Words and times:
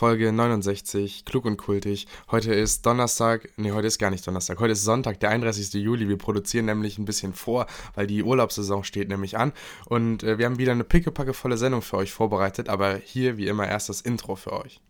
Folge 0.00 0.32
69, 0.32 1.26
klug 1.26 1.44
und 1.44 1.58
kultig. 1.58 2.06
Heute 2.30 2.54
ist 2.54 2.86
Donnerstag, 2.86 3.50
nee, 3.58 3.72
heute 3.72 3.86
ist 3.86 3.98
gar 3.98 4.08
nicht 4.08 4.26
Donnerstag, 4.26 4.58
heute 4.58 4.72
ist 4.72 4.82
Sonntag, 4.82 5.20
der 5.20 5.28
31. 5.28 5.74
Juli. 5.74 6.08
Wir 6.08 6.16
produzieren 6.16 6.64
nämlich 6.64 6.96
ein 6.96 7.04
bisschen 7.04 7.34
vor, 7.34 7.66
weil 7.94 8.06
die 8.06 8.22
Urlaubssaison 8.22 8.82
steht 8.82 9.10
nämlich 9.10 9.36
an. 9.36 9.52
Und 9.90 10.22
äh, 10.22 10.38
wir 10.38 10.46
haben 10.46 10.56
wieder 10.56 10.72
eine 10.72 10.84
pickepackevolle 10.84 11.58
Sendung 11.58 11.82
für 11.82 11.98
euch 11.98 12.12
vorbereitet, 12.12 12.70
aber 12.70 12.94
hier 12.94 13.36
wie 13.36 13.46
immer 13.46 13.68
erst 13.68 13.90
das 13.90 14.00
Intro 14.00 14.36
für 14.36 14.54
euch. 14.54 14.80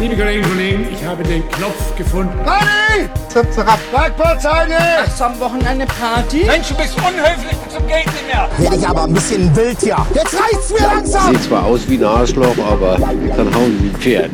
Liebe 0.00 0.16
Kolleginnen 0.16 0.44
und 0.44 0.50
Kollegen, 0.52 0.86
ich 0.90 1.04
habe 1.04 1.24
den 1.24 1.46
Knopf 1.50 1.96
gefunden. 1.96 2.32
Party! 2.44 3.10
Zip, 3.28 3.52
zirap. 3.52 3.78
Bergportzeige! 3.92 4.78
Hast 4.78 5.20
du 5.20 5.24
am 5.24 5.38
Wochenende 5.38 5.84
Party? 5.84 6.44
Mensch, 6.46 6.68
du 6.68 6.76
bist 6.76 6.96
unhöflich 6.96 7.67
geht 7.88 8.06
nicht 8.06 8.26
mehr. 8.26 8.48
Werde 8.58 8.76
ich 8.76 8.86
aber 8.86 9.04
ein 9.04 9.14
bisschen 9.14 9.56
wild 9.56 9.80
hier. 9.80 10.06
Jetzt 10.14 10.34
reicht's 10.34 10.70
mir 10.70 10.86
langsam. 10.86 11.34
Sieht 11.34 11.44
zwar 11.44 11.64
aus 11.64 11.88
wie 11.88 11.96
ein 11.96 12.04
Arschloch, 12.04 12.58
aber 12.58 12.96
kann 12.96 13.54
hauen 13.54 13.82
wie 13.82 13.88
ein 13.88 13.96
Pferd. 13.96 14.30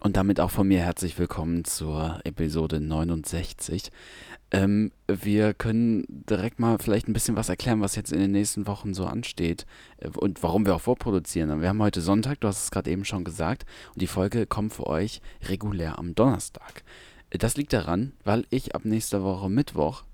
Und 0.00 0.16
damit 0.16 0.40
auch 0.40 0.50
von 0.50 0.66
mir 0.66 0.80
herzlich 0.80 1.18
willkommen 1.18 1.64
zur 1.64 2.20
Episode 2.24 2.80
69. 2.80 3.90
Ähm, 4.52 4.92
wir 5.08 5.52
können 5.52 6.04
direkt 6.08 6.60
mal 6.60 6.78
vielleicht 6.78 7.08
ein 7.08 7.12
bisschen 7.12 7.36
was 7.36 7.48
erklären, 7.48 7.80
was 7.80 7.96
jetzt 7.96 8.12
in 8.12 8.20
den 8.20 8.30
nächsten 8.30 8.66
Wochen 8.66 8.94
so 8.94 9.04
ansteht 9.04 9.66
äh, 9.98 10.08
und 10.08 10.42
warum 10.42 10.64
wir 10.64 10.76
auch 10.76 10.80
vorproduzieren. 10.80 11.60
Wir 11.60 11.68
haben 11.68 11.82
heute 11.82 12.00
Sonntag, 12.00 12.40
du 12.40 12.48
hast 12.48 12.64
es 12.64 12.70
gerade 12.70 12.90
eben 12.90 13.04
schon 13.04 13.24
gesagt, 13.24 13.66
und 13.92 14.00
die 14.00 14.06
Folge 14.06 14.46
kommt 14.46 14.72
für 14.72 14.86
euch 14.86 15.20
regulär 15.48 15.98
am 15.98 16.14
Donnerstag. 16.14 16.84
Äh, 17.30 17.38
das 17.38 17.56
liegt 17.56 17.72
daran, 17.72 18.12
weil 18.24 18.46
ich 18.50 18.76
ab 18.76 18.84
nächster 18.84 19.24
Woche 19.24 19.50
Mittwoch 19.50 20.04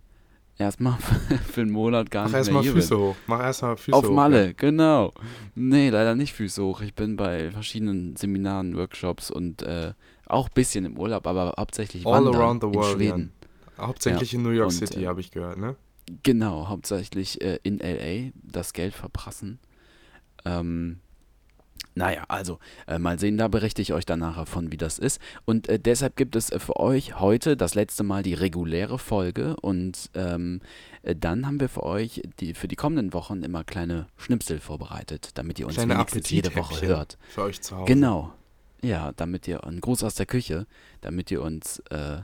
erstmal 0.59 0.97
für 1.53 1.61
einen 1.63 1.71
Monat 1.71 2.11
gar 2.11 2.25
Mach 2.25 2.31
nicht 2.31 2.39
erstmal 2.39 2.63
mehr 2.63 2.73
hier 2.73 2.81
Füße 2.83 2.95
bin. 2.97 3.05
hoch. 3.05 3.17
Mach 3.27 3.41
erstmal 3.41 3.77
Füße 3.77 3.97
Auf 3.97 4.07
hoch. 4.07 4.13
Malle, 4.13 4.47
ja. 4.47 4.53
genau. 4.57 5.13
Nee, 5.55 5.91
leider 5.91 6.15
nicht 6.15 6.33
Füße 6.35 6.63
hoch. 6.63 6.81
Ich 6.81 6.95
bin 6.95 7.17
bei 7.17 7.51
verschiedenen 7.51 8.17
Seminaren, 8.17 8.77
Workshops 8.77 9.31
und 9.31 9.63
äh, 9.63 9.93
auch 10.27 10.47
ein 10.49 10.55
bisschen 10.55 10.85
im 10.85 10.99
Urlaub, 10.99 11.27
aber 11.27 11.55
hauptsächlich 11.59 12.07
All 12.07 12.25
wandern 12.25 12.35
around 12.37 12.63
the 12.63 12.69
in 12.69 12.75
world. 12.75 12.97
Schweden. 12.97 13.33
Jan. 13.79 13.87
Hauptsächlich 13.87 14.33
Ja, 14.33 14.39
in 14.39 14.45
New 14.45 14.51
York 14.51 14.69
und, 14.71 14.77
City, 14.77 15.05
äh, 15.05 15.07
habe 15.07 15.21
ich 15.21 15.31
gehört, 15.31 15.59
ne? 15.59 15.77
Genau, 16.23 16.69
hauptsächlich 16.69 17.41
äh, 17.43 17.59
in 17.63 17.79
LA 17.79 18.31
das 18.43 18.73
Geld 18.73 18.95
verprassen. 18.95 19.59
Ähm, 20.45 20.99
naja, 21.95 22.25
also 22.29 22.59
äh, 22.87 22.99
mal 22.99 23.19
sehen, 23.19 23.37
da 23.37 23.49
berichte 23.49 23.83
ich 23.83 23.93
euch 23.93 24.07
dann 24.07 24.21
nachher 24.21 24.47
von, 24.47 24.73
wie 24.73 24.77
das 24.77 24.99
ist. 24.99 25.21
Und 25.45 25.69
äh, 25.69 25.79
deshalb 25.79 26.17
gibt 26.17 26.37
es 26.37 26.51
äh, 26.51 26.59
für 26.59 26.77
euch 26.79 27.21
heute 27.21 27.57
das 27.57 27.75
letzte 27.75 28.03
Mal 28.03 28.23
die 28.23 28.35
reguläre 28.35 28.99
Folge 28.99 29.57
und 29.57 30.11
ähm, 30.15 30.61
äh, 31.03 31.15
dann 31.15 31.47
haben 31.47 31.61
wir 31.61 31.69
für 31.69 31.83
euch 31.83 32.23
die, 32.41 32.55
für 32.55 32.69
die 32.69 32.77
kommenden 32.77 33.13
Wochen 33.13 33.43
immer 33.43 33.65
kleine 33.65 34.07
Schnipsel 34.17 34.59
vorbereitet, 34.59 35.31
damit 35.35 35.59
ihr 35.59 35.67
uns 35.67 35.77
Kleine 35.77 35.95
wenigstens 35.95 36.31
jede 36.31 36.55
Woche 36.57 36.87
hört. 36.87 37.19
Für 37.29 37.43
euch 37.43 37.61
zu 37.61 37.77
Hause. 37.77 37.87
Genau. 37.87 38.33
Ja, 38.83 39.13
damit 39.15 39.47
ihr 39.47 39.65
einen 39.65 39.81
Gruß 39.81 40.03
aus 40.03 40.17
der 40.17 40.27
Küche, 40.27 40.67
damit 41.03 41.31
ihr 41.31 41.41
uns 41.41 41.79
äh, 41.91 42.23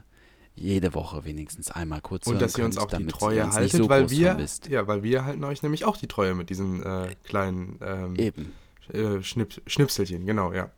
jede 0.55 0.93
Woche 0.93 1.23
wenigstens 1.23 1.71
einmal 1.71 2.01
kurz 2.01 2.27
Und 2.27 2.41
dass 2.41 2.57
ihr 2.57 2.65
uns 2.65 2.75
könnt, 2.75 2.93
auch 2.93 2.97
die 2.97 3.05
Treue 3.05 3.49
haltet, 3.49 3.71
so 3.71 3.87
weil 3.87 4.09
wir, 4.09 4.31
vermisst. 4.31 4.67
ja, 4.67 4.85
weil 4.87 5.03
wir 5.03 5.23
halten 5.23 5.43
euch 5.45 5.63
nämlich 5.63 5.85
auch 5.85 5.95
die 5.95 6.07
Treue 6.07 6.35
mit 6.35 6.49
diesen 6.49 6.83
äh, 6.83 7.15
kleinen 7.23 7.79
ähm, 7.81 8.15
Eben. 8.17 8.51
Äh, 8.93 9.21
Schnips 9.23 9.61
Schnipselchen, 9.67 10.25
genau, 10.25 10.53
ja. 10.53 10.71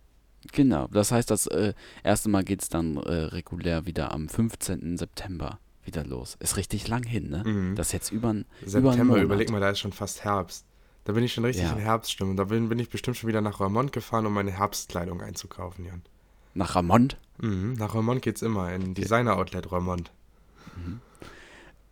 Genau. 0.53 0.87
Das 0.87 1.11
heißt, 1.11 1.29
das 1.29 1.45
äh, 1.47 1.73
erste 2.03 2.29
Mal 2.29 2.43
geht 2.43 2.61
es 2.63 2.69
dann 2.69 2.97
äh, 2.97 3.11
regulär 3.25 3.85
wieder 3.85 4.11
am 4.11 4.27
15. 4.27 4.97
September 4.97 5.59
wieder 5.83 6.03
los. 6.03 6.35
Ist 6.39 6.57
richtig 6.57 6.87
lang 6.87 7.03
hin, 7.03 7.29
ne? 7.29 7.43
Mhm. 7.45 7.75
Das 7.75 7.87
ist 7.87 7.93
jetzt 7.93 8.11
über, 8.11 8.29
ein- 8.33 8.45
über 8.61 8.69
September, 8.69 9.03
Monat. 9.05 9.23
überleg 9.23 9.49
mal, 9.51 9.59
da 9.61 9.69
ist 9.69 9.79
schon 9.79 9.93
fast 9.93 10.23
Herbst. 10.23 10.65
Da 11.05 11.13
bin 11.13 11.23
ich 11.23 11.33
schon 11.33 11.45
richtig 11.45 11.63
Ja. 11.65 11.73
in 11.73 11.79
Herbststimmung. 11.79 12.37
Da 12.37 12.43
bin, 12.45 12.69
bin 12.69 12.77
ich 12.79 12.89
bestimmt 12.89 13.17
schon 13.17 13.27
wieder 13.27 13.41
nach 13.41 13.59
Ramont 13.59 13.91
gefahren, 13.91 14.25
um 14.27 14.33
meine 14.33 14.51
Herbstkleidung 14.51 15.21
einzukaufen, 15.21 15.85
Jan. 15.85 16.01
Nach 16.53 16.75
Ramont. 16.75 17.17
Mhm, 17.39 17.73
nach 17.73 17.95
Ramont 17.95 18.21
geht's 18.21 18.41
immer, 18.43 18.71
in 18.73 18.93
Designer-Outlet 18.93 19.71
Ramont. 19.71 20.11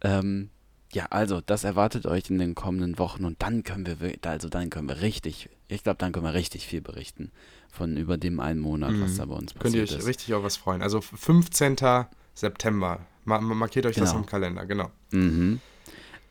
Ähm, 0.02 0.50
ja, 0.94 1.06
also 1.10 1.42
das 1.46 1.64
erwartet 1.64 2.06
euch 2.06 2.30
in 2.30 2.40
den 2.40 2.56
kommenden 2.56 2.98
Wochen 3.00 3.26
und 3.26 3.42
dann 3.42 3.64
können 3.64 3.86
wir, 4.00 4.14
also 4.26 4.50
dann 4.50 4.70
können 4.70 4.88
wir 4.90 5.02
richtig, 5.02 5.50
ich 5.68 5.84
glaube, 5.84 5.98
dann 6.00 6.12
können 6.12 6.26
wir 6.26 6.34
richtig 6.34 6.66
viel 6.68 6.82
berichten 6.82 7.32
von 7.72 7.96
über 7.98 8.18
dem 8.18 8.40
einen 8.40 8.60
Monat, 8.60 8.92
was 9.00 9.14
Mhm. 9.14 9.18
da 9.18 9.26
bei 9.26 9.36
uns 9.36 9.54
Könnt 9.54 9.76
ihr 9.76 9.82
passiert 9.84 9.92
euch 9.92 9.98
ist. 10.00 10.08
richtig 10.08 10.34
auf 10.34 10.44
was 10.44 10.58
freuen. 10.58 10.82
Also 10.82 11.02
15. 11.02 12.08
September. 12.34 13.00
Ma 13.26 13.40
ma- 13.42 13.54
markiert 13.54 13.86
euch 13.86 13.96
das 13.96 14.10
Genau. 14.10 14.22
im 14.22 14.26
Kalender, 14.26 14.66
genau. 14.66 14.90
Mhm. 15.12 15.60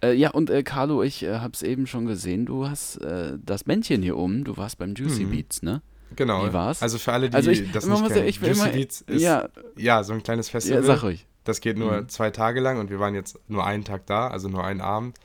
Äh, 0.03 0.13
ja, 0.15 0.31
und 0.31 0.49
äh, 0.51 0.63
Carlo, 0.63 1.03
ich 1.03 1.23
äh, 1.23 1.39
habe 1.39 1.53
es 1.55 1.63
eben 1.63 1.87
schon 1.87 2.07
gesehen, 2.07 2.47
du 2.47 2.69
hast 2.69 2.97
äh, 2.99 3.37
das 3.45 3.65
Bändchen 3.65 4.03
hier 4.03 4.17
um, 4.17 4.45
du 4.45 4.57
warst 4.57 4.79
beim 4.79 4.95
Juicy 4.95 5.25
Mhm. 5.25 5.31
Beats, 5.31 5.63
ne? 5.63 5.83
Genau. 6.17 6.47
Wie 6.49 6.53
war's? 6.53 6.83
Also 6.83 6.99
für 6.99 7.13
alle, 7.13 7.29
die 7.31 7.37
Also 7.37 7.51
ich- 7.51 7.71
das 7.73 7.85
nicht 7.85 8.01
muss 8.01 8.09
ja- 8.11 8.15
kennen. 8.17 8.29
ich 8.29 8.37
Juicy 8.41 8.61
immer- 8.61 8.69
Beats 8.71 9.01
ist 9.03 9.23
ja. 9.23 9.49
ja, 9.77 10.03
so 10.03 10.15
ein 10.15 10.23
kleines 10.23 10.49
Festival. 10.49 10.81
Ja, 10.81 10.87
sag 10.87 11.03
ruhig. 11.03 11.27
Das 11.49 11.61
geht 11.63 11.79
nur 11.79 12.03
Mhm. 12.03 12.09
zwei 12.11 12.31
Tage 12.31 12.61
lang 12.61 12.79
und 12.79 12.91
wir 12.91 13.01
waren 13.01 13.15
jetzt 13.15 13.39
nur 13.49 13.65
einen 13.67 13.85
Tag 13.85 14.05
da, 14.07 14.29
also 14.29 14.49
nur 14.49 14.65
einen 14.65 14.83
Abend. 14.83 15.17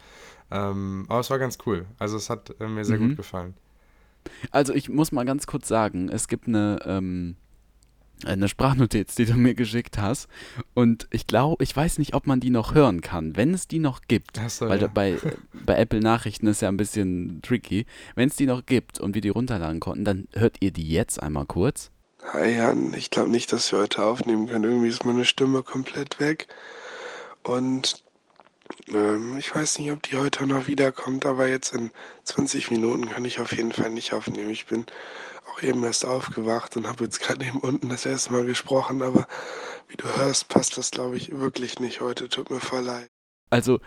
Ähm, 0.52 1.06
aber 1.10 1.20
es 1.20 1.30
war 1.30 1.38
ganz 1.38 1.58
cool. 1.66 1.86
Also 2.00 2.16
es 2.16 2.30
hat 2.30 2.56
äh, 2.62 2.68
mir 2.68 2.86
sehr 2.86 2.98
Mhm. 2.98 3.10
gut 3.10 3.18
gefallen. 3.18 3.54
Also 4.52 4.74
ich 4.74 4.88
muss 4.88 5.12
mal 5.12 5.26
ganz 5.26 5.48
kurz 5.48 5.68
sagen, 5.68 6.08
es 6.08 6.30
gibt 6.30 6.48
eine, 6.48 6.80
ähm, 6.86 7.36
eine 8.26 8.48
Sprachnotiz, 8.48 9.16
die 9.16 9.26
du 9.26 9.34
mir 9.48 9.54
geschickt 9.54 9.98
hast. 9.98 10.30
Und 10.74 11.08
ich 11.12 11.28
glaube, 11.28 11.62
ich 11.62 11.76
weiß 11.76 11.98
nicht, 11.98 12.14
ob 12.14 12.26
man 12.26 12.40
die 12.40 12.52
noch 12.52 12.74
hören 12.74 13.02
kann. 13.02 13.36
Wenn 13.36 13.54
es 13.54 13.68
die 13.68 13.80
noch 13.80 14.00
gibt, 14.08 14.40
so, 14.48 14.70
weil 14.70 14.80
ja. 14.82 14.88
bei, 14.88 15.18
bei 15.66 15.76
Apple 15.76 16.00
Nachrichten 16.00 16.48
ist 16.48 16.62
ja 16.62 16.70
ein 16.70 16.78
bisschen 16.78 17.42
tricky. 17.42 17.86
Wenn 18.16 18.30
es 18.30 18.38
die 18.38 18.46
noch 18.46 18.66
gibt 18.66 18.98
und 18.98 19.14
wir 19.14 19.22
die 19.22 19.28
runterladen 19.30 19.82
konnten, 19.82 20.06
dann 20.06 20.28
hört 20.34 20.56
ihr 20.62 20.72
die 20.72 20.88
jetzt 20.88 21.22
einmal 21.22 21.46
kurz. 21.46 21.92
Hi 22.32 22.56
Jan, 22.56 22.94
ich 22.94 23.10
glaube 23.10 23.30
nicht, 23.30 23.52
dass 23.52 23.72
wir 23.72 23.80
heute 23.80 24.04
aufnehmen 24.04 24.48
können. 24.48 24.64
Irgendwie 24.64 24.88
ist 24.88 25.06
meine 25.06 25.26
Stimme 25.26 25.62
komplett 25.62 26.20
weg. 26.20 26.48
Und 27.44 28.04
ähm, 28.88 29.38
ich 29.38 29.54
weiß 29.54 29.80
nicht, 29.80 29.92
ob 29.92 30.02
die 30.04 30.18
heute 30.18 30.48
noch 30.48 30.68
wiederkommt, 30.68 31.26
aber 31.26 31.48
jetzt 31.48 31.76
in 31.76 31.92
20 32.24 32.72
Minuten 32.72 33.10
kann 33.10 33.26
ich 33.26 33.40
auf 33.40 33.52
jeden 33.52 33.74
Fall 33.74 33.90
nicht 33.90 34.14
aufnehmen. 34.14 34.50
Ich 34.50 34.66
bin 34.66 34.86
auch 35.52 35.62
eben 35.62 35.84
erst 35.84 36.06
aufgewacht 36.06 36.78
und 36.78 36.88
habe 36.88 37.04
jetzt 37.04 37.20
gerade 37.20 37.46
eben 37.46 37.60
unten 37.60 37.90
das 37.90 38.06
erste 38.06 38.32
Mal 38.32 38.46
gesprochen, 38.46 39.02
aber 39.02 39.28
wie 39.90 39.98
du 39.98 40.06
hörst, 40.16 40.48
passt 40.48 40.78
das 40.78 40.92
glaube 40.92 41.18
ich 41.18 41.38
wirklich 41.38 41.80
nicht 41.80 42.00
heute. 42.02 42.30
Tut 42.30 42.50
mir 42.50 42.62
voll 42.62 42.84
leid. 42.84 43.08
Also, 43.50 43.80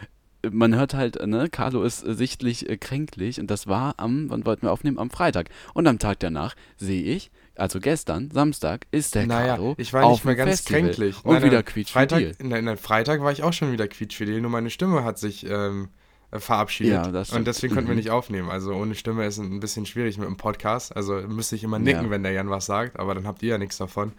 man 0.49 0.77
hört 0.77 0.95
halt, 0.95 1.27
ne, 1.27 1.49
Carlo 1.49 1.83
ist 1.83 2.01
sichtlich 2.01 2.69
äh, 2.69 2.77
kränklich 2.77 3.41
und 3.41 3.51
das 3.51 3.67
war 3.67 3.95
am, 3.97 4.31
wann 4.31 4.45
wollten 4.45 4.63
wir 4.63 4.73
aufnehmen? 4.73 4.99
Am 4.99 5.11
Freitag. 5.11 5.49
Und 5.75 5.87
am 5.87 5.99
Tag 5.99 6.21
danach 6.21 6.55
sehe 6.77 7.03
ich, 7.03 7.31
also 7.57 7.81
gestern, 7.81 8.31
Samstag, 8.31 8.87
ist 8.91 9.15
der 9.15 9.27
Naja, 9.27 9.57
Carlo 9.57 9.75
ich 9.79 9.93
war 9.93 10.05
auf 10.05 10.13
nicht 10.13 10.25
mehr 10.25 10.35
ganz 10.37 10.51
Festival 10.51 10.83
kränklich. 10.83 11.25
Und 11.25 11.35
Nein, 11.35 11.43
wieder 11.43 11.63
quietschfidel. 11.63 12.09
Freitag, 12.09 12.45
nein, 12.45 12.65
nein, 12.65 12.77
Freitag 12.77 13.21
war 13.23 13.33
ich 13.33 13.43
auch 13.43 13.53
schon 13.53 13.73
wieder 13.73 13.89
quietschfidel, 13.89 14.41
nur 14.41 14.51
meine 14.51 14.71
Stimme 14.71 15.05
hat 15.05 15.19
sich 15.19 15.47
ähm, 15.49 15.85
äh, 15.85 16.06
verabschiedet. 16.41 16.93
Ja, 17.07 17.11
das 17.11 17.29
stimmt. 17.29 17.41
und 17.41 17.45
deswegen 17.47 17.75
konnten 17.75 17.89
wir 17.89 17.95
Mhm. 17.95 17.99
nicht 18.01 18.11
aufnehmen. 18.11 18.49
Also 18.51 18.73
ohne 18.75 18.95
Stimme 18.95 19.27
ist 19.27 19.39
ein 19.39 19.61
bisschen 19.61 19.87
schwierig 19.87 20.19
mit 20.19 20.27
dem 20.29 20.37
Podcast. 20.37 20.95
Also 20.95 21.15
müsste 21.29 21.57
ich 21.57 21.65
immer 21.65 21.79
nicken, 21.79 22.05
Ja. 22.05 22.11
wenn 22.11 22.23
der 22.23 22.33
Jan 22.33 22.51
was 22.51 22.67
sagt, 22.67 22.99
aber 22.99 23.15
dann 23.15 23.27
habt 23.27 23.43
ihr 23.43 23.51
ja 23.51 23.59
nichts 23.59 23.77
davon. 23.79 24.13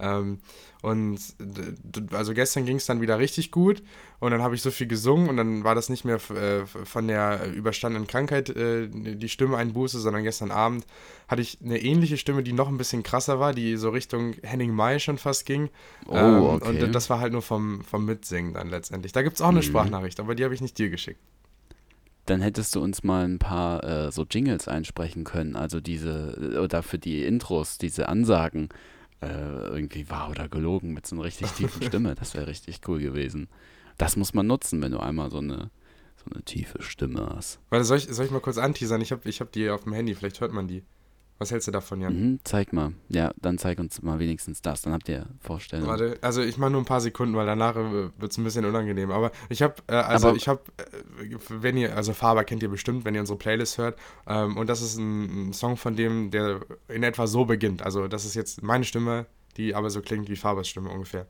Ähm, 0.00 0.40
und 0.82 1.18
also 2.12 2.34
gestern 2.34 2.66
ging 2.66 2.76
es 2.76 2.84
dann 2.86 3.00
wieder 3.00 3.18
richtig 3.18 3.50
gut 3.52 3.82
und 4.18 4.32
dann 4.32 4.42
habe 4.42 4.54
ich 4.54 4.60
so 4.60 4.70
viel 4.72 4.86
gesungen 4.88 5.28
und 5.28 5.36
dann 5.36 5.62
war 5.64 5.74
das 5.74 5.88
nicht 5.88 6.04
mehr 6.04 6.16
äh, 6.16 6.66
von 6.66 7.06
der 7.08 7.46
überstandenen 7.54 8.06
Krankheit 8.08 8.50
äh, 8.50 8.88
die 8.88 9.28
Stimme 9.28 9.56
einbuße, 9.56 9.98
sondern 10.00 10.24
gestern 10.24 10.50
Abend 10.50 10.84
hatte 11.28 11.40
ich 11.42 11.58
eine 11.64 11.80
ähnliche 11.80 12.16
Stimme, 12.18 12.42
die 12.42 12.52
noch 12.52 12.68
ein 12.68 12.76
bisschen 12.76 13.02
krasser 13.04 13.38
war, 13.40 13.54
die 13.54 13.76
so 13.76 13.90
Richtung 13.90 14.34
Henning 14.42 14.72
Mai 14.74 14.98
schon 14.98 15.16
fast 15.16 15.46
ging. 15.46 15.70
Oh, 16.06 16.16
Ähm, 16.16 16.42
okay. 16.42 16.82
Und 16.84 16.92
das 16.94 17.08
war 17.08 17.20
halt 17.20 17.32
nur 17.32 17.42
vom, 17.42 17.82
vom 17.84 18.04
Mitsingen 18.04 18.52
dann 18.52 18.68
letztendlich. 18.68 19.12
Da 19.12 19.22
gibt 19.22 19.36
es 19.36 19.42
auch 19.42 19.48
eine 19.48 19.60
Mhm. 19.60 19.62
Sprachnachricht, 19.62 20.18
aber 20.20 20.34
die 20.34 20.44
habe 20.44 20.54
ich 20.54 20.60
nicht 20.60 20.76
dir 20.76 20.90
geschickt. 20.90 21.20
Dann 22.26 22.40
hättest 22.40 22.74
du 22.74 22.80
uns 22.80 23.02
mal 23.02 23.24
ein 23.24 23.38
paar 23.38 23.84
äh, 23.84 24.12
so 24.12 24.24
Jingles 24.28 24.68
einsprechen 24.68 25.24
können, 25.24 25.56
also 25.56 25.80
diese, 25.80 26.58
oder 26.62 26.82
für 26.82 26.98
die 26.98 27.24
Intros, 27.24 27.76
diese 27.78 28.08
Ansagen, 28.08 28.70
äh, 29.20 29.26
irgendwie 29.26 30.08
wahr 30.10 30.30
oder 30.30 30.48
gelogen 30.48 30.92
mit 30.92 31.06
so 31.06 31.16
einer 31.16 31.24
richtig 31.24 31.50
tiefen 31.52 31.82
Stimme. 31.86 32.14
Das 32.14 32.34
wäre 32.34 32.46
richtig 32.46 32.80
cool 32.88 33.00
gewesen. 33.00 33.48
Das 33.98 34.16
muss 34.16 34.34
man 34.34 34.46
nutzen, 34.46 34.82
wenn 34.82 34.92
du 34.92 34.98
einmal 34.98 35.30
so 35.30 35.38
eine, 35.38 35.70
so 36.16 36.30
eine 36.32 36.42
tiefe 36.42 36.82
Stimme 36.82 37.30
hast. 37.34 37.60
Warte, 37.70 37.84
soll 37.84 37.98
ich, 37.98 38.06
soll 38.06 38.24
ich 38.24 38.30
mal 38.30 38.40
kurz 38.40 38.58
anteasern? 38.58 39.00
Ich 39.00 39.12
habe 39.12 39.28
ich 39.28 39.40
hab 39.40 39.52
die 39.52 39.68
auf 39.70 39.84
dem 39.84 39.92
Handy, 39.92 40.14
vielleicht 40.14 40.40
hört 40.40 40.52
man 40.52 40.66
die. 40.66 40.82
Was 41.44 41.50
hältst 41.50 41.68
du 41.68 41.72
davon, 41.72 42.00
Jan? 42.00 42.14
Mhm, 42.18 42.40
zeig 42.44 42.72
mal. 42.72 42.94
Ja, 43.10 43.30
dann 43.42 43.58
zeig 43.58 43.78
uns 43.78 44.00
mal 44.00 44.18
wenigstens 44.18 44.62
das. 44.62 44.80
Dann 44.80 44.94
habt 44.94 45.10
ihr 45.10 45.26
Vorstellungen. 45.40 45.90
Warte, 45.90 46.16
also 46.22 46.40
ich 46.40 46.56
mache 46.56 46.70
nur 46.70 46.80
ein 46.80 46.86
paar 46.86 47.02
Sekunden, 47.02 47.36
weil 47.36 47.44
danach 47.44 47.74
wird 47.74 48.32
es 48.32 48.38
ein 48.38 48.44
bisschen 48.44 48.64
unangenehm. 48.64 49.10
Aber 49.10 49.30
ich 49.50 49.60
habe, 49.60 49.74
äh, 49.86 49.92
also 49.96 50.28
Aber- 50.28 50.36
ich 50.38 50.48
habe, 50.48 50.62
äh, 50.78 51.36
wenn 51.50 51.76
ihr, 51.76 51.94
also 51.94 52.14
Faber 52.14 52.44
kennt 52.44 52.62
ihr 52.62 52.70
bestimmt, 52.70 53.04
wenn 53.04 53.14
ihr 53.14 53.20
unsere 53.20 53.36
Playlist 53.38 53.76
hört. 53.76 53.98
Ähm, 54.26 54.56
und 54.56 54.70
das 54.70 54.80
ist 54.80 54.96
ein, 54.96 55.48
ein 55.50 55.52
Song 55.52 55.76
von 55.76 55.96
dem, 55.96 56.30
der 56.30 56.60
in 56.88 57.02
etwa 57.02 57.26
so 57.26 57.44
beginnt. 57.44 57.82
Also 57.82 58.08
das 58.08 58.24
ist 58.24 58.34
jetzt 58.34 58.62
meine 58.62 58.84
Stimme, 58.84 59.26
die 59.58 59.74
aber 59.74 59.90
so 59.90 60.00
klingt 60.00 60.30
wie 60.30 60.36
Fabers 60.36 60.66
Stimme 60.66 60.88
ungefähr. 60.88 61.26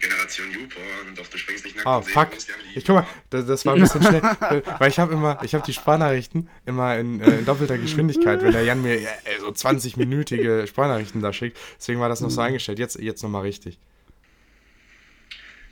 Generation 0.00 0.50
Youporn, 0.52 1.14
doch 1.14 1.26
du 1.26 1.38
springst 1.38 1.64
nicht 1.64 1.76
nackt 1.76 1.86
Ah, 1.86 2.02
fuck. 2.02 2.28
Ich 2.74 2.84
guck 2.84 2.96
mal, 2.96 3.06
das, 3.30 3.46
das 3.46 3.64
war 3.64 3.74
ein 3.74 3.80
bisschen 3.80 4.02
schnell. 4.02 4.22
äh, 4.22 4.62
Weil 4.78 4.90
ich 4.90 4.98
habe 4.98 5.12
immer, 5.14 5.38
ich 5.42 5.54
habe 5.54 5.64
die 5.64 5.72
Sprachnachrichten 5.72 6.48
immer 6.66 6.98
in, 6.98 7.20
äh, 7.20 7.38
in 7.38 7.44
doppelter 7.44 7.78
Geschwindigkeit, 7.78 8.42
wenn 8.42 8.52
der 8.52 8.62
Jan 8.62 8.82
mir 8.82 9.00
äh, 9.00 9.06
so 9.40 9.48
20-minütige 9.48 10.66
Sprachnachrichten 10.66 11.22
da 11.22 11.32
schickt. 11.32 11.58
Deswegen 11.78 12.00
war 12.00 12.08
das 12.08 12.20
noch 12.20 12.30
so 12.30 12.40
eingestellt. 12.40 12.78
Jetzt, 12.78 12.98
jetzt 12.98 13.22
nochmal 13.22 13.42
richtig. 13.42 13.78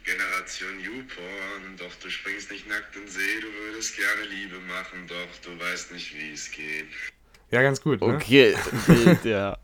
Generation 0.05 0.81
Youporn, 0.81 1.77
doch 1.79 1.95
du 2.03 2.11
springst 2.11 2.51
nicht 2.51 2.69
nackt 2.69 2.95
in 2.97 3.09
See, 3.09 3.41
du 3.41 3.47
würdest 3.65 3.97
gerne 3.97 4.23
Liebe 4.29 4.59
machen, 4.69 5.07
doch 5.09 5.39
du 5.51 5.59
weißt 5.59 5.93
nicht, 5.93 6.15
wie 6.15 6.33
es 6.33 6.51
geht. 6.51 6.87
Ja, 7.55 7.63
ganz 7.63 7.81
gut. 7.81 8.01
Ne? 8.01 8.15
Okay, 8.15 8.55
ja. 9.23 9.57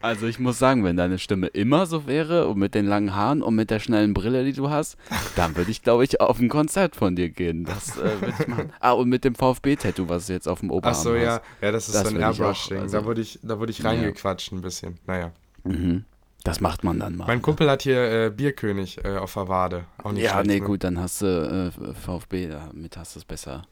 Also 0.00 0.26
ich 0.26 0.38
muss 0.38 0.58
sagen, 0.58 0.84
wenn 0.84 0.96
deine 0.96 1.18
Stimme 1.18 1.48
immer 1.48 1.84
so 1.84 2.06
wäre 2.06 2.46
und 2.48 2.58
mit 2.58 2.74
den 2.74 2.86
langen 2.86 3.14
Haaren 3.14 3.42
und 3.42 3.54
mit 3.54 3.70
der 3.70 3.78
schnellen 3.78 4.14
Brille, 4.14 4.42
die 4.42 4.54
du 4.54 4.70
hast, 4.70 4.96
dann 5.36 5.54
würde 5.54 5.70
ich, 5.70 5.82
glaube 5.82 6.02
ich, 6.04 6.18
auf 6.18 6.38
ein 6.38 6.48
Konzert 6.48 6.96
von 6.96 7.14
dir 7.14 7.28
gehen. 7.28 7.64
Das 7.66 7.98
äh, 7.98 8.20
würde 8.22 8.34
ich 8.40 8.48
machen. 8.48 8.72
Ah, 8.80 8.92
und 8.92 9.10
mit 9.10 9.22
dem 9.24 9.34
VfB-Tattoo, 9.34 10.08
was 10.08 10.28
du 10.28 10.32
jetzt 10.32 10.48
auf 10.48 10.60
dem 10.60 10.70
Oberarm 10.70 10.96
Ach 10.96 11.02
so, 11.02 11.14
hast. 11.14 11.22
ja. 11.22 11.40
Ja, 11.60 11.72
das 11.72 11.88
ist 11.88 11.94
Das 11.94 12.08
so 12.08 12.14
ein 12.16 12.22
Airbrush-Ding. 12.22 12.78
also- 12.80 12.96
da 12.98 13.04
wurde 13.04 13.20
ich, 13.20 13.38
da 13.42 13.58
wurde 13.58 13.70
ich 13.70 13.80
Ja. 13.80 13.90
reingequatscht 13.90 14.52
ein 14.52 14.62
bisschen. 14.62 14.98
Naja. 15.06 15.32
Mhm. 15.64 16.04
Das 16.42 16.60
macht 16.62 16.84
man 16.84 16.98
dann 17.00 17.16
mal. 17.16 17.26
Mein 17.26 17.42
Kumpel 17.42 17.68
hat 17.68 17.82
hier 17.82 18.26
äh, 18.26 18.30
Bierkönig 18.30 19.04
äh, 19.04 19.16
auf 19.18 19.34
der 19.34 19.48
Wade. 19.48 19.84
Auch 20.02 20.12
nicht 20.12 20.22
ja, 20.22 20.30
schlecht, 20.30 20.46
nee, 20.46 20.60
ne? 20.60 20.66
gut, 20.66 20.84
dann 20.84 20.98
hast 20.98 21.20
du 21.20 21.26
äh, 21.26 21.94
VfB, 21.94 22.48
damit 22.48 22.96
hast 22.96 23.14
du 23.16 23.18
es 23.18 23.24
besser 23.26 23.62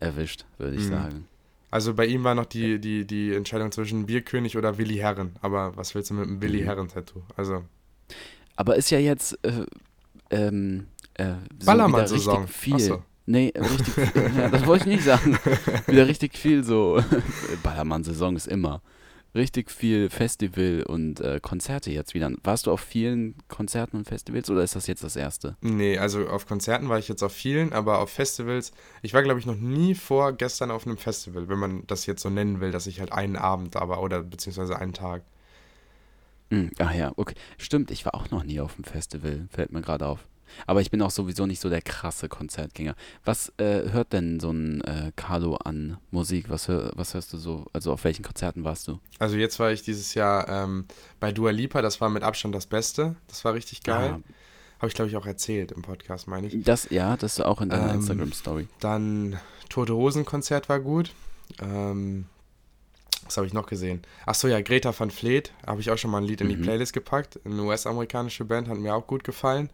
erwischt, 0.00 0.46
würde 0.58 0.76
ich 0.76 0.84
Mhm. 0.86 0.90
sagen. 0.90 1.28
Also 1.74 1.92
bei 1.92 2.06
ihm 2.06 2.22
war 2.22 2.36
noch 2.36 2.44
die, 2.46 2.78
die, 2.78 3.04
die 3.04 3.34
Entscheidung 3.34 3.72
zwischen 3.72 4.06
Bierkönig 4.06 4.56
oder 4.56 4.78
Willi 4.78 4.94
Herren. 4.94 5.32
Aber 5.40 5.76
was 5.76 5.92
willst 5.96 6.08
du 6.10 6.14
mit 6.14 6.28
einem 6.28 6.40
Willi 6.40 6.60
Mhm. 6.60 6.66
Herren-Tattoo? 6.66 7.22
Also, 7.34 7.64
Aber 8.54 8.76
ist 8.76 8.90
ja 8.90 9.00
jetzt 9.00 9.36
äh, 9.44 9.66
ähm, 10.30 10.86
äh, 11.14 11.32
so 11.58 11.66
Ballermann-Saison. 11.66 12.32
wieder 12.34 12.42
richtig 12.44 12.56
viel. 12.56 12.78
So. 12.78 13.02
Nee, 13.26 13.52
richtig 13.56 13.88
viel. 13.88 14.22
ja, 14.36 14.48
das 14.50 14.66
wollte 14.66 14.88
ich 14.88 14.94
nicht 14.94 15.04
sagen. 15.04 15.36
wieder 15.88 16.06
richtig 16.06 16.38
viel 16.38 16.62
so. 16.62 17.02
Ballermann-Saison 17.64 18.36
ist 18.36 18.46
immer. 18.46 18.80
Richtig 19.34 19.70
viel 19.70 20.10
Festival 20.10 20.84
und 20.86 21.20
äh, 21.20 21.40
Konzerte 21.42 21.90
jetzt 21.90 22.14
wieder. 22.14 22.30
Warst 22.44 22.66
du 22.66 22.70
auf 22.70 22.80
vielen 22.80 23.34
Konzerten 23.48 23.96
und 23.96 24.06
Festivals 24.06 24.48
oder 24.48 24.62
ist 24.62 24.76
das 24.76 24.86
jetzt 24.86 25.02
das 25.02 25.16
erste? 25.16 25.56
nee, 25.60 25.98
also 25.98 26.28
auf 26.28 26.46
Konzerten 26.46 26.88
war 26.88 26.98
ich 26.98 27.08
jetzt 27.08 27.22
auf 27.22 27.32
vielen, 27.32 27.72
aber 27.72 27.98
auf 27.98 28.10
Festivals, 28.10 28.72
ich 29.02 29.12
war 29.12 29.24
glaube 29.24 29.40
ich 29.40 29.46
noch 29.46 29.56
nie 29.56 29.96
vor 29.96 30.32
gestern 30.32 30.70
auf 30.70 30.86
einem 30.86 30.98
Festival, 30.98 31.48
wenn 31.48 31.58
man 31.58 31.84
das 31.88 32.06
jetzt 32.06 32.22
so 32.22 32.30
nennen 32.30 32.60
will, 32.60 32.70
dass 32.70 32.86
ich 32.86 33.00
halt 33.00 33.12
einen 33.12 33.36
Abend 33.36 33.74
aber 33.74 34.00
oder 34.02 34.22
beziehungsweise 34.22 34.78
einen 34.78 34.92
Tag. 34.92 35.22
Hm, 36.50 36.70
ach 36.78 36.94
ja, 36.94 37.12
okay. 37.16 37.34
Stimmt, 37.58 37.90
ich 37.90 38.04
war 38.04 38.14
auch 38.14 38.30
noch 38.30 38.44
nie 38.44 38.60
auf 38.60 38.76
dem 38.76 38.84
Festival, 38.84 39.48
fällt 39.50 39.72
mir 39.72 39.82
gerade 39.82 40.06
auf. 40.06 40.28
Aber 40.66 40.80
ich 40.80 40.90
bin 40.90 41.00
auch 41.02 41.10
sowieso 41.10 41.46
nicht 41.46 41.60
so 41.60 41.68
der 41.68 41.82
krasse 41.82 42.28
Konzertgänger. 42.28 42.94
Was 43.24 43.52
äh, 43.58 43.90
hört 43.90 44.12
denn 44.12 44.40
so 44.40 44.50
ein 44.50 44.80
äh, 44.82 45.12
Carlo 45.16 45.56
an 45.56 45.98
Musik? 46.10 46.48
Was, 46.48 46.68
hör, 46.68 46.90
was 46.94 47.14
hörst 47.14 47.32
du 47.32 47.38
so? 47.38 47.66
Also 47.72 47.92
auf 47.92 48.04
welchen 48.04 48.22
Konzerten 48.24 48.64
warst 48.64 48.88
du? 48.88 48.98
Also 49.18 49.36
jetzt 49.36 49.58
war 49.58 49.72
ich 49.72 49.82
dieses 49.82 50.14
Jahr 50.14 50.48
ähm, 50.48 50.86
bei 51.20 51.32
Dua 51.32 51.50
Lipa, 51.50 51.82
das 51.82 52.00
war 52.00 52.08
mit 52.08 52.22
Abstand 52.22 52.54
das 52.54 52.66
Beste. 52.66 53.16
Das 53.28 53.44
war 53.44 53.54
richtig 53.54 53.82
geil. 53.82 54.14
Ah, 54.16 54.20
Habe 54.78 54.88
ich 54.88 54.94
glaube 54.94 55.08
ich 55.10 55.16
auch 55.16 55.26
erzählt 55.26 55.72
im 55.72 55.82
Podcast, 55.82 56.26
meine 56.28 56.46
ich. 56.48 56.62
das, 56.64 56.88
ja, 56.90 57.16
das 57.16 57.38
ist 57.38 57.44
auch 57.44 57.60
in 57.60 57.68
deiner 57.70 57.90
Ähm, 57.90 57.96
Instagram-Story. 58.00 58.68
Dann 58.80 59.38
Tote 59.68 59.94
Hosen 59.94 60.24
Konzert 60.24 60.68
war 60.68 60.80
gut. 60.80 61.12
Ähm, 61.60 62.26
was 63.24 63.36
habe 63.38 63.46
ich 63.46 63.54
noch 63.54 63.66
gesehen? 63.66 64.02
Ach 64.26 64.34
so, 64.34 64.48
ja, 64.48 64.60
Greta 64.60 64.92
van 64.98 65.10
Fleet. 65.10 65.52
Habe 65.66 65.80
ich 65.80 65.90
auch 65.90 65.96
schon 65.96 66.10
mal 66.10 66.18
ein 66.18 66.24
Lied 66.24 66.42
in 66.42 66.48
die 66.50 66.56
Mhm. 66.56 66.62
Playlist 66.62 66.92
gepackt. 66.92 67.40
Eine 67.44 67.62
US-amerikanische 67.62 68.44
Band, 68.44 68.68
hat 68.68 68.76
mir 68.76 68.94
auch 68.94 69.06
gut 69.06 69.24
gefallen. 69.24 69.70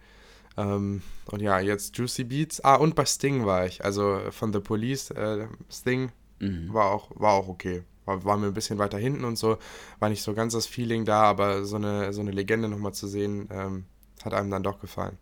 Ähm, 0.57 1.03
und 1.27 1.41
ja, 1.43 1.61
jetzt 1.61 1.97
Juicy 1.97 2.25
Beats. 2.25 2.63
Ah, 2.65 2.75
und 2.77 2.95
bei 2.95 3.05
Sting 3.05 3.47
war 3.47 3.67
ich. 3.67 3.85
Also 3.85 4.21
von 4.31 4.53
The 4.53 4.61
Police. 4.61 5.11
Äh, 5.11 5.47
Sting 5.71 6.13
Mhm. 6.43 6.73
war 6.73 6.87
auch, 6.91 7.11
war 7.15 7.33
auch 7.35 7.49
okay. 7.49 7.83
War, 8.07 8.25
war 8.25 8.39
mir 8.39 8.47
ein 8.47 8.55
bisschen 8.55 8.79
weiter 8.79 8.97
hinten 8.99 9.25
und 9.25 9.37
so. 9.37 9.59
War 9.99 10.09
nicht 10.09 10.23
so 10.23 10.33
ganz 10.33 10.55
das 10.55 10.67
Feeling 10.67 11.05
da, 11.05 11.23
aber 11.23 11.65
so 11.67 11.77
eine, 11.77 12.13
so 12.15 12.23
eine 12.23 12.31
Legende 12.31 12.67
nochmal 12.69 12.95
zu 12.95 13.07
sehen, 13.07 13.49
ähm, 13.53 13.85
hat 14.25 14.33
einem 14.33 14.51
dann 14.51 14.63
doch 14.63 14.81
gefallen. 14.81 15.19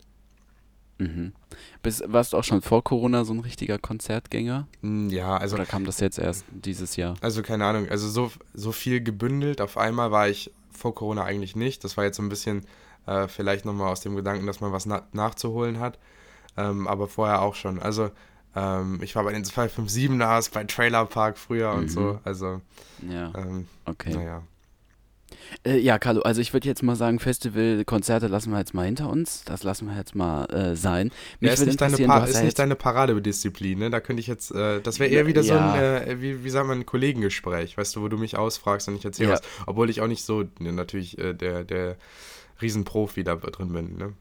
Mhm. 0.98 1.32
Bist, 1.82 2.02
warst 2.06 2.32
du 2.32 2.36
auch 2.36 2.44
schon 2.44 2.60
vor 2.62 2.82
Corona 2.82 3.24
so 3.24 3.32
ein 3.32 3.40
richtiger 3.40 3.78
Konzertgänger? 3.78 4.66
Mm, 4.82 5.08
Ja, 5.10 5.36
also 5.36 5.54
Oder 5.56 5.66
kam 5.66 5.84
das 5.84 6.00
jetzt 6.00 6.18
erst 6.18 6.44
dieses 6.50 6.96
Jahr? 6.96 7.14
Also 7.20 7.42
keine 7.42 7.64
Ahnung, 7.66 7.88
also 7.88 8.08
so, 8.08 8.32
so 8.54 8.72
viel 8.72 9.00
gebündelt 9.02 9.60
auf 9.60 9.76
einmal 9.76 10.10
war 10.10 10.28
ich 10.28 10.52
vor 10.72 10.94
Corona 10.94 11.24
eigentlich 11.24 11.54
nicht. 11.56 11.84
Das 11.84 11.96
war 11.96 12.04
jetzt 12.04 12.16
so 12.16 12.22
ein 12.22 12.28
bisschen 12.28 12.64
äh, 13.08 13.28
vielleicht 13.28 13.64
nochmal 13.64 13.90
aus 13.90 14.00
dem 14.00 14.14
Gedanken, 14.16 14.46
dass 14.46 14.60
man 14.60 14.72
was 14.72 14.86
na 14.86 15.02
nachzuholen 15.12 15.80
hat. 15.80 15.98
Ähm, 16.56 16.86
aber 16.88 17.08
vorher 17.08 17.42
auch 17.42 17.54
schon. 17.54 17.80
Also 17.80 18.10
ähm, 18.56 19.00
ich 19.02 19.14
war 19.14 19.24
bei 19.24 19.32
den 19.32 19.44
257ers, 19.44 20.52
bei 20.52 20.64
Trailer 20.64 21.06
Park 21.06 21.38
früher 21.38 21.72
und 21.72 21.84
Mhm. 21.84 21.88
so. 21.88 22.20
Also 22.24 22.60
Ja, 23.08 23.32
ähm, 23.36 23.66
okay. 23.84 24.14
naja. 24.14 24.42
Äh, 25.64 25.78
ja, 25.78 25.98
Carlo, 25.98 26.22
also 26.22 26.40
ich 26.40 26.52
würde 26.52 26.66
jetzt 26.66 26.82
mal 26.82 26.96
sagen, 26.96 27.18
Festival, 27.20 27.84
Konzerte 27.84 28.26
lassen 28.28 28.50
wir 28.50 28.58
jetzt 28.58 28.74
mal 28.74 28.86
hinter 28.86 29.08
uns. 29.08 29.44
Das 29.44 29.62
lassen 29.62 29.86
wir 29.86 29.96
jetzt 29.96 30.14
mal 30.14 30.44
äh, 30.46 30.74
sein. 30.74 31.08
Ja, 31.08 31.14
Mich 31.40 31.52
ist 31.52 31.58
würde 31.60 31.70
nicht, 31.70 31.80
deine, 31.80 31.96
pa 31.98 32.24
ist 32.24 32.34
ja 32.36 32.42
nicht 32.42 32.58
deine 32.58 32.74
Paradedisziplin, 32.76 33.78
ne? 33.78 33.90
Da 33.90 34.00
könnte 34.00 34.20
ich 34.20 34.26
jetzt, 34.26 34.50
äh, 34.52 34.80
das 34.80 34.98
wäre 34.98 35.10
eher 35.10 35.26
wieder 35.26 35.42
so 35.42 35.52
Ja. 35.54 35.72
ein, 35.74 35.80
äh, 36.08 36.20
wie, 36.20 36.44
wie 36.44 36.50
sagt 36.50 36.66
man, 36.66 36.80
ein 36.80 36.86
Kollegengespräch, 36.86 37.76
weißt 37.76 37.96
du, 37.96 38.02
wo 38.02 38.08
du 38.08 38.16
mich 38.18 38.36
ausfragst 38.36 38.88
und 38.88 38.96
ich 38.96 39.04
erzähle 39.04 39.28
Ja. 39.28 39.34
was. 39.34 39.42
Obwohl 39.66 39.90
ich 39.90 40.00
auch 40.00 40.06
nicht 40.08 40.24
so 40.24 40.44
ne, 40.58 40.72
natürlich 40.72 41.18
äh, 41.18 41.34
der, 41.34 41.64
der 41.64 41.96
Riesenprofi 42.60 43.24
da 43.24 43.36
drin 43.36 43.72
bin, 43.72 43.96
ne? 43.96 44.14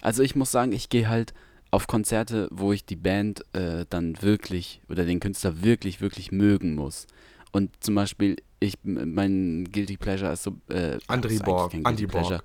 Also 0.00 0.22
ich 0.22 0.36
muss 0.36 0.50
sagen, 0.50 0.72
ich 0.72 0.88
gehe 0.88 1.08
halt 1.08 1.32
auf 1.70 1.86
Konzerte, 1.86 2.48
wo 2.50 2.72
ich 2.72 2.84
die 2.84 2.96
Band 2.96 3.42
äh, 3.54 3.84
dann 3.90 4.20
wirklich 4.22 4.80
oder 4.88 5.04
den 5.04 5.18
Künstler 5.20 5.62
wirklich, 5.62 6.00
wirklich 6.00 6.30
mögen 6.30 6.74
muss. 6.74 7.06
Und 7.52 7.70
zum 7.82 7.94
Beispiel, 7.94 8.36
ich, 8.60 8.74
mein 8.82 9.68
Guilty 9.72 9.96
Pleasure 9.96 10.32
ist 10.32 10.42
so. 10.42 10.56
Äh, 10.68 10.98
Andri 11.06 11.38
Borg, 11.38 11.72
Guilty 11.72 12.06
Borg. 12.06 12.42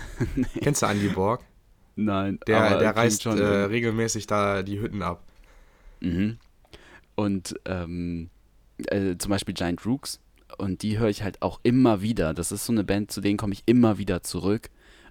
Kennst 0.60 0.82
du 0.82 0.86
Andy 0.86 1.08
Borg? 1.08 1.42
Nein, 1.94 2.38
Der, 2.46 2.78
der 2.78 2.94
reißt 2.96 3.22
schon 3.22 3.38
äh, 3.38 3.40
irgendwie- 3.40 3.74
regelmäßig 3.74 4.26
da 4.26 4.62
die 4.62 4.80
Hütten 4.80 5.02
ab. 5.02 5.24
Mhm. 6.00 6.38
Und 7.14 7.54
ähm, 7.64 8.28
äh, 8.88 9.16
zum 9.16 9.30
Beispiel 9.30 9.54
Giant 9.54 9.84
Rooks. 9.86 10.20
Und 10.58 10.82
die 10.82 10.98
höre 10.98 11.08
ich 11.08 11.22
halt 11.22 11.42
auch 11.42 11.60
immer 11.62 12.02
wieder. 12.02 12.34
Das 12.34 12.52
ist 12.52 12.66
so 12.66 12.72
eine 12.72 12.84
Band, 12.84 13.10
zu 13.10 13.20
denen 13.20 13.36
komme 13.36 13.52
ich 13.52 13.62
immer 13.66 13.98
wieder 13.98 14.22
zurück. 14.22 14.70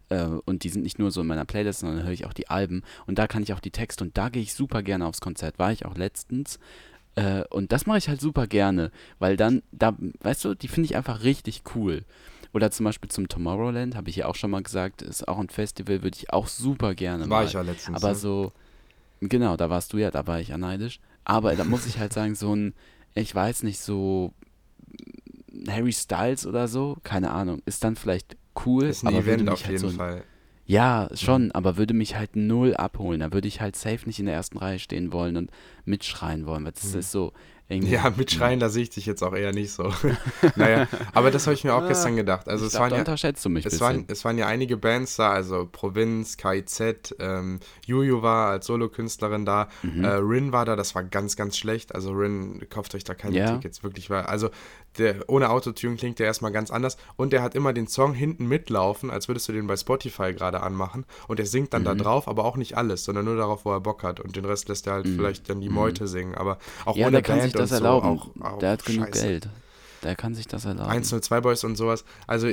Äh, 0.10 0.26
und 0.46 0.64
die 0.64 0.70
sind 0.70 0.84
nicht 0.84 1.00
nur 1.00 1.12
so 1.12 1.22
in 1.22 1.28
meiner 1.28 1.46
Playlist, 1.46 1.80
sondern 1.80 2.04
höre 2.04 2.12
ich 2.12 2.26
auch 2.26 2.34
die 2.34 2.50
Alben. 2.50 2.84
Und 3.06 3.18
da 3.20 3.28
kann 3.28 3.44
ich 3.44 3.54
auch 3.54 3.60
die 3.60 3.72
Texte. 3.72 4.04
Und 4.04 4.18
da 4.18 4.30
gehe 4.30 4.42
ich 4.42 4.54
super 4.54 4.84
gerne 4.84 5.06
aufs 5.06 5.22
Konzert. 5.22 5.60
War 5.60 5.72
ich 5.72 5.86
auch 5.86 5.96
letztens. 5.96 6.60
Äh, 7.16 7.44
und 7.50 7.72
das 7.72 7.86
mache 7.86 7.98
ich 7.98 8.10
halt 8.10 8.22
super 8.22 8.48
gerne. 8.48 8.92
Weil 9.20 9.38
dann, 9.38 9.64
da, 9.72 9.96
weißt 10.22 10.46
du, 10.46 10.56
die 10.56 10.68
finde 10.68 10.86
ich 10.86 10.96
einfach 10.96 11.24
richtig 11.24 11.64
cool. 11.76 12.04
Oder 12.54 12.72
zum 12.72 12.86
Beispiel 12.86 13.10
zum 13.10 13.28
Tomorrowland, 13.28 13.96
habe 13.96 14.10
ich 14.10 14.16
ja 14.16 14.28
auch 14.28 14.36
schon 14.36 14.52
mal 14.52 14.64
gesagt, 14.64 15.02
ist 15.02 15.28
auch 15.28 15.40
ein 15.40 15.50
Festival, 15.50 16.04
würde 16.04 16.18
ich 16.18 16.32
auch 16.32 16.48
super 16.48 16.96
gerne 16.96 17.30
War 17.30 17.42
mal. 17.42 17.46
ich 17.46 17.54
ja 17.54 17.62
letztens. 17.62 17.98
Aber 17.98 18.14
ne? 18.14 18.16
so, 18.16 18.54
genau, 19.20 19.58
da 19.58 19.70
warst 19.70 19.92
du 19.92 19.98
ja, 19.98 20.10
da 20.10 20.26
war 20.26 20.40
ich 20.40 20.50
ja 20.50 20.58
neidisch. 20.58 21.02
Aber 21.26 21.56
da 21.56 21.66
muss 21.66 21.86
ich 21.86 22.00
halt 22.00 22.14
sagen, 22.14 22.34
so 22.36 22.56
ein, 22.56 22.74
ich 23.14 23.34
weiß 23.34 23.64
nicht, 23.64 23.80
so 23.80 24.34
Harry 25.70 25.94
Styles 25.94 26.46
oder 26.46 26.68
so, 26.68 26.98
keine 27.04 27.32
Ahnung, 27.32 27.62
ist 27.66 27.84
dann 27.84 27.96
vielleicht 27.96 28.36
cool, 28.66 28.86
ist 28.86 29.04
ein 29.04 29.08
aber 29.08 29.26
würde 29.26 29.44
Event 29.44 29.44
mich 29.46 29.54
auf 29.54 29.64
halt 29.66 29.72
jeden 29.72 29.90
so, 29.92 29.98
Fall. 29.98 30.24
Ja, 30.68 31.10
schon, 31.14 31.52
aber 31.52 31.78
würde 31.78 31.94
mich 31.94 32.16
halt 32.16 32.36
null 32.36 32.74
abholen. 32.76 33.20
Da 33.20 33.32
würde 33.32 33.48
ich 33.48 33.62
halt 33.62 33.76
safe 33.76 34.00
nicht 34.08 34.20
in 34.20 34.26
der 34.26 34.34
ersten 34.34 34.58
Reihe 34.58 34.80
stehen 34.80 35.14
wollen 35.14 35.38
und 35.38 35.52
mitschreien 35.86 36.48
wollen, 36.48 36.66
weil 36.66 36.72
das 36.72 36.92
Mhm. 36.92 37.00
ist 37.02 37.12
so 37.12 37.34
irgendwie. 37.70 37.94
Ja, 37.94 38.12
mit 38.16 38.32
Schreien, 38.32 38.60
da 38.60 38.70
sehe 38.70 38.82
ich 38.82 38.90
dich 38.90 39.06
jetzt 39.06 39.22
auch 39.24 39.36
eher 39.36 39.54
nicht 39.54 39.72
so. 39.72 39.94
naja, 40.56 40.88
aber 41.14 41.30
das 41.30 41.46
habe 41.46 41.54
ich 41.54 41.64
mir 41.64 41.76
auch 41.76 41.88
gestern 41.88 42.16
gedacht. 42.16 42.48
Also 42.48 42.64
ich 42.66 42.70
es 42.70 42.74
glaub, 42.74 42.82
waren 42.82 42.90
da 42.90 42.96
ja, 42.96 43.02
unterschätzt 43.04 43.46
du 43.46 43.50
mich 43.50 43.64
ein 43.66 43.68
es 43.68 43.74
bisschen. 43.74 43.86
waren, 43.86 44.06
es 44.08 44.26
waren 44.26 44.38
ja 44.40 44.48
einige 44.48 44.76
Bands 44.78 45.18
da, 45.18 45.30
also 45.32 45.70
Provinz, 45.72 46.36
KIZ, 46.38 47.14
ähm, 47.20 47.60
Juju 47.86 48.24
war 48.24 48.50
als 48.50 48.66
Solokünstlerin 48.66 49.46
da, 49.46 49.68
Mhm. 49.84 50.04
äh, 50.04 50.08
Rin 50.16 50.52
war 50.52 50.66
da, 50.66 50.76
das 50.76 50.96
war 50.96 51.04
ganz, 51.04 51.36
ganz 51.36 51.58
schlecht. 51.58 51.94
Also 51.94 52.12
Rin, 52.12 52.66
kauft 52.72 52.96
euch 52.96 53.04
da 53.04 53.14
keine 53.14 53.38
Ja. 53.38 53.52
Tickets, 53.56 53.84
wirklich. 53.84 54.10
Weil, 54.10 54.24
also 54.24 54.50
der, 54.98 55.30
ohne 55.30 55.50
Autotune 55.50 55.96
klingt 55.98 56.20
der 56.20 56.26
erstmal 56.28 56.52
ganz 56.52 56.72
anders 56.72 56.98
und 57.18 57.34
der 57.34 57.42
hat 57.42 57.56
immer 57.56 57.74
den 57.74 57.88
Song 57.88 58.14
hinten 58.14 58.48
mitlaufen, 58.48 59.10
als 59.12 59.28
würdest 59.28 59.48
du 59.50 59.54
den 59.54 59.68
bei 59.68 59.76
Spotify 59.78 60.34
gerade 60.34 60.62
anmachen 60.64 61.06
und 61.28 61.40
er 61.40 61.46
singt 61.46 61.74
dann 61.74 61.82
Mhm. 61.82 61.86
da 61.86 61.96
drauf, 61.96 62.28
aber 62.28 62.46
auch 62.46 62.58
nicht 62.58 62.78
alles, 62.78 63.04
sondern 63.04 63.26
nur 63.26 63.36
darauf, 63.36 63.66
wo 63.66 63.72
er 63.72 63.82
Bock 63.82 64.04
hat 64.04 64.20
und 64.20 64.36
den 64.36 64.46
Rest 64.46 64.70
lässt 64.70 64.88
er 64.88 64.94
halt 64.94 65.08
vielleicht 65.08 65.50
dann 65.50 65.62
die 65.62 65.70
Meute 65.70 66.08
singen, 66.08 66.36
aber 66.36 66.58
auch 66.86 66.96
Mhm. 66.96 67.02
ja, 67.02 67.08
ohne 67.08 67.12
der 67.14 67.22
kann 67.24 67.38
Band 67.40 67.44
sich 67.52 67.54
das 67.54 67.70
so, 67.70 67.76
erlauben. 67.76 68.08
auch, 68.08 68.30
auch 68.42 68.60
der 68.60 68.72
hat 68.72 68.86
genug 68.86 69.08
scheiße. 69.08 69.26
Geld. 69.28 69.50
Der 70.04 70.16
kann 70.16 70.36
sich 70.36 70.48
das 70.48 70.66
erlauben. 70.66 70.92
102 70.92 71.42
Boys 71.42 71.64
und 71.64 71.76
sowas. 71.78 72.06
Also, 72.28 72.48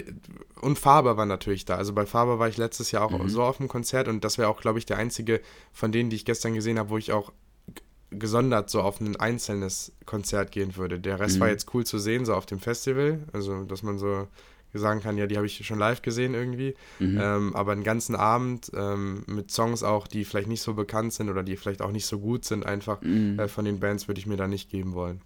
und 0.62 0.78
Faber 0.78 1.18
war 1.18 1.26
natürlich 1.26 1.66
da. 1.66 1.74
Also 1.76 1.92
bei 1.92 2.06
Faber 2.06 2.38
war 2.38 2.48
ich 2.48 2.56
letztes 2.56 2.92
Jahr 2.92 3.04
auch 3.04 3.10
Mhm. 3.10 3.28
so 3.28 3.42
auf 3.42 3.58
dem 3.58 3.68
Konzert 3.68 4.08
und 4.08 4.24
das 4.24 4.38
wäre 4.38 4.48
auch, 4.48 4.60
glaube 4.62 4.78
ich, 4.78 4.86
der 4.86 4.96
einzige 4.96 5.40
von 5.70 5.92
denen, 5.92 6.08
die 6.08 6.16
ich 6.16 6.24
gestern 6.24 6.54
gesehen 6.54 6.78
habe, 6.78 6.88
wo 6.88 6.96
ich 6.96 7.12
auch 7.12 7.30
gesondert 8.18 8.70
so 8.70 8.80
auf 8.82 9.00
ein 9.00 9.16
einzelnes 9.16 9.92
Konzert 10.06 10.52
gehen 10.52 10.76
würde. 10.76 10.98
Der 11.00 11.18
Rest 11.20 11.36
Mhm. 11.36 11.40
war 11.40 11.48
jetzt 11.48 11.72
cool 11.74 11.84
zu 11.84 11.98
sehen, 11.98 12.24
so 12.24 12.34
auf 12.34 12.46
dem 12.46 12.60
Festival. 12.60 13.20
Also, 13.32 13.64
dass 13.64 13.82
man 13.82 13.98
so 13.98 14.28
sagen 14.74 15.00
kann, 15.02 15.18
ja, 15.18 15.26
die 15.26 15.36
habe 15.36 15.46
ich 15.46 15.66
schon 15.66 15.78
live 15.78 16.00
gesehen 16.00 16.32
irgendwie. 16.34 16.74
Mhm. 16.98 17.18
Ähm, 17.20 17.54
aber 17.56 17.72
einen 17.72 17.84
ganzen 17.84 18.14
Abend 18.14 18.70
ähm, 18.74 19.22
mit 19.26 19.50
Songs 19.50 19.82
auch, 19.82 20.06
die 20.06 20.24
vielleicht 20.24 20.48
nicht 20.48 20.62
so 20.62 20.72
bekannt 20.74 21.12
sind 21.12 21.28
oder 21.28 21.42
die 21.42 21.56
vielleicht 21.56 21.82
auch 21.82 21.92
nicht 21.92 22.06
so 22.06 22.18
gut 22.18 22.44
sind, 22.46 22.64
einfach 22.64 23.02
Mhm. 23.02 23.38
äh, 23.38 23.48
von 23.48 23.64
den 23.66 23.80
Bands 23.80 24.08
würde 24.08 24.18
ich 24.20 24.26
mir 24.26 24.36
da 24.38 24.48
nicht 24.48 24.70
geben 24.70 24.94
wollen. 24.94 25.20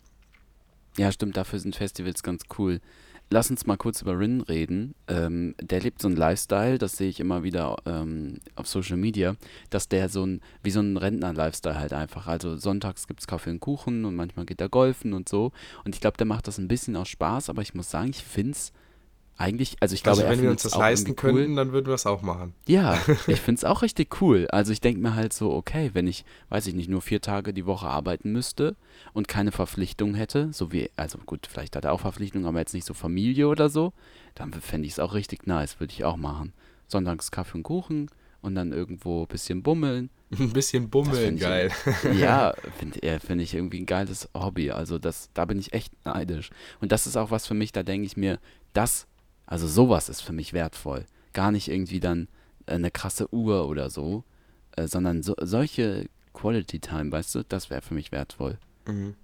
Ja, 0.97 1.13
stimmt, 1.13 1.37
dafür 1.37 1.59
sind 1.61 1.77
Festivals 1.77 2.23
ganz 2.23 2.43
cool. 2.59 2.81
Lass 3.29 3.51
uns 3.51 3.67
mal 3.67 3.77
kurz 3.77 4.03
über 4.03 4.17
Rin 4.17 4.41
reden. 4.41 4.95
Ähm, 5.09 5.57
der 5.61 5.81
lebt 5.81 6.01
so 6.01 6.07
einen 6.07 6.17
Lifestyle, 6.17 6.79
das 6.79 6.97
sehe 6.97 7.09
ich 7.09 7.19
immer 7.19 7.43
wieder 7.43 7.77
ähm, 7.85 8.39
auf 8.55 8.69
Social 8.69 8.97
Media, 8.97 9.35
dass 9.69 9.89
der 9.89 10.09
so 10.09 10.25
ein, 10.25 10.41
wie 10.63 10.71
so 10.71 10.79
ein 10.79 10.97
Rentner-Lifestyle 10.97 11.79
halt 11.79 11.93
einfach. 11.93 12.29
Also 12.29 12.57
sonntags 12.57 13.09
gibt 13.09 13.21
es 13.21 13.27
Kaffee 13.27 13.51
und 13.51 13.59
Kuchen 13.59 14.05
und 14.05 14.15
manchmal 14.15 14.47
geht 14.47 14.61
er 14.61 14.69
golfen 14.69 15.13
und 15.13 15.29
so. 15.29 15.51
Und 15.85 15.97
ich 15.97 16.01
glaube, 16.01 16.19
der 16.19 16.27
macht 16.27 16.47
das 16.47 16.59
ein 16.59 16.69
bisschen 16.69 16.95
aus 16.95 17.09
Spaß, 17.09 17.51
aber 17.51 17.63
ich 17.63 17.75
muss 17.75 17.91
sagen, 17.91 18.11
ich 18.11 18.23
finde 18.23 18.53
es 18.53 18.73
eigentlich, 19.39 19.77
also 19.81 19.95
ich 19.95 20.03
glaube, 20.03 20.23
also 20.23 20.31
wenn 20.31 20.43
wir 20.43 20.51
uns 20.51 20.63
das 20.63 20.75
leisten 20.75 21.11
cool. 21.11 21.15
könnten, 21.17 21.57
dann 21.57 21.73
würden 21.73 21.87
wir 21.87 21.95
es 21.95 22.07
auch 22.07 22.23
machen. 22.23 22.55
Ja, 22.67 22.99
ich 23.27 23.41
finde 23.41 23.59
es 23.59 23.65
auch 23.65 23.83
richtig 23.83 24.21
cool. 24.23 24.47
Also 24.51 24.73
ich 24.73 24.81
denke 24.81 25.01
mir 25.01 25.15
halt 25.15 25.33
so, 25.33 25.53
okay, 25.53 25.91
wenn 25.93 26.07
ich, 26.07 26.25
weiß 26.49 26.67
ich 26.67 26.75
nicht, 26.75 26.89
nur 26.89 27.03
vier 27.03 27.21
Tage 27.21 27.53
die 27.53 27.67
Woche 27.67 27.87
arbeiten 27.87 28.33
müsste 28.33 28.77
und 29.13 29.29
keine 29.29 29.53
Verpflichtung 29.53 30.15
hätte, 30.15 30.53
so 30.53 30.73
wie, 30.73 30.91
also 30.97 31.19
gut, 31.19 31.47
vielleicht 31.51 31.77
hat 31.77 31.85
er 31.85 31.93
auch 31.93 32.01
Verpflichtungen, 32.01 32.47
aber 32.47 32.61
jetzt 32.61 32.73
nicht 32.75 32.87
so 32.87 32.95
Familie 32.95 33.49
oder 33.49 33.69
so, 33.69 33.93
dann 34.35 34.53
fände 34.55 34.87
ich 34.87 34.93
es 34.95 34.99
auch 34.99 35.13
richtig 35.13 35.47
nice, 35.47 35.81
würde 35.81 35.93
ich 35.93 36.05
auch 36.05 36.17
machen. 36.17 36.53
Sonntags 36.89 37.31
Kaffee 37.31 37.59
und 37.59 37.63
Kuchen 37.65 38.09
und 38.41 38.55
dann 38.55 38.73
irgendwo 38.73 39.23
ein 39.25 39.29
bisschen 39.29 39.63
bummeln. 39.63 40.09
Ein 40.39 40.53
bisschen 40.53 40.89
bummeln, 40.89 41.15
find 41.15 41.37
ich- 41.37 41.43
geil. 41.43 41.71
Ja, 42.19 42.55
finde 42.79 43.21
find 43.21 43.43
ich 43.43 43.55
irgendwie 43.55 43.81
ein 43.81 43.87
geiles 43.87 44.29
Hobby. 44.35 44.71
Also 44.71 44.99
das, 44.99 45.31
da 45.35 45.45
bin 45.45 45.59
ich 45.59 45.73
echt 45.73 45.93
neidisch. 46.05 46.51
Und 46.81 46.91
das 46.91 47.07
ist 47.07 47.17
auch 47.17 47.31
was 47.31 47.47
für 47.47 47.55
mich, 47.55 47.71
da 47.73 47.83
denke 47.83 48.07
ich 48.07 48.17
mir, 48.17 48.41
das, 48.73 49.07
also 49.47 49.67
sowas 49.67 50.09
ist 50.09 50.21
für 50.23 50.33
mich 50.33 50.53
wertvoll. 50.53 51.07
Gar 51.33 51.53
nicht 51.53 51.69
irgendwie 51.69 52.01
dann 52.01 52.29
äh, 52.67 52.73
eine 52.73 52.91
krasse 52.91 53.33
Uhr 53.33 53.69
oder 53.69 53.91
so, 53.91 54.25
äh, 54.77 54.87
sondern 54.87 55.23
so, 55.23 55.35
solche 55.41 56.09
Quality 56.35 56.81
Time, 56.81 57.11
weißt 57.13 57.35
du, 57.35 57.45
das 57.45 57.71
wäre 57.71 57.83
für 57.83 57.95
mich 57.95 58.13
wertvoll. 58.13 58.59
Mhm. 58.87 59.15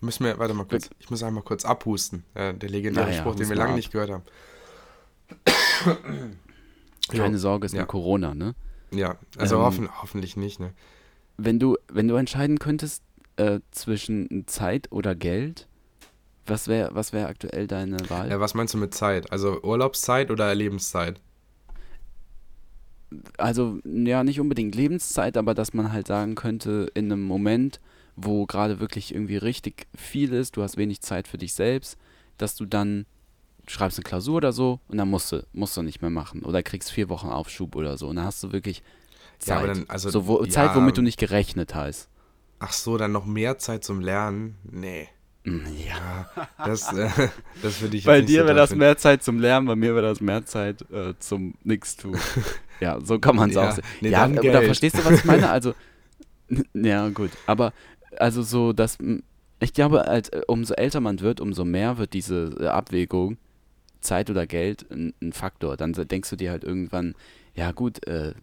Müssen 0.00 0.24
wir, 0.24 0.38
warte 0.38 0.54
mal 0.54 0.64
kurz, 0.64 0.88
ich 0.98 1.10
muss 1.10 1.22
einmal 1.22 1.42
kurz 1.42 1.64
abhusten. 1.64 2.24
Äh, 2.34 2.54
der 2.54 2.70
legendäre 2.70 3.08
Ja, 3.10 3.14
ja, 3.16 3.20
Spruch, 3.20 3.34
den 3.34 3.48
wir 3.50 3.56
lange 3.56 3.70
ab. 3.72 3.76
nicht 3.76 3.92
gehört 3.92 4.10
haben. 4.10 4.22
Keine 7.08 7.38
Sorge, 7.38 7.66
ist 7.66 7.72
ja. 7.72 7.80
nur 7.80 7.86
Corona, 7.88 8.34
ne? 8.34 8.54
Ja, 8.92 9.16
also 9.36 9.56
Ähm, 9.56 9.62
hoffen, 9.62 10.02
hoffentlich 10.02 10.36
nicht, 10.36 10.60
ne? 10.60 10.72
Wenn 11.36 11.58
du, 11.58 11.76
wenn 11.92 12.08
du 12.08 12.16
entscheiden 12.16 12.58
könntest 12.58 13.02
äh, 13.36 13.60
zwischen 13.70 14.44
Zeit 14.46 14.90
oder 14.90 15.14
Geld, 15.14 15.68
was 16.50 16.68
wäre 16.68 16.94
was 16.94 17.12
wär 17.12 17.28
aktuell 17.28 17.66
deine 17.66 17.98
Wahl? 18.10 18.30
Äh, 18.30 18.40
was 18.40 18.54
meinst 18.54 18.74
du 18.74 18.78
mit 18.78 18.92
Zeit? 18.92 19.32
Also 19.32 19.62
Urlaubszeit 19.62 20.30
oder 20.30 20.54
Lebenszeit? 20.54 21.20
also 23.38 23.78
ja, 23.84 24.22
nicht 24.24 24.40
unbedingt 24.40 24.74
Lebenszeit, 24.74 25.36
aber 25.36 25.54
dass 25.54 25.74
man 25.74 25.92
halt 25.92 26.06
sagen 26.06 26.34
könnte, 26.34 26.90
in 26.94 27.10
einem 27.10 27.22
Moment, 27.22 27.80
wo 28.16 28.46
gerade 28.46 28.80
wirklich 28.80 29.14
irgendwie 29.14 29.36
richtig 29.36 29.86
viel 29.94 30.32
ist, 30.32 30.56
du 30.56 30.62
hast 30.62 30.76
wenig 30.76 31.00
Zeit 31.00 31.26
für 31.26 31.38
dich 31.38 31.54
selbst, 31.54 31.98
dass 32.38 32.54
du 32.54 32.66
dann 32.66 33.06
schreibst 33.66 33.98
eine 33.98 34.04
Klausur 34.04 34.36
oder 34.36 34.52
so 34.52 34.80
und 34.88 34.98
dann 34.98 35.08
musst 35.08 35.32
du, 35.32 35.44
musst 35.52 35.76
du 35.76 35.82
nicht 35.82 36.02
mehr 36.02 36.10
machen 36.10 36.42
oder 36.42 36.62
kriegst 36.62 36.90
vier 36.90 37.08
Wochen 37.08 37.28
Aufschub 37.28 37.76
oder 37.76 37.96
so 37.98 38.08
und 38.08 38.16
dann 38.16 38.24
hast 38.24 38.42
du 38.42 38.52
wirklich 38.52 38.82
Zeit. 39.38 39.66
Ja, 39.66 39.74
dann, 39.74 39.84
also, 39.88 40.10
so, 40.10 40.26
wo, 40.26 40.42
ja, 40.42 40.50
Zeit, 40.50 40.74
womit 40.74 40.96
du 40.96 41.02
nicht 41.02 41.18
gerechnet 41.18 41.74
hast. 41.74 42.08
Ach 42.58 42.72
so, 42.72 42.98
dann 42.98 43.12
noch 43.12 43.24
mehr 43.24 43.58
Zeit 43.58 43.84
zum 43.84 44.00
Lernen? 44.00 44.56
Nee. 44.64 45.08
Ja. 45.44 46.28
Das, 46.58 46.92
äh, 46.92 47.08
das 47.62 47.80
würde 47.80 47.96
ich 47.96 48.04
Bei 48.04 48.20
dir 48.20 48.42
so 48.42 48.46
wäre 48.46 48.56
das 48.56 48.74
mehr 48.74 48.96
Zeit 48.98 49.22
zum 49.22 49.38
Lernen, 49.38 49.66
bei 49.66 49.76
mir 49.76 49.94
wäre 49.94 50.06
das 50.06 50.20
mehr 50.20 50.44
Zeit 50.44 50.82
äh, 50.90 51.14
zum 51.18 51.54
Nix 51.64 51.96
tun. 51.96 52.16
ja, 52.80 53.00
so 53.00 53.18
kann 53.18 53.36
man 53.36 53.48
es 53.50 53.56
Ja, 53.56 53.68
auch 53.68 53.72
sehen. 53.72 53.84
nee, 54.00 54.10
ja, 54.10 54.26
Geld. 54.26 54.64
verstehst 54.64 54.98
du, 54.98 55.04
was 55.04 55.20
ich 55.20 55.24
meine? 55.24 55.48
Also, 55.50 55.74
ja, 56.74 57.08
gut. 57.08 57.30
Aber, 57.46 57.72
also 58.18 58.42
so, 58.42 58.72
dass, 58.72 58.98
ich 59.60 59.72
glaube, 59.72 60.06
als, 60.08 60.28
äh, 60.30 60.42
umso 60.46 60.74
älter 60.74 61.00
man 61.00 61.20
wird, 61.20 61.40
umso 61.40 61.64
mehr 61.64 61.96
wird 61.96 62.12
diese 62.12 62.54
äh, 62.60 62.66
Abwägung, 62.66 63.38
Zeit 64.00 64.30
oder 64.30 64.46
Geld, 64.46 64.86
ein, 64.90 65.14
ein 65.22 65.32
Faktor. 65.32 65.76
Dann 65.76 65.92
denkst 65.92 66.28
du 66.30 66.36
dir 66.36 66.50
halt 66.50 66.64
irgendwann, 66.64 67.14
ja 67.54 67.72
gut, 67.72 68.06
äh, 68.06 68.34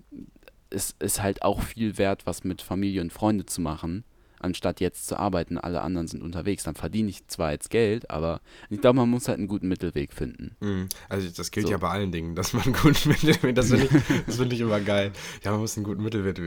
es 0.69 0.95
ist 0.99 1.21
halt 1.21 1.43
auch 1.43 1.61
viel 1.61 1.97
wert, 1.97 2.25
was 2.25 2.43
mit 2.43 2.61
Familie 2.61 3.01
und 3.01 3.13
Freunde 3.13 3.45
zu 3.45 3.61
machen, 3.61 4.03
anstatt 4.39 4.79
jetzt 4.79 5.07
zu 5.07 5.17
arbeiten, 5.17 5.57
alle 5.57 5.81
anderen 5.81 6.07
sind 6.07 6.21
unterwegs. 6.21 6.63
Dann 6.63 6.75
verdiene 6.75 7.09
ich 7.09 7.27
zwar 7.27 7.51
jetzt 7.51 7.69
Geld, 7.69 8.09
aber 8.09 8.41
ich 8.69 8.81
glaube, 8.81 8.97
man 8.97 9.09
muss 9.09 9.27
halt 9.27 9.39
einen 9.39 9.47
guten 9.47 9.67
Mittelweg 9.67 10.13
finden. 10.13 10.55
Mhm. 10.59 10.89
Also 11.09 11.27
das 11.29 11.51
gilt 11.51 11.67
So. 11.67 11.71
ja 11.71 11.77
bei 11.77 11.89
allen 11.89 12.11
Dingen, 12.11 12.35
dass 12.35 12.53
man 12.53 12.63
einen 12.63 12.73
guten 12.73 13.09
Mittelweg, 13.09 13.55
das 13.55 13.69
finde 13.69 13.85
ich, 13.85 14.35
find 14.35 14.53
ich 14.53 14.59
immer 14.61 14.79
geil. 14.79 15.11
Ja, 15.43 15.51
man 15.51 15.61
muss 15.61 15.75
einen 15.77 15.85
guten 15.85 16.03
Mittelweg 16.03 16.37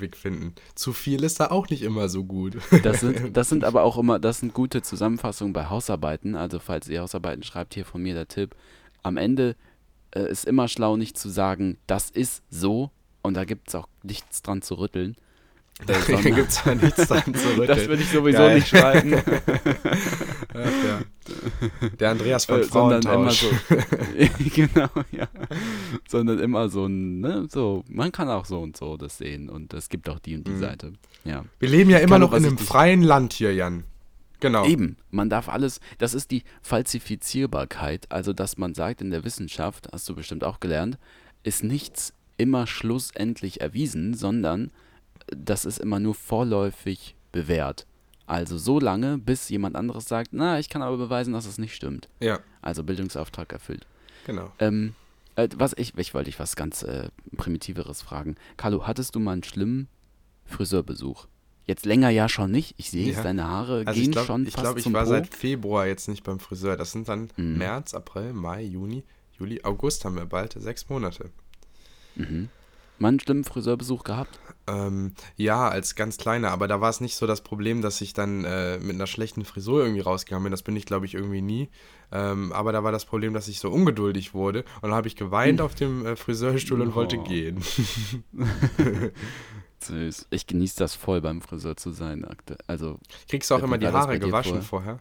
Weg 0.00 0.16
finden. 0.16 0.54
Zu 0.74 0.92
viel 0.92 1.24
ist 1.24 1.40
da 1.40 1.50
auch 1.50 1.68
nicht 1.68 1.82
immer 1.82 2.08
so 2.08 2.24
gut. 2.24 2.56
Das 2.82 3.00
sind, 3.00 3.36
das 3.36 3.48
sind 3.48 3.64
aber 3.64 3.82
auch 3.82 3.98
immer, 3.98 4.18
das 4.18 4.40
sind 4.40 4.54
gute 4.54 4.80
Zusammenfassungen 4.80 5.52
bei 5.52 5.66
Hausarbeiten. 5.66 6.34
Also 6.34 6.58
falls 6.58 6.88
ihr 6.88 7.02
Hausarbeiten 7.02 7.42
schreibt, 7.42 7.74
hier 7.74 7.84
von 7.84 8.02
mir 8.02 8.14
der 8.14 8.26
Tipp. 8.26 8.54
Am 9.02 9.16
Ende 9.16 9.54
äh, 10.12 10.30
ist 10.30 10.46
immer 10.46 10.66
schlau, 10.66 10.96
nicht 10.96 11.18
zu 11.18 11.28
sagen, 11.28 11.76
das 11.86 12.10
ist 12.10 12.42
so 12.48 12.90
und 13.22 13.34
da 13.34 13.44
gibt 13.44 13.68
es 13.68 13.74
auch 13.74 13.88
nichts 14.02 14.42
dran 14.42 14.62
zu 14.62 14.74
rütteln. 14.74 15.16
Da 15.86 15.94
sondern- 16.00 16.34
gibt 16.34 16.48
es 16.50 16.64
ja 16.64 16.74
nichts 16.74 17.06
dran 17.08 17.34
zu 17.34 17.48
rütteln. 17.50 17.66
Das 17.66 17.88
würde 17.88 18.02
ich 18.02 18.08
sowieso 18.10 18.38
Geil. 18.38 18.54
nicht 18.56 18.68
schreiben. 18.68 19.10
Ja. 19.12 21.00
Der 21.98 22.10
Andreas 22.10 22.44
von 22.44 22.60
Äh, 22.60 22.64
sondern 22.64 23.02
immer 23.02 23.30
so. 23.30 23.46
genau, 24.54 24.88
ja. 25.12 25.28
Sondern 26.08 26.38
immer 26.38 26.68
so 26.68 26.86
ein, 26.86 27.20
ne, 27.20 27.46
so, 27.50 27.84
man 27.88 28.12
kann 28.12 28.28
auch 28.28 28.44
so 28.44 28.60
und 28.60 28.76
so 28.76 28.96
das 28.96 29.18
sehen 29.18 29.48
und 29.48 29.72
es 29.74 29.88
gibt 29.88 30.08
auch 30.08 30.18
die 30.18 30.36
und 30.36 30.46
die 30.46 30.52
Mhm. 30.52 30.58
Seite. 30.60 30.92
Ja. 31.24 31.44
Wir 31.58 31.68
leben 31.68 31.90
ja 31.90 31.98
immer 31.98 32.18
noch 32.18 32.32
in 32.32 32.44
einem 32.44 32.58
freien 32.58 33.02
Land 33.02 33.32
hier, 33.32 33.54
Jan. 33.54 33.84
Genau. 34.40 34.64
Eben, 34.66 34.96
man 35.10 35.28
darf 35.28 35.48
alles, 35.50 35.80
das 35.98 36.14
ist 36.14 36.30
die 36.30 36.44
Falsifizierbarkeit, 36.62 38.06
also 38.10 38.32
dass 38.32 38.56
man 38.56 38.74
sagt, 38.74 39.02
in 39.02 39.10
der 39.10 39.22
Wissenschaft, 39.24 39.88
hast 39.92 40.08
du 40.08 40.14
bestimmt 40.14 40.44
auch 40.44 40.60
gelernt, 40.60 40.98
ist 41.42 41.62
nichts 41.62 42.14
immer 42.38 42.66
schlussendlich 42.66 43.60
erwiesen, 43.60 44.14
sondern 44.14 44.70
das 45.30 45.64
ist 45.64 45.78
immer 45.78 46.00
nur 46.00 46.14
vorläufig 46.14 47.14
bewährt. 47.32 47.86
Also 48.26 48.58
so 48.58 48.78
lange, 48.78 49.18
bis 49.18 49.48
jemand 49.48 49.74
anderes 49.76 50.06
sagt, 50.06 50.28
na, 50.32 50.58
ich 50.58 50.68
kann 50.68 50.82
aber 50.82 50.96
beweisen, 50.96 51.32
dass 51.32 51.46
es 51.46 51.58
nicht 51.58 51.74
stimmt. 51.74 52.08
Ja, 52.20 52.38
Also 52.62 52.84
Bildungsauftrag 52.84 53.52
erfüllt. 53.52 53.86
genau. 54.26 54.52
Ähm, 54.60 54.94
äh, 55.36 55.48
was 55.56 55.72
ich, 55.76 55.96
ich 55.98 56.14
wollte 56.14 56.26
dich 56.30 56.38
was 56.38 56.54
ganz 56.56 56.82
äh, 56.82 57.08
Primitiveres 57.36 58.02
fragen. 58.02 58.36
Carlo, 58.56 58.86
hattest 58.86 59.14
du 59.16 59.20
mal 59.20 59.32
einen 59.32 59.42
schlimmen 59.42 59.88
Friseurbesuch? 60.46 61.26
Jetzt 61.66 61.86
länger 61.86 62.10
ja 62.10 62.28
schon 62.28 62.50
nicht. 62.50 62.74
Ich 62.78 62.90
sehe 62.90 63.10
es, 63.10 63.16
Ja. 63.18 63.22
deine 63.22 63.46
Haare 63.48 63.84
Also 63.86 63.92
gehen 64.00 64.02
ich 64.04 64.10
glaube, 64.12 64.26
schon 64.26 64.46
ich, 64.46 64.52
fast 64.54 64.64
glaub, 64.64 64.76
ich 64.76 64.82
zum 64.84 64.92
war 64.92 65.04
Po. 65.04 65.10
seit 65.10 65.32
Februar 65.34 65.86
jetzt 65.86 66.08
nicht 66.08 66.24
beim 66.24 66.40
Friseur. 66.40 66.76
Das 66.76 66.92
sind 66.92 67.08
dann 67.08 67.30
Mhm. 67.36 67.58
März, 67.58 67.94
April, 67.94 68.32
Mai, 68.32 68.62
Juni, 68.62 69.04
Juli, 69.38 69.60
August 69.62 70.04
haben 70.04 70.16
wir 70.16 70.26
bald. 70.26 70.54
Sechs 70.58 70.88
Monate. 70.88 71.30
Mhm. 72.16 72.48
Mal 72.98 73.08
einen 73.08 73.20
schlimmen 73.20 73.44
Friseurbesuch 73.44 74.02
gehabt? 74.04 74.38
Ähm, 74.70 75.14
ja, 75.36 75.68
als 75.68 75.94
ganz 75.96 76.16
kleiner, 76.16 76.50
aber 76.50 76.68
da 76.68 76.80
war 76.80 76.90
es 76.90 77.00
nicht 77.00 77.16
so 77.16 77.26
das 77.26 77.40
Problem, 77.40 77.82
dass 77.82 78.00
ich 78.00 78.12
dann 78.12 78.44
äh, 78.44 78.78
mit 78.78 78.94
einer 78.94 79.06
schlechten 79.06 79.44
Frisur 79.44 79.80
irgendwie 79.82 80.00
rausgegangen 80.02 80.44
bin. 80.44 80.50
Das 80.52 80.62
bin 80.62 80.76
ich, 80.76 80.86
glaube 80.86 81.06
ich, 81.06 81.14
irgendwie 81.14 81.42
nie. 81.42 81.68
Ähm, 82.12 82.52
aber 82.52 82.72
da 82.72 82.84
war 82.84 82.92
das 82.92 83.04
Problem, 83.04 83.34
dass 83.34 83.48
ich 83.48 83.58
so 83.60 83.70
ungeduldig 83.70 84.34
wurde. 84.34 84.60
Und 84.76 84.82
dann 84.90 84.94
habe 84.94 85.08
ich 85.08 85.16
geweint 85.16 85.60
auf 85.60 85.74
dem 85.74 86.04
äh, 86.06 86.16
Friseurstuhl 86.16 86.80
und 86.80 86.94
wollte 86.94 87.18
Oh. 87.18 87.22
gehen. 87.24 87.62
Süß. 89.82 90.26
Ich 90.30 90.46
genieße 90.46 90.76
das 90.78 90.94
voll, 90.94 91.20
beim 91.20 91.40
Friseur 91.40 91.76
zu 91.76 91.90
sein. 91.90 92.26
Also, 92.66 92.98
Kriegst 93.28 93.50
du 93.50 93.54
auch 93.54 93.62
immer 93.62 93.78
die 93.78 93.86
Haare 93.88 94.18
gewaschen 94.18 94.62
vorher? 94.62 95.00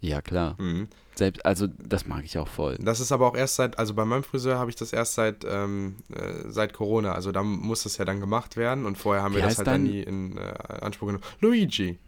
Ja 0.00 0.20
klar. 0.22 0.56
Mhm. 0.60 0.88
Selbst, 1.14 1.44
also, 1.44 1.66
das 1.66 2.06
mag 2.06 2.24
ich 2.24 2.38
auch 2.38 2.48
voll. 2.48 2.78
Das 2.80 3.00
ist 3.00 3.12
aber 3.12 3.26
auch 3.26 3.36
erst 3.36 3.56
seit, 3.56 3.78
also 3.78 3.94
bei 3.94 4.04
meinem 4.04 4.22
Friseur 4.22 4.58
habe 4.58 4.70
ich 4.70 4.76
das 4.76 4.92
erst 4.92 5.14
seit, 5.14 5.44
ähm, 5.46 5.96
äh, 6.14 6.48
seit 6.48 6.72
Corona. 6.72 7.12
Also 7.12 7.30
da 7.30 7.42
muss 7.42 7.82
das 7.82 7.98
ja 7.98 8.04
dann 8.04 8.20
gemacht 8.20 8.56
werden 8.56 8.86
und 8.86 8.96
vorher 8.96 9.22
haben 9.22 9.32
Wie 9.32 9.38
wir 9.38 9.42
das 9.44 9.58
halt 9.58 9.66
dann 9.66 9.82
nie 9.82 10.00
in 10.02 10.38
äh, 10.38 10.40
Anspruch 10.80 11.08
genommen. 11.08 11.24
Luigi. 11.40 11.98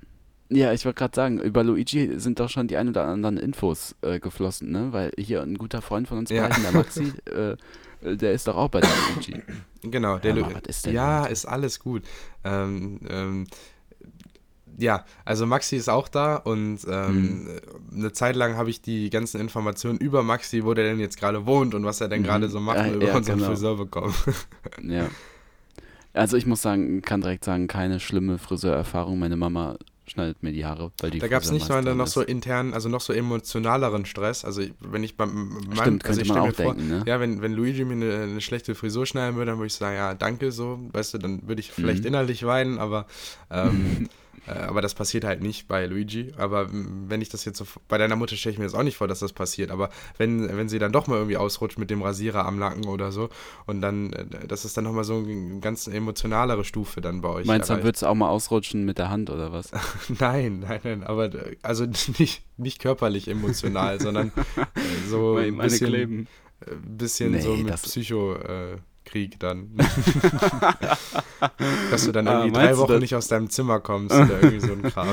Ja, 0.48 0.72
ich 0.72 0.84
wollte 0.84 0.98
gerade 0.98 1.14
sagen, 1.14 1.40
über 1.40 1.64
Luigi 1.64 2.18
sind 2.20 2.38
doch 2.38 2.50
schon 2.50 2.68
die 2.68 2.76
ein 2.76 2.88
oder 2.88 3.04
anderen 3.04 3.38
Infos 3.38 3.94
äh, 4.02 4.20
geflossen, 4.20 4.70
ne? 4.70 4.92
Weil 4.92 5.12
hier 5.18 5.42
ein 5.42 5.56
guter 5.56 5.80
Freund 5.80 6.08
von 6.08 6.18
uns 6.18 6.30
Ja. 6.30 6.48
beiden, 6.48 6.62
der 6.62 6.72
Maxi, 6.72 7.12
äh, 7.30 7.56
äh, 8.02 8.16
der 8.16 8.32
ist 8.32 8.46
doch 8.46 8.56
auch 8.56 8.68
bei 8.68 8.80
der 8.80 8.90
Luigi. 9.14 9.42
Genau, 9.82 10.18
der 10.18 10.34
Hör 10.34 10.42
Lu 10.42 10.48
ist 10.68 10.86
Ja, 10.86 11.24
ist 11.24 11.46
alles 11.46 11.80
gut. 11.80 12.02
Ähm, 12.44 13.00
ähm, 13.08 13.46
ja, 14.78 15.04
also 15.24 15.46
Maxi 15.46 15.76
ist 15.76 15.88
auch 15.88 16.08
da 16.08 16.36
und 16.36 16.80
ähm, 16.88 17.48
eine 17.94 18.12
Zeit 18.12 18.36
lang 18.36 18.56
habe 18.56 18.70
ich 18.70 18.80
die 18.82 19.10
ganzen 19.10 19.40
Informationen 19.40 19.98
über 19.98 20.22
Maxi, 20.22 20.64
wo 20.64 20.74
der 20.74 20.84
denn 20.84 21.00
jetzt 21.00 21.18
gerade 21.18 21.46
wohnt 21.46 21.74
und 21.74 21.84
was 21.84 22.00
er 22.00 22.08
denn 22.08 22.20
Mhm. 22.22 22.26
gerade 22.26 22.48
so 22.48 22.60
macht, 22.60 22.78
Ja, 22.78 22.92
über 22.92 23.06
ja, 23.08 23.16
unseren 23.16 23.36
genau. 23.38 23.48
Friseur 23.48 23.76
bekommen. 23.76 24.14
Ja. 24.82 25.08
Also 26.14 26.36
ich 26.36 26.46
muss 26.46 26.60
sagen, 26.60 27.00
kann 27.02 27.22
direkt 27.22 27.44
sagen, 27.44 27.68
keine 27.68 27.98
schlimme 27.98 28.36
Friseurerfahrung. 28.38 29.18
Meine 29.18 29.36
Mama 29.36 29.78
schneidet 30.04 30.42
mir 30.42 30.52
die 30.52 30.66
Haare, 30.66 30.92
weil 31.00 31.10
die 31.10 31.20
Da 31.20 31.28
gab 31.28 31.42
es 31.42 31.50
nicht 31.52 31.68
mal 31.70 31.82
dann 31.82 31.96
noch 31.96 32.06
ist. 32.06 32.12
so 32.12 32.20
internen, 32.20 32.74
also 32.74 32.90
noch 32.90 33.00
so 33.00 33.14
emotionaleren 33.14 34.04
Stress. 34.04 34.44
Also 34.44 34.62
wenn 34.80 35.04
ich 35.04 35.16
beim 35.16 35.48
Mann, 35.68 35.76
Stimmt, 35.78 36.04
also 36.06 36.20
ich 36.20 36.28
man 36.28 36.38
auch 36.38 36.52
vor, 36.52 36.74
denken, 36.74 36.88
ne? 36.88 37.02
ja, 37.06 37.18
wenn, 37.18 37.40
wenn 37.40 37.52
Luigi 37.54 37.84
mir 37.86 37.92
eine, 37.94 38.22
eine 38.24 38.40
schlechte 38.42 38.74
Frisur 38.74 39.06
schneiden 39.06 39.36
würde, 39.36 39.52
dann 39.52 39.58
würde 39.58 39.68
ich 39.68 39.74
sagen, 39.74 39.96
ja, 39.96 40.12
danke 40.12 40.52
so, 40.52 40.80
weißt 40.92 41.14
du, 41.14 41.18
dann 41.18 41.48
würde 41.48 41.60
ich 41.60 41.70
vielleicht 41.72 42.02
Mhm. 42.02 42.08
innerlich 42.08 42.44
weinen, 42.44 42.78
aber 42.78 43.06
ähm, 43.50 43.86
äh, 44.02 44.06
aber 44.46 44.80
das 44.82 44.94
passiert 44.94 45.24
halt 45.24 45.40
nicht 45.42 45.68
bei 45.68 45.86
Luigi. 45.86 46.32
Aber 46.36 46.68
wenn 46.70 47.20
ich 47.20 47.28
das 47.28 47.44
jetzt 47.44 47.58
so, 47.58 47.66
bei 47.88 47.98
deiner 47.98 48.16
Mutter 48.16 48.36
stelle 48.36 48.52
ich 48.54 48.58
mir 48.58 48.64
das 48.64 48.74
auch 48.74 48.82
nicht 48.82 48.96
vor, 48.96 49.06
dass 49.08 49.20
das 49.20 49.32
passiert. 49.32 49.70
Aber 49.70 49.90
wenn, 50.18 50.48
wenn 50.56 50.68
sie 50.68 50.78
dann 50.78 50.90
doch 50.92 51.06
mal 51.06 51.16
irgendwie 51.16 51.36
ausrutscht 51.36 51.78
mit 51.78 51.90
dem 51.90 52.02
Rasierer 52.02 52.44
am 52.44 52.58
Nacken 52.58 52.86
oder 52.86 53.12
so 53.12 53.28
und 53.66 53.80
dann, 53.80 54.12
äh, 54.12 54.46
das 54.48 54.64
ist 54.64 54.76
dann 54.76 54.84
nochmal 54.84 55.04
so 55.04 55.16
eine 55.18 55.60
ganz 55.60 55.86
emotionalere 55.86 56.64
Stufe 56.64 57.00
dann 57.00 57.20
bei 57.20 57.28
euch. 57.28 57.46
Meinst 57.46 57.70
du, 57.70 57.74
dann 57.74 57.84
wird 57.84 57.96
es 57.96 58.02
auch 58.02 58.14
mal 58.14 58.28
ausrutschen 58.28 58.84
mit 58.84 58.98
der 58.98 59.10
Hand 59.10 59.30
oder 59.30 59.52
was? 59.52 59.70
Nein, 60.18 60.60
nein, 60.60 60.80
nein, 60.82 61.02
aber 61.04 61.26
äh, 61.34 61.56
also 61.62 61.84
nicht, 62.18 62.42
nicht 62.56 62.78
körperlich 62.80 63.28
emotional, 63.28 64.00
sondern 64.00 64.28
äh, 64.56 65.08
so 65.08 65.34
Weil 65.36 65.48
ein 65.48 65.54
meine 65.56 65.70
bisschen, 65.70 66.26
äh, 66.60 66.74
bisschen 66.88 67.32
Nee, 67.32 67.40
so 67.40 67.56
mit 67.56 67.68
das- 67.72 67.82
Psycho-Krieg 69.12 69.38
dann. 69.40 69.70
Dass 71.90 72.04
du 72.04 72.12
dann 72.12 72.26
Ah, 72.28 72.44
irgendwie 72.44 72.52
meinst 72.52 72.72
drei 72.72 72.78
Wochen 72.78 72.98
nicht 73.00 73.14
aus 73.14 73.28
deinem 73.28 73.50
Zimmer 73.50 73.80
kommst 73.80 74.14
oder 74.14 74.42
irgendwie 74.42 74.60
so 74.66 74.72
ein 74.72 74.82
Kram. 74.82 75.08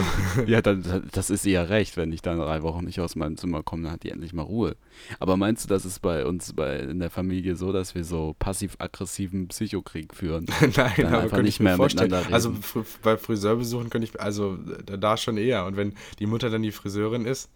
Ja, 0.46 0.62
dann, 0.62 1.04
das 1.12 1.30
ist 1.30 1.46
ihr 1.46 1.70
recht, 1.70 1.98
wenn 1.98 2.12
ich 2.12 2.22
dann 2.22 2.38
drei 2.40 2.62
Wochen 2.64 2.86
nicht 2.86 3.00
aus 3.00 3.16
meinem 3.16 3.38
Zimmer 3.38 3.64
komme, 3.64 3.84
dann 3.84 3.92
hat 3.94 4.04
die 4.04 4.12
endlich 4.12 4.34
mal 4.34 4.44
Ruhe. 4.44 4.76
Aber 5.20 5.38
meinst 5.38 5.66
du, 5.66 5.70
das 5.70 5.86
ist 5.86 6.02
bei 6.02 6.26
uns 6.26 6.54
bei, 6.54 6.78
in 6.80 7.00
der 7.00 7.10
Familie 7.10 7.56
so, 7.56 7.72
dass 7.72 7.96
wir 7.96 8.04
so 8.04 8.36
passiv-aggressiven 8.40 9.48
Psychokrieg 9.50 10.14
führen? 10.14 10.46
Nein, 10.62 10.92
Dann 10.98 11.14
aber 11.14 11.22
könnte 11.30 11.44
nicht 11.44 11.56
ich 11.56 11.60
mir 11.60 11.66
mehr 11.66 11.76
vorstellen. 11.78 12.14
Also 12.32 12.52
fr- 12.52 12.86
bei 13.02 13.18
Friseurbesuchen 13.18 13.90
könnte 13.90 14.08
ich, 14.08 14.20
also 14.20 14.58
da 14.58 15.18
schon 15.18 15.38
eher. 15.38 15.66
Und 15.66 15.78
wenn 15.78 15.94
die 16.20 16.26
Mutter 16.28 16.50
dann 16.50 16.62
die 16.62 16.72
Friseurin 16.72 17.26
ist, 17.26 17.50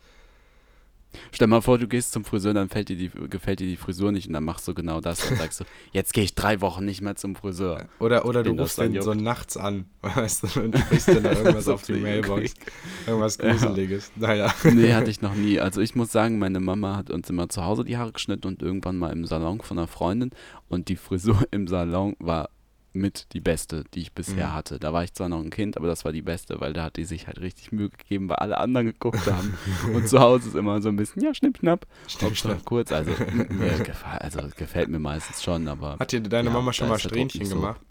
Stell 1.31 1.47
mal 1.47 1.61
vor, 1.61 1.77
du 1.77 1.87
gehst 1.87 2.11
zum 2.13 2.23
Friseur, 2.25 2.53
dann 2.53 2.69
fällt 2.69 2.89
dir 2.89 2.95
die, 2.97 3.09
gefällt 3.29 3.59
dir 3.59 3.67
die 3.67 3.77
Frisur 3.77 4.11
nicht 4.11 4.27
und 4.27 4.33
dann 4.33 4.43
machst 4.43 4.67
du 4.67 4.73
genau 4.73 5.01
das 5.01 5.29
und 5.29 5.37
sagst 5.37 5.59
du, 5.61 5.63
jetzt 5.91 6.13
gehe 6.13 6.23
ich 6.23 6.35
drei 6.35 6.61
Wochen 6.61 6.85
nicht 6.85 7.01
mehr 7.01 7.15
zum 7.15 7.35
Friseur. 7.35 7.87
Oder, 7.99 8.25
oder 8.25 8.43
du 8.43 8.51
Den 8.51 8.59
rufst 8.59 8.77
dann 8.77 8.93
den 8.93 9.01
so 9.01 9.13
nachts 9.13 9.57
an, 9.57 9.85
weißt 10.01 10.43
du, 10.55 10.61
und 10.61 10.77
sprichst 10.77 11.07
dann 11.09 11.23
da 11.23 11.31
irgendwas 11.31 11.65
So 11.65 11.73
auf 11.75 11.83
die 11.83 11.93
Mailbox. 11.93 12.53
Krieg. 12.55 12.71
Irgendwas 13.07 13.37
Ja. 13.37 13.51
Gruseliges. 13.51 14.11
Naja. 14.15 14.53
Nee, 14.63 14.93
hatte 14.93 15.09
ich 15.09 15.21
noch 15.21 15.35
nie. 15.35 15.59
Also 15.59 15.81
ich 15.81 15.95
muss 15.95 16.11
sagen, 16.11 16.39
meine 16.39 16.59
Mama 16.59 16.97
hat 16.97 17.09
uns 17.09 17.29
immer 17.29 17.49
zu 17.49 17.63
Hause 17.63 17.83
die 17.85 17.97
Haare 17.97 18.11
geschnitten 18.11 18.47
und 18.47 18.61
irgendwann 18.61 18.97
mal 18.97 19.11
im 19.11 19.25
Salon 19.25 19.61
von 19.61 19.77
einer 19.77 19.87
Freundin 19.87 20.31
und 20.67 20.89
die 20.89 20.95
Frisur 20.95 21.43
im 21.51 21.67
Salon 21.67 22.15
war 22.19 22.49
mit 22.95 23.33
die 23.33 23.39
beste, 23.41 23.83
die 23.93 24.01
ich 24.01 24.13
bisher 24.13 24.47
Mhm. 24.49 24.53
hatte. 24.53 24.79
Da 24.79 24.93
war 24.93 25.03
ich 25.03 25.13
zwar 25.13 25.27
noch 25.29 25.39
ein 25.39 25.49
Kind, 25.49 25.77
aber 25.77 25.87
das 25.87 26.05
war 26.05 26.11
die 26.11 26.21
beste, 26.21 26.61
weil 26.61 26.73
da 26.73 26.83
hat 26.83 26.95
die 26.97 27.05
sich 27.05 27.25
halt 27.27 27.39
richtig 27.41 27.71
Mühe 27.71 27.89
gegeben, 27.89 28.29
weil 28.29 28.35
alle 28.37 28.57
anderen 28.59 28.87
geguckt 28.87 29.25
haben. 29.31 29.57
und 29.93 30.07
zu 30.07 30.19
Hause 30.19 30.49
ist 30.49 30.55
immer 30.55 30.81
so 30.81 30.89
ein 30.89 30.95
bisschen, 30.95 31.23
ja, 31.23 31.33
schnipp, 31.33 31.57
schnapp. 31.57 31.87
Schnipp, 32.07 32.35
schnapp. 32.37 32.63
kurz, 32.65 32.91
also, 32.91 33.11
mir 33.49 33.79
gefall, 33.79 34.19
also 34.19 34.39
gefällt 34.55 34.89
mir 34.89 34.99
meistens 34.99 35.41
schon, 35.43 35.67
aber 35.67 35.97
Hat 35.99 36.11
dir 36.11 36.21
deine 36.21 36.49
Ja, 36.49 36.53
Mama 36.53 36.71
schon 36.71 36.87
mal 36.89 36.99
Strähnchen 36.99 37.45
so. 37.45 37.55
gemacht? 37.55 37.81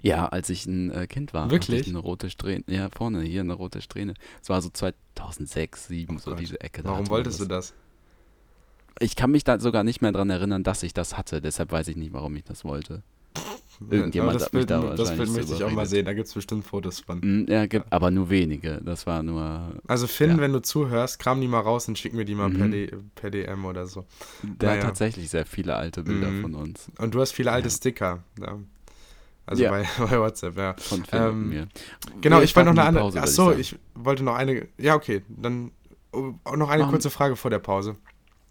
ja, 0.00 0.26
als 0.28 0.48
ich 0.48 0.66
ein 0.66 0.90
äh, 0.92 1.06
Kind 1.08 1.32
war, 1.34 1.50
Wirklich? 1.50 1.78
hatte 1.80 1.88
ich 1.88 1.94
eine 1.94 1.98
rote 1.98 2.30
Strähne, 2.30 2.62
ja, 2.68 2.88
vorne 2.90 3.22
hier 3.22 3.40
eine 3.40 3.52
rote 3.54 3.80
Strähne. 3.80 4.14
Es 4.40 4.48
war 4.48 4.60
so 4.62 4.68
2006, 4.70 5.86
2007, 5.86 6.18
so 6.18 6.30
Gott. 6.30 6.40
diese 6.40 6.60
Ecke. 6.60 6.82
Warum 6.84 7.08
wolltest 7.08 7.40
du 7.40 7.46
das? 7.46 7.74
Ich 9.00 9.16
kann 9.16 9.30
mich 9.30 9.42
da 9.42 9.58
sogar 9.58 9.82
nicht 9.84 10.00
mehr 10.02 10.12
dran 10.12 10.30
erinnern, 10.30 10.62
dass 10.62 10.82
ich 10.84 10.92
das 10.94 11.16
hatte. 11.16 11.40
Deshalb 11.40 11.72
weiß 11.72 11.88
ich 11.88 11.96
nicht, 11.96 12.12
warum 12.12 12.36
ich 12.36 12.44
das 12.44 12.64
wollte. 12.64 13.02
Irgendjemand 13.90 14.34
hat 14.34 14.52
mich 14.52 14.66
Bild, 14.66 14.70
da 14.70 14.94
das 14.94 15.16
Bild 15.16 15.30
möchte 15.32 15.54
ich 15.54 15.64
auch 15.64 15.70
mal 15.70 15.86
sehen. 15.86 16.04
Da 16.04 16.12
gibt 16.12 16.28
es 16.28 16.34
bestimmt 16.34 16.64
Fotos 16.66 17.00
von. 17.00 17.18
Mm, 17.20 17.46
Ja, 17.50 17.66
gibt, 17.66 17.92
aber 17.92 18.10
nur 18.10 18.30
wenige. 18.30 18.80
Das 18.84 19.06
war 19.06 19.22
nur. 19.22 19.72
Also 19.86 20.06
Finn, 20.06 20.30
Ja. 20.32 20.38
wenn 20.38 20.52
du 20.52 20.60
zuhörst, 20.62 21.18
kram 21.18 21.40
die 21.40 21.48
mal 21.48 21.60
raus 21.60 21.88
und 21.88 21.98
schick 21.98 22.14
mir 22.14 22.24
die 22.24 22.34
mal 22.34 22.50
per, 22.50 22.66
Mhm. 22.66 22.70
D, 22.72 22.92
per 23.14 23.30
DM 23.30 23.64
oder 23.64 23.86
so. 23.86 24.04
Der 24.42 24.68
Naja. 24.70 24.80
hat 24.82 24.88
tatsächlich 24.88 25.28
sehr 25.30 25.46
viele 25.46 25.76
alte 25.76 26.02
Bilder 26.02 26.28
Mhm. 26.30 26.42
von 26.42 26.54
uns. 26.54 26.90
Und 26.98 27.14
du 27.14 27.20
hast 27.20 27.32
viele 27.32 27.50
alte 27.52 27.68
Ja. 27.68 27.74
Sticker. 27.74 28.24
Ja. 28.40 28.58
Also 29.46 29.62
Ja. 29.64 29.70
Bei, 29.70 29.82
bei 29.98 30.18
WhatsApp, 30.20 30.56
ja. 30.56 30.74
Von 30.78 31.04
Phil 31.04 31.18
Ähm, 31.18 31.48
mir. 31.48 31.68
Genau, 32.20 32.36
Wir 32.38 32.44
ich 32.44 32.54
wollte 32.54 32.72
noch 32.72 32.78
eine 32.84 32.88
andere. 33.00 33.20
Achso, 33.20 33.46
sagen. 33.46 33.60
ich, 33.60 33.76
wollte 33.94 34.22
noch 34.22 34.34
eine. 34.36 34.68
Ja, 34.78 34.94
okay. 34.94 35.22
Dann 35.28 35.72
oh, 36.12 36.32
noch 36.56 36.68
eine 36.70 36.82
Machen- 36.82 36.92
kurze 36.92 37.10
Frage 37.10 37.36
vor 37.36 37.50
der 37.50 37.58
Pause. 37.58 37.96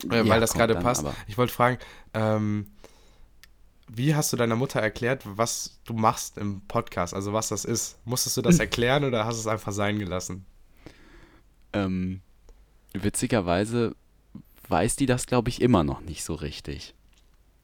Äh, 0.09 0.17
Ja, 0.17 0.27
weil 0.29 0.39
das 0.41 0.53
gerade 0.53 0.75
passt. 0.75 1.05
aber. 1.05 1.13
Ich 1.27 1.37
wollte 1.37 1.53
fragen, 1.53 1.77
ähm, 2.13 2.65
wie 3.93 4.15
hast 4.15 4.31
du 4.31 4.37
deiner 4.37 4.55
Mutter 4.55 4.79
erklärt, 4.79 5.23
was 5.25 5.79
du 5.83 5.93
machst 5.93 6.37
im 6.37 6.61
Podcast? 6.61 7.13
Also 7.13 7.33
was 7.33 7.49
das 7.49 7.65
ist? 7.65 7.97
Musstest 8.05 8.37
du 8.37 8.41
das 8.41 8.59
erklären 8.59 9.03
oder 9.03 9.25
hast 9.25 9.35
du 9.35 9.41
es 9.41 9.47
einfach 9.47 9.73
sein 9.73 9.99
gelassen? 9.99 10.45
Ähm, 11.73 12.21
witzigerweise 12.93 13.95
weiß 14.69 14.95
die 14.95 15.07
das, 15.07 15.25
glaube 15.25 15.49
ich, 15.49 15.61
immer 15.61 15.83
noch 15.83 15.99
nicht 15.99 16.23
so 16.23 16.35
richtig, 16.35 16.95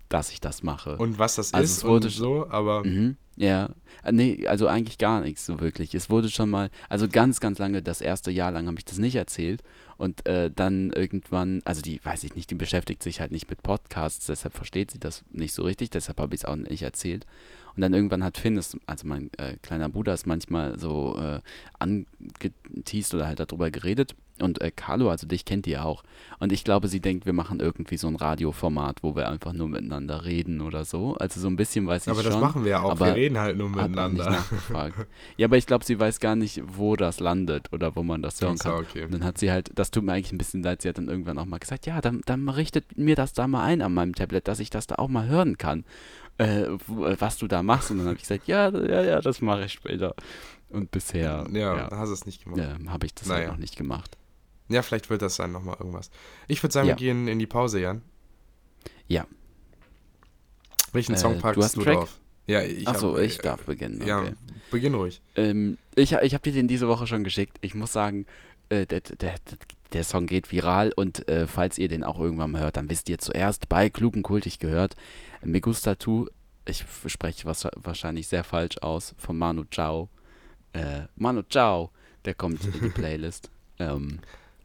dass 0.10 0.32
ich 0.32 0.40
das 0.42 0.64
mache. 0.64 0.98
Und 0.98 1.20
was 1.20 1.36
das 1.36 1.54
Also 1.54 1.66
ist 1.66 1.78
es 1.78 1.84
wurde 1.84 2.08
und 2.08 2.14
so, 2.14 2.48
aber 2.50 2.84
Mhm, 2.84 3.18
ja. 3.36 3.70
Äh, 4.04 4.12
Nee, 4.12 4.48
also 4.48 4.68
eigentlich 4.68 4.98
gar 4.98 5.22
nichts 5.22 5.46
so 5.46 5.60
wirklich. 5.60 5.94
Es 5.94 6.10
wurde 6.10 6.30
schon 6.30 6.50
mal, 6.50 6.70
also 6.90 7.08
ganz, 7.08 7.40
ganz 7.40 7.60
lange, 7.60 7.82
das 7.82 8.02
erste 8.02 8.32
Jahr 8.32 8.52
lang 8.52 8.68
habe 8.68 8.78
ich 8.78 8.86
das 8.86 8.98
nicht 9.00 9.16
erzählt. 9.16 9.64
Und 9.98 10.26
äh, 10.28 10.52
dann 10.56 10.92
irgendwann, 10.92 11.62
also 11.66 11.82
die, 11.82 12.00
weiß 12.04 12.24
ich 12.24 12.36
nicht, 12.36 12.52
die 12.52 12.56
beschäftigt 12.56 13.02
sich 13.02 13.20
halt 13.20 13.32
nicht 13.32 13.50
mit 13.50 13.64
Podcasts, 13.64 14.28
deshalb 14.28 14.54
versteht 14.54 14.92
sie 14.92 15.00
das 15.00 15.24
nicht 15.32 15.54
so 15.54 15.64
richtig, 15.64 15.90
deshalb 15.90 16.20
habe 16.20 16.36
ich 16.36 16.42
es 16.42 16.46
auch 16.46 16.56
nicht 16.56 16.84
erzählt. 16.84 17.26
Und 17.76 17.82
dann 17.82 17.94
irgendwann 17.94 18.24
hat 18.24 18.38
Finn, 18.38 18.58
es, 18.58 18.78
also 18.86 19.08
mein 19.08 19.32
äh, 19.38 19.56
kleiner 19.62 19.90
Bruder, 19.90 20.14
ist 20.14 20.26
manchmal 20.28 20.80
so 20.80 21.18
äh, 21.20 21.42
angeteased 21.80 23.14
oder 23.14 23.28
halt 23.28 23.40
darüber 23.40 23.72
geredet. 23.72 24.16
Und 24.42 24.62
äh, 24.62 24.72
Carlo, 24.76 25.10
also 25.10 25.26
dich 25.28 25.46
kennt 25.46 25.66
die 25.66 25.72
ja 25.72 25.84
auch. 25.84 26.04
Und 26.40 26.52
ich 26.52 26.64
glaube, 26.64 26.88
sie 26.88 27.00
denkt, 27.00 27.26
wir 27.26 27.34
machen 27.34 27.60
irgendwie 27.60 27.98
so 27.98 28.08
ein 28.08 28.16
Radioformat, 28.16 29.04
wo 29.04 29.16
wir 29.16 29.30
einfach 29.30 29.54
nur 29.54 29.68
miteinander 29.68 30.26
reden 30.26 30.62
oder 30.62 30.86
so. 30.86 31.16
Also 31.16 31.40
so 31.40 31.48
ein 31.48 31.56
bisschen 31.56 31.88
weiß 31.88 32.04
ich 32.08 32.12
aber 32.12 32.22
schon. 32.22 32.32
das 32.32 32.40
machen 32.42 32.64
wir 32.64 32.72
ja 32.72 32.82
auch. 32.82 32.92
aber 32.92 33.08
wir 33.08 33.16
reden 33.16 33.38
halt 33.38 33.58
nur 33.58 33.70
miteinander. 33.70 34.44
ja, 35.38 35.46
aber 35.48 35.58
ich 35.58 35.66
glaube, 35.66 35.86
sie 35.86 36.00
weiß 36.00 36.20
gar 36.20 36.36
nicht, 36.36 36.62
wo 36.66 36.96
das 36.96 37.20
landet 37.20 37.72
oder 37.74 37.96
wo 37.96 38.04
man 38.04 38.22
das 38.22 38.42
hören 38.42 38.58
kann. 38.58 38.74
okay. 38.74 39.04
Und 39.06 39.14
dann 39.14 39.24
hat 39.24 39.38
sie 39.38 39.52
halt, 39.52 39.72
das 39.76 39.92
tut 39.92 40.04
mir 40.04 40.14
eigentlich 40.14 40.32
ein 40.32 40.38
bisschen 40.38 40.64
leid, 40.64 40.82
sie 40.82 40.90
hat 40.90 40.98
dann 40.98 41.08
irgendwann 41.08 41.38
auch 41.38 41.46
mal 41.46 41.60
gesagt, 41.60 41.86
ja, 41.86 42.02
dann, 42.02 42.22
dann 42.26 42.50
richtet 42.50 42.98
mir 42.98 43.16
das 43.16 43.34
da 43.34 43.48
mal 43.48 43.64
ein 43.64 43.82
an 43.82 43.94
meinem 43.94 44.16
Tablet, 44.16 44.48
dass 44.48 44.60
ich 44.60 44.70
das 44.70 44.88
da 44.88 44.96
auch 44.96 45.08
mal 45.08 45.28
hören 45.28 45.58
kann, 45.58 45.84
äh, 46.40 46.64
äh, 46.64 46.78
was 47.20 47.38
du 47.38 47.48
da 47.48 47.64
machst. 47.64 47.92
Und 47.92 47.98
dann 48.00 48.08
habe 48.08 48.16
ich 48.18 48.22
gesagt, 48.24 48.48
ja, 48.48 48.70
ja, 48.70 49.02
ja, 49.02 49.22
das 49.22 49.42
mache 49.42 49.66
ich 49.66 49.74
später. 49.74 50.14
Und 50.70 50.92
bisher, 50.92 51.48
Ja, 51.52 51.76
ja, 51.78 51.90
hast 51.92 52.10
du 52.10 52.14
es 52.14 52.26
nicht 52.26 52.44
gemacht. 52.44 52.60
ja, 52.60 52.92
habe 52.92 53.06
ich 53.06 53.16
das 53.16 53.28
Naja. 53.28 53.40
halt 53.42 53.52
noch 53.52 53.58
nicht 53.58 53.78
gemacht. 53.78 54.18
Ja, 54.70 54.82
vielleicht 54.82 55.10
wird 55.10 55.22
das 55.22 55.38
dann 55.38 55.52
nochmal 55.52 55.78
irgendwas. 55.80 56.10
Ich 56.48 56.62
würde 56.62 56.74
sagen, 56.74 56.88
Ja. 56.88 56.94
wir 56.96 56.98
gehen 56.98 57.28
in 57.28 57.40
die 57.40 57.48
Pause, 57.48 57.80
Jan. 57.80 58.02
Ja. 59.08 59.26
Welchen 60.94 61.16
Äh, 61.16 61.18
Song 61.18 61.34
du 61.36 61.42
packst 61.42 61.62
hast 61.64 61.78
du, 61.78 61.84
Track? 61.84 61.96
drauf? 61.96 62.20
Ja, 62.48 62.62
ich 62.62 62.88
Achso, 62.88 63.14
hab, 63.16 63.20
ich 63.22 63.40
äh, 63.40 63.42
darf 63.42 63.64
beginnen. 63.64 64.06
Ja, 64.06 64.22
Okay. 64.22 64.34
beginn 64.72 64.94
ruhig. 64.96 65.22
Ähm, 65.36 65.78
ich 65.96 66.14
ich 66.14 66.34
habe 66.34 66.44
dir 66.44 66.54
den 66.54 66.68
diese 66.68 66.88
Woche 66.88 67.06
schon 67.08 67.24
geschickt. 67.24 67.58
Ich 67.62 67.76
muss 67.76 67.92
sagen, 67.92 68.26
äh, 68.70 68.86
der, 68.86 69.02
der, 69.02 69.36
der 69.94 70.04
Song 70.04 70.28
geht 70.28 70.52
viral 70.52 70.94
und 70.96 71.28
äh, 71.28 71.46
falls 71.48 71.78
ihr 71.78 71.88
den 71.90 72.04
auch 72.04 72.20
irgendwann 72.20 72.52
mal 72.52 72.62
hört, 72.62 72.78
dann 72.78 72.90
wisst 72.90 73.10
ihr 73.10 73.18
zuerst 73.20 73.68
bei 73.70 73.90
Klugen 73.90 74.24
Kultig 74.24 74.60
gehört. 74.60 74.96
Me 75.44 75.60
Gusta 75.62 75.96
Tu, 75.96 76.28
ich 76.66 76.86
spreche 77.08 77.46
was, 77.46 77.68
wahrscheinlich 77.76 78.28
sehr 78.28 78.44
falsch 78.46 78.78
aus, 78.80 79.14
von 79.18 79.38
Manu 79.38 79.66
Chao. 79.70 80.10
Äh, 80.74 81.04
Manu 81.16 81.44
Chao, 81.50 81.92
der 82.26 82.34
kommt 82.34 82.64
in 82.64 82.72
die 82.82 82.90
Playlist. 82.90 83.50
Ähm, 83.80 84.20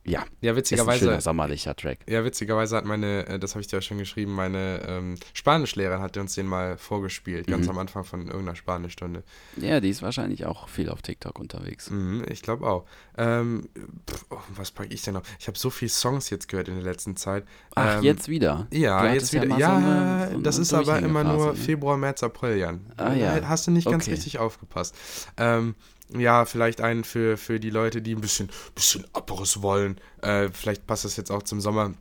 ja, 0.04 0.20
Ja, 0.20 0.24
ist 0.24 0.48
ein 0.50 0.56
witzigerweise. 0.56 1.04
schöner 1.06 1.20
sommerlicher 1.20 1.76
Track. 1.76 1.98
Ja, 2.08 2.24
witzigerweise 2.24 2.76
hat 2.76 2.84
meine, 2.84 3.26
äh, 3.26 3.38
das 3.38 3.52
habe 3.54 3.60
ich 3.60 3.68
dir 3.68 3.76
ja 3.76 3.82
schon 3.82 3.98
geschrieben, 3.98 4.32
meine 4.34 4.80
ähm, 4.88 5.14
Spanischlehrerin 5.32 6.00
hat 6.00 6.16
uns 6.16 6.34
den 6.34 6.46
mal 6.46 6.76
vorgespielt, 6.76 7.46
ganz 7.46 7.64
Mhm. 7.66 7.70
am 7.70 7.78
Anfang 7.78 8.04
von 8.04 8.26
irgendeiner 8.26 8.56
Spanischstunde. 8.56 9.22
Ja, 9.56 9.80
die 9.80 9.90
ist 9.90 10.02
wahrscheinlich 10.02 10.44
auch 10.46 10.68
viel 10.68 10.88
auf 10.88 11.02
TikTok 11.02 11.38
unterwegs. 11.38 11.90
Mhm, 11.90 12.24
ich 12.28 12.42
glaube 12.42 12.66
auch. 12.66 12.84
Ähm, 13.16 13.68
pff, 14.10 14.24
oh, 14.30 14.38
was 14.56 14.70
packe 14.70 14.92
ich 14.92 15.02
denn 15.02 15.14
noch? 15.14 15.22
Ich 15.38 15.46
habe 15.46 15.58
so 15.58 15.70
viele 15.70 15.90
Songs 15.90 16.30
jetzt 16.30 16.48
gehört 16.48 16.68
in 16.68 16.74
der 16.74 16.84
letzten 16.84 17.16
Zeit. 17.16 17.44
Ach, 17.74 17.98
Ähm, 17.98 18.02
jetzt 18.04 18.28
wieder? 18.28 18.66
Ja, 18.72 19.12
jetzt 19.12 19.32
ja 19.32 19.42
wieder. 19.42 19.56
Ja, 19.58 19.68
so 19.68 19.74
eine- 19.86 20.26
so 20.28 20.34
eine 20.34 20.42
das 20.42 20.58
ist 20.58 20.72
aber 20.74 20.98
immer 20.98 21.22
nur 21.24 21.46
ne? 21.48 21.54
Februar, 21.54 21.96
März, 21.96 22.22
April, 22.22 22.56
Jan. 22.56 22.80
Ah, 22.96 23.12
ja. 23.14 23.40
Hast 23.46 23.66
du 23.66 23.70
nicht 23.70 23.88
ganz 23.88 24.04
Okay. 24.04 24.12
richtig 24.14 24.38
aufgepasst. 24.38 24.94
Ähm, 25.36 25.74
ja, 26.10 26.44
vielleicht 26.44 26.80
einen 26.80 27.04
für, 27.04 27.36
für 27.36 27.60
die 27.60 27.70
Leute, 27.70 28.02
die 28.02 28.14
ein 28.14 28.20
bisschen, 28.20 28.50
bisschen 28.74 29.04
Aperes 29.12 29.62
wollen. 29.62 29.98
Äh, 30.20 30.48
vielleicht 30.52 30.86
passt 30.86 31.04
das 31.04 31.16
jetzt 31.16 31.30
auch 31.30 31.42
zum 31.42 31.60
Sommer. 31.60 31.94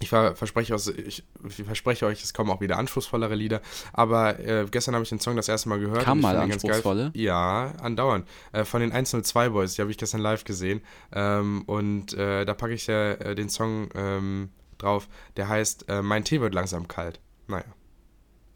Ich 0.00 0.08
ver 0.08 0.34
verspreche, 0.34 0.74
euch, 0.74 0.88
ich, 0.88 1.22
ich 1.46 1.64
verspreche 1.64 2.06
euch, 2.06 2.24
es 2.24 2.34
kommen 2.34 2.50
auch 2.50 2.60
wieder 2.60 2.76
anspruchsvollere 2.76 3.36
Lieder. 3.36 3.60
Aber 3.92 4.38
äh, 4.40 4.66
gestern 4.68 4.94
habe 4.94 5.04
ich 5.04 5.10
den 5.10 5.20
Song 5.20 5.36
das 5.36 5.48
erste 5.48 5.68
Mal 5.68 5.78
gehört. 5.78 6.02
Kam 6.02 6.18
ich 6.18 6.22
mal 6.22 6.36
anspruchsvolle? 6.36 7.12
Ja, 7.14 7.72
andauernd. 7.80 8.26
Äh, 8.50 8.64
von 8.64 8.80
den 8.80 8.90
102 8.90 9.50
Boys, 9.50 9.74
die 9.74 9.82
habe 9.82 9.92
ich 9.92 9.98
gestern 9.98 10.20
live 10.20 10.42
gesehen. 10.42 10.80
Ähm, 11.12 11.62
und 11.66 12.14
äh, 12.14 12.44
da 12.44 12.54
packe 12.54 12.74
ich 12.74 12.88
ja 12.88 13.12
äh, 13.12 13.34
den 13.36 13.48
Song 13.48 13.90
ähm, 13.94 14.50
drauf, 14.78 15.08
der 15.36 15.48
heißt 15.48 15.88
äh, 15.88 16.02
Mein 16.02 16.24
Tee 16.24 16.40
wird 16.40 16.52
langsam 16.52 16.88
kalt. 16.88 17.20
Naja. 17.46 17.64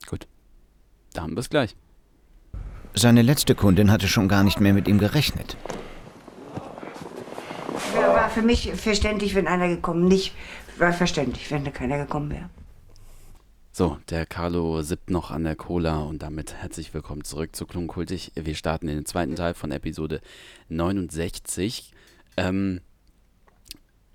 Gut. 0.09 0.27
Dann 1.13 1.35
bis 1.37 1.49
gleich. 1.49 1.77
Seine 2.99 3.21
letzte 3.21 3.55
Kundin 3.55 3.91
hatte 3.91 4.09
schon 4.09 4.27
gar 4.27 4.43
nicht 4.43 4.59
mehr 4.59 4.73
mit 4.73 4.89
ihm 4.89 4.99
gerechnet. 4.99 5.57
für 8.37 8.43
mich 8.43 8.71
verständlich, 8.73 9.35
wenn 9.35 9.47
einer 9.47 9.69
gekommen 9.69 10.09
nicht 10.09 10.35
war 10.79 10.93
verständlich, 10.93 11.51
wenn 11.51 11.65
da 11.65 11.71
keiner 11.71 11.97
gekommen 11.97 12.31
wäre. 12.31 12.51
So, 13.73 13.97
der 14.11 14.27
Carlo 14.27 14.83
sippt 14.83 15.09
noch 15.09 15.31
an 15.31 15.45
der 15.45 15.57
Cola 15.57 16.01
und 16.01 16.23
damit 16.23 16.53
herzlich 16.53 16.93
willkommen 16.93 17.25
zurück 17.25 17.57
zu 17.57 17.65
Klunkultig. 17.65 18.33
Wir 18.35 18.55
starten 18.55 18.89
in 18.89 18.97
den 18.97 19.07
zweiten 19.07 19.37
Teil 19.37 19.55
von 19.55 19.71
Episode 19.71 20.21
69. 20.69 21.93
Ähm, 22.37 22.81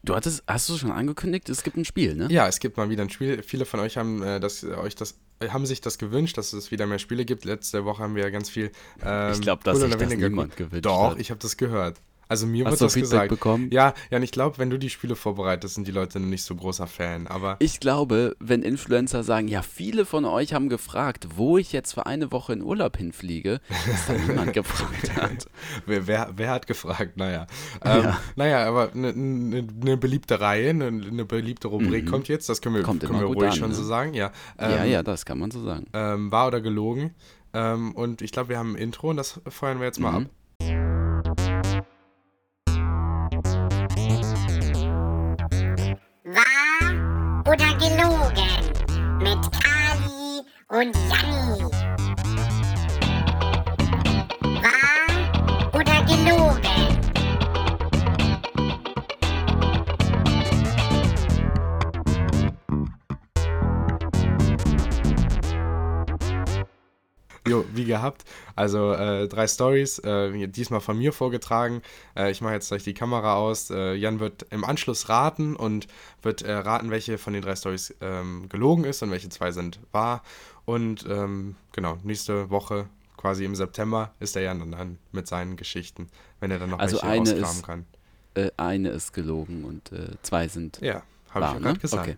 du 0.04 0.16
hattest, 0.16 0.44
hast 0.46 0.70
du 0.70 0.78
schon 0.78 0.92
angekündigt, 0.92 1.50
es 1.50 1.64
gibt 1.64 1.78
ein 1.78 1.86
Spiel, 1.86 2.16
ne? 2.16 2.28
Ja, 2.30 2.48
es 2.48 2.60
gibt 2.60 2.78
mal 2.78 2.90
wieder 2.90 3.04
ein 3.04 3.10
Spiel. 3.10 3.42
Viele 3.42 3.66
von 3.66 3.80
euch 3.80 3.98
haben 3.98 4.22
äh, 4.22 4.40
das, 4.40 4.64
euch 4.64 4.96
das 4.96 5.16
haben 5.50 5.66
sich 5.66 5.82
das 5.82 5.98
gewünscht, 5.98 6.38
dass 6.38 6.54
es 6.54 6.72
wieder 6.72 6.88
mehr 6.88 7.00
Spiele 7.00 7.26
gibt. 7.26 7.46
Letzte 7.46 7.86
Woche 7.86 8.04
haben 8.04 8.16
wir 8.16 8.24
ja 8.24 8.30
ganz 8.30 8.50
viel. 8.50 8.72
Ähm, 9.04 9.34
ich 9.34 9.42
glaube, 9.42 9.64
dass 9.64 9.80
sich 9.80 9.96
das 9.96 10.10
niemand 10.16 10.56
gewünscht 10.56 10.86
Doch, 10.86 11.12
hat. 11.12 11.20
ich 11.20 11.32
habe 11.32 11.40
das 11.40 11.58
gehört. 11.58 11.98
Also 12.32 12.48
mir 12.48 12.64
Hast 12.64 12.72
wird 12.72 12.80
du 12.82 12.86
das 12.86 12.94
Feedback 12.94 13.10
gesagt. 13.10 13.30
bekommen? 13.30 13.70
Ja, 13.74 13.94
ja, 14.10 14.18
und 14.18 14.24
ich 14.24 14.32
glaube, 14.32 14.58
wenn 14.58 14.70
du 14.70 14.80
die 14.80 14.90
Spiele 14.90 15.18
vorbereitest, 15.18 15.76
sind 15.76 15.86
die 15.86 15.92
Leute 15.92 16.22
nicht 16.22 16.44
so 16.44 16.56
großer 16.56 16.88
Fan. 16.88 17.28
Aber 17.28 17.58
Ich 17.60 17.82
glaube, 17.82 18.38
wenn 18.40 18.64
Influencer 18.64 19.24
sagen, 19.24 19.50
ja, 19.50 19.62
viele 19.62 20.06
von 20.06 20.24
euch 20.24 20.54
haben 20.54 20.70
gefragt, 20.70 21.28
wo 21.36 21.58
ich 21.58 21.74
jetzt 21.74 21.92
für 21.94 22.06
eine 22.06 22.32
Woche 22.32 22.54
in 22.54 22.62
Urlaub 22.62 22.96
hinfliege, 22.96 23.60
dass 23.86 24.08
da 24.08 24.14
niemand 24.14 24.54
gefragt 24.54 25.14
hat. 25.18 25.46
wer, 25.86 26.08
wer, 26.08 26.30
wer 26.38 26.50
hat 26.52 26.68
gefragt? 26.68 27.18
Naja. 27.18 27.48
Ähm, 27.84 28.04
Ja. 28.04 28.20
Naja, 28.38 28.66
aber 28.66 28.94
eine 28.94 29.12
ne, 29.14 29.68
ne 29.84 29.98
beliebte 29.98 30.40
Reihe, 30.40 30.70
eine 30.70 30.90
ne 30.90 31.26
beliebte 31.26 31.68
Rubrik 31.68 32.06
Mhm. 32.06 32.10
kommt 32.12 32.28
jetzt. 32.30 32.48
Das 32.48 32.62
können 32.62 32.76
wir, 32.76 32.84
Kommt 32.84 33.02
können 33.04 33.20
wir 33.20 33.26
ruhig 33.28 33.50
an, 33.52 33.58
schon 33.58 33.70
ne? 33.72 33.76
so 33.76 33.84
sagen. 33.84 34.14
Ja, 34.14 34.32
ja, 34.58 34.84
Ähm, 34.86 34.90
ja, 34.92 35.04
das 35.04 35.26
kann 35.26 35.38
man 35.38 35.52
so 35.52 35.62
sagen. 35.64 35.86
Ähm, 35.94 36.32
wahr 36.32 36.48
oder 36.48 36.62
gelogen. 36.62 37.14
Ähm, 37.54 37.92
und 37.94 38.22
ich 38.22 38.32
glaube, 38.32 38.48
wir 38.48 38.58
haben 38.58 38.76
ein 38.76 38.82
Intro 38.82 39.10
und 39.10 39.18
das 39.18 39.42
feuern 39.50 39.80
wir 39.80 39.86
jetzt 39.88 40.00
mal 40.00 40.12
Mhm. 40.12 40.18
ab. 40.28 40.32
Oder 47.52 47.74
gelogen? 47.76 49.20
Mit 49.20 49.40
Kali 49.52 50.42
und 50.70 50.96
Janni. 51.10 51.61
Jo, 67.48 67.66
wie 67.74 67.86
gehabt. 67.86 68.24
Also 68.56 68.94
äh, 68.94 69.28
drei 69.28 69.48
Stories, 69.48 69.98
äh, 70.00 70.48
diesmal 70.48 70.80
von 70.80 70.98
mir 70.98 71.12
vorgetragen. 71.12 71.82
Äh, 72.16 72.30
ich 72.30 72.42
mache 72.42 72.54
jetzt 72.54 72.68
gleich 72.68 72.84
die 72.84 72.94
Kamera 72.94 73.36
aus. 73.36 73.72
Äh, 73.72 73.96
Jan 73.96 74.20
wird 74.20 74.46
im 74.52 74.64
Anschluss 74.64 75.10
raten 75.10 75.56
und 75.56 75.88
wird 76.22 76.44
äh, 76.44 76.52
raten, 76.52 76.92
welche 76.92 77.18
von 77.18 77.34
den 77.34 77.42
drei 77.42 77.56
Stories 77.56 77.96
ähm, 78.00 78.48
gelogen 78.50 78.84
ist 78.84 79.02
und 79.02 79.10
welche 79.10 79.30
zwei 79.30 79.52
sind 79.52 79.80
wahr. 79.92 80.22
Und 80.66 81.06
ähm, 81.10 81.56
genau, 81.72 81.98
nächste 82.04 82.52
Woche, 82.52 82.88
quasi 83.18 83.44
im 83.44 83.56
September, 83.56 84.14
ist 84.20 84.36
der 84.36 84.44
Jan 84.44 84.70
dann, 84.72 85.00
mit 85.12 85.28
seinen 85.28 85.58
Geschichten, 85.58 86.10
wenn 86.40 86.52
er 86.52 86.60
dann 86.60 86.70
noch 86.70 86.78
Also 86.80 86.98
welche 86.98 87.08
eine 87.08 87.22
auskramen 87.22 87.58
ist- 87.58 87.64
kann. 87.66 87.86
Äh, 88.36 88.52
eine 88.58 88.90
ist 88.90 89.14
gelogen 89.14 89.66
und 89.66 89.92
zwei 90.22 90.48
sind 90.48 90.80
Ja, 90.82 91.02
habe 91.32 91.46
ich 91.46 91.52
ja 91.54 91.58
gerade 91.60 91.74
ne? 91.74 91.78
gesagt. 91.80 92.08
Okay. 92.08 92.18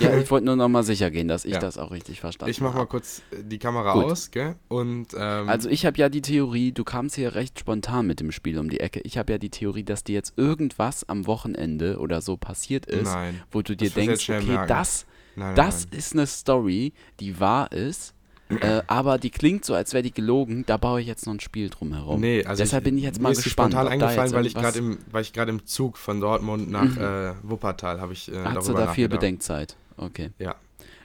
Ja, 0.00 0.16
ich 0.16 0.30
wollte 0.30 0.46
nur 0.46 0.56
noch 0.56 0.68
mal 0.68 0.82
sicher 0.82 1.10
gehen, 1.10 1.28
dass 1.28 1.44
ich 1.44 1.52
Ja. 1.54 1.58
das 1.60 1.78
auch 1.78 1.90
richtig 1.90 2.20
verstanden 2.20 2.50
Ich 2.50 2.60
mache 2.60 2.72
mal 2.74 2.80
habe. 2.80 2.88
kurz 2.88 3.22
äh, 3.30 3.42
die 3.44 3.58
Kamera 3.58 3.92
Gut. 3.92 4.04
aus, 4.06 4.30
gell? 4.30 4.56
Und 4.68 5.08
ähm, 5.16 5.48
Also 5.48 5.68
ich 5.68 5.84
habe 5.86 5.98
ja 5.98 6.08
die 6.08 6.22
Theorie, 6.22 6.72
du 6.72 6.84
kamst 6.84 7.16
hier 7.16 7.34
recht 7.34 7.58
spontan 7.60 8.06
mit 8.06 8.20
dem 8.20 8.32
Spiel 8.32 8.58
um 8.58 8.70
die 8.70 8.80
Ecke. 8.80 9.00
Ich 9.00 9.18
habe 9.18 9.32
ja 9.32 9.38
die 9.38 9.50
Theorie, 9.50 9.84
dass 9.84 10.04
dir 10.04 10.14
jetzt 10.14 10.34
irgendwas 10.36 11.08
am 11.08 11.26
Wochenende 11.26 11.98
oder 11.98 12.20
so 12.22 12.36
passiert 12.36 12.86
ist, 12.86 13.04
Nein, 13.12 13.40
wo 13.50 13.62
du 13.62 13.76
dir 13.76 13.86
das 13.90 13.94
denkst, 13.94 14.30
okay, 14.30 14.46
merken. 14.46 14.68
das, 14.68 15.06
nein, 15.36 15.54
das 15.54 15.86
nein. 15.90 15.98
ist 15.98 16.12
eine 16.14 16.26
Story, 16.26 16.92
die 17.20 17.38
wahr 17.38 17.70
ist, 17.72 18.14
äh, 18.48 18.82
aber 18.86 19.18
die 19.18 19.30
klingt 19.30 19.64
so, 19.64 19.74
als 19.74 19.92
wäre 19.94 20.02
die 20.02 20.12
gelogen. 20.12 20.64
Da 20.66 20.76
baue 20.76 21.00
ich 21.00 21.06
jetzt 21.06 21.26
noch 21.26 21.32
ein 21.34 21.40
Spiel 21.40 21.70
drumherum. 21.70 22.20
Nee, 22.20 22.44
also 22.44 22.62
Deshalb 22.62 22.82
ich, 22.82 22.90
bin 22.90 22.98
ich 22.98 23.04
jetzt 23.04 23.18
mir 23.18 23.24
mal 23.24 23.32
ist 23.32 23.38
die 23.38 23.44
gespannt. 23.44 23.72
spontan 23.72 23.92
ob 23.94 23.98
da 24.00 24.06
eingefallen, 24.08 24.32
weil 24.34 24.46
ich 24.46 24.54
gerade 24.54 24.78
im, 24.78 24.98
weil 25.10 25.22
ich 25.22 25.32
gerade 25.32 25.50
im 25.50 25.64
Zug 25.66 25.96
von 25.96 26.20
Dortmund 26.20 26.70
nach 26.70 26.84
Mhm. 26.84 26.98
äh, 27.00 27.34
Wuppertal 27.42 28.00
habe 28.00 28.12
ich 28.12 28.30
äh, 28.30 28.36
Hast 28.44 28.54
darüber 28.68 28.80
du 28.80 28.86
da 28.86 28.92
viel. 28.94 29.08
Bedenkzeit? 29.08 29.76
Okay. 29.96 30.30
Ja. 30.38 30.56